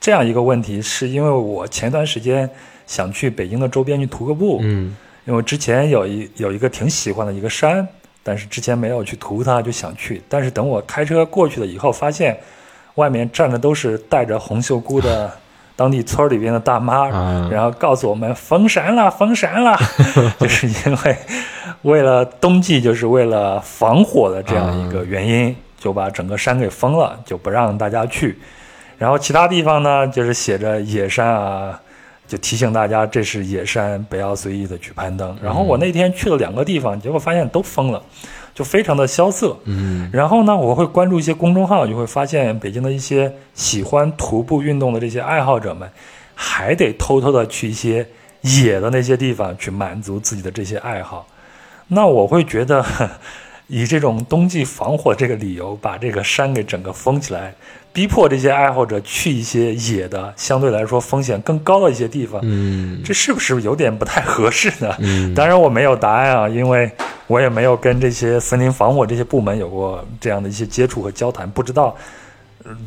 [0.00, 2.48] 这样一个问题，是因为我前段时间
[2.86, 4.58] 想去北京的周边去徒个步。
[4.62, 7.86] 嗯，因为之前有一有一个挺喜欢的一个山，
[8.22, 10.22] 但是之前没有去徒它，就想去。
[10.28, 12.38] 但是等我开车过去了以后，发现。
[12.94, 15.32] 外面站的都是戴着红袖箍的
[15.76, 17.06] 当地村里边的大妈，
[17.48, 19.78] 然后告诉我们封山了，封山了，
[20.40, 21.16] 就是因为
[21.82, 28.36] 为了冬季，就是为了防火的这样一个原因，就把整个山给封了，就不让大家去。
[28.98, 31.80] 然后其他地方呢，就是写着野山啊，
[32.26, 35.34] 就提醒大家这是野山，不要随意的去攀登。
[35.42, 38.02] 然后我那天去了两个地方，结果发现都封了。
[38.54, 45.88] 就非常的萧瑟，嗯，然后呢，我会关注一些公众号，就会发现北京的一些喜欢徒步运动的这些爱好者们，
[46.34, 48.04] 还得偷偷的去一些
[48.40, 51.24] 野的那些地方去满足自己的这些爱好。
[51.86, 52.84] 那我会觉得，
[53.68, 57.54] 以这种冬季防火这个理由，把这个山给整个封起来，
[57.98, 64.94] 逼迫这些爱好者去一些野的，相对来说风险更高的一些地方，嗯，这是不是有点不太合适呢？
[65.00, 66.88] 嗯，当然我没有答案啊，因为。
[67.26, 71.94] 我也没有跟这些森林防火这些部门有过这样的一些接触和交谈，不知道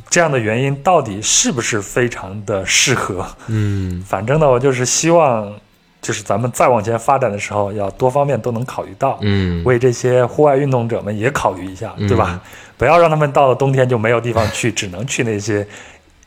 [0.09, 3.23] 这样的原因到底是不是非常的适合。
[3.45, 5.53] 嗯，反正呢，我就是希望
[6.01, 12.41] 就是咱们再往前发展的时候，要多方面都能考虑到，嗯，为这些户外运动者们也考虑一下，对吧？
[12.77, 15.65] 不要让他们到了冬天就没有地方去，只能去那些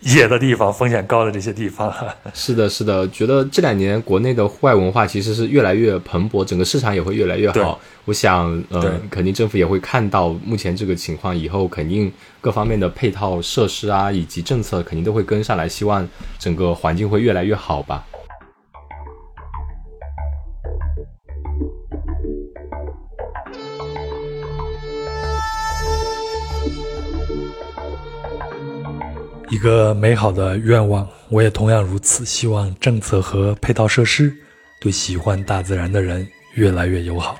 [0.00, 1.92] 野的地方、风险高的这些地方。
[2.32, 7.80] 是的，是的，觉得这两年国内的户外文化其实是越来越蓬勃，整个市场也会越来越好。
[8.04, 18.04] 我想，呃，肯定政府也会看到目前这个情况，以后肯定各方面的配套设施啊，以及政策肯定都会跟上来，希望整个环境会越来越好吧。
[29.54, 32.24] 一个美好的愿望，我也同样如此。
[32.24, 34.36] 希望政策和配套设施
[34.80, 37.38] 对喜欢大自然的人越来越友好。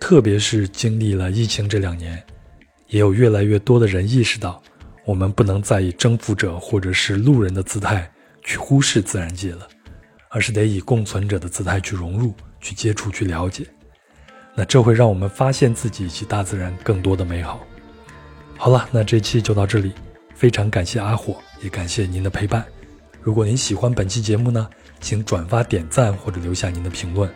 [0.00, 2.20] 特别是经历了疫情这两年，
[2.88, 4.60] 也有越来越多的人意识到，
[5.04, 8.10] 我们不能再以征服者或者是路人的姿态
[8.42, 9.68] 去忽视自然界了，
[10.30, 13.64] 而是得以共存者的姿态去融入、去接触、去了解。
[14.56, 17.64] 那这会让我们发现自己以及大自然更多的美好。
[18.56, 19.92] 好了，那这期就到这里。
[20.40, 22.64] 非常感谢阿火，也感谢您的陪伴。
[23.20, 27.30] 如果您喜欢本期节目呢，请转发、点赞或者留下您的评论。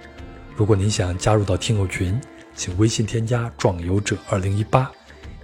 [0.56, 2.18] 如果您想加入到听友群，
[2.54, 4.90] 请微信添加“壮游者二零一八”，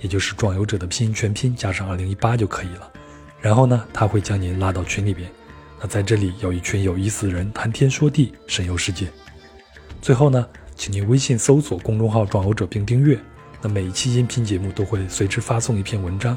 [0.01, 2.91] 也就是“壮游者”的拼音全拼加上二零一八就可以了。
[3.43, 5.31] 然后呢，他会将您拉到群里边。
[5.78, 9.07] 那在这里有一群有意思的人谈天说地，神游世界。
[10.01, 10.47] 最后呢，
[10.77, 13.20] 请您微信搜索公众号“壮游者”并订阅。
[13.61, 16.35] 那每一期音频节目都会随之发送一篇文章。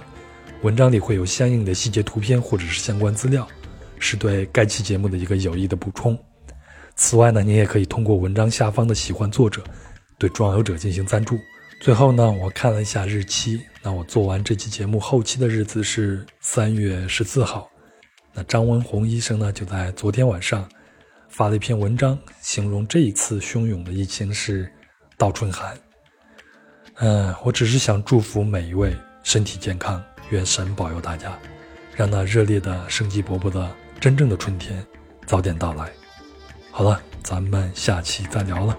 [0.64, 3.46] 文章里会有相应的细节图片或者是相关资料，
[4.00, 6.18] 是对该期节目的一个有益的补充。
[6.96, 9.62] 此外呢，您也可以通过文章下方的喜欢作者，
[10.18, 11.38] 对壮游者进行赞助。
[11.82, 17.70] 最后呢，我看了一下日期，那我做完这期节目后期的日子是三月十四号。
[18.32, 20.66] 那张文宏医生呢，就在昨天晚上
[21.28, 24.72] 发了一篇文章，形容这一次汹涌的疫情是
[25.18, 25.78] 倒春寒。
[27.00, 30.02] 嗯，我只是想祝福每一位身体健康。
[30.30, 31.38] 愿神保佑大家
[31.96, 33.70] 让那热烈的生机勃勃的
[34.00, 34.86] 真正的春天
[35.26, 35.90] 早点到来。
[36.72, 38.78] 好了咱们下期再聊了。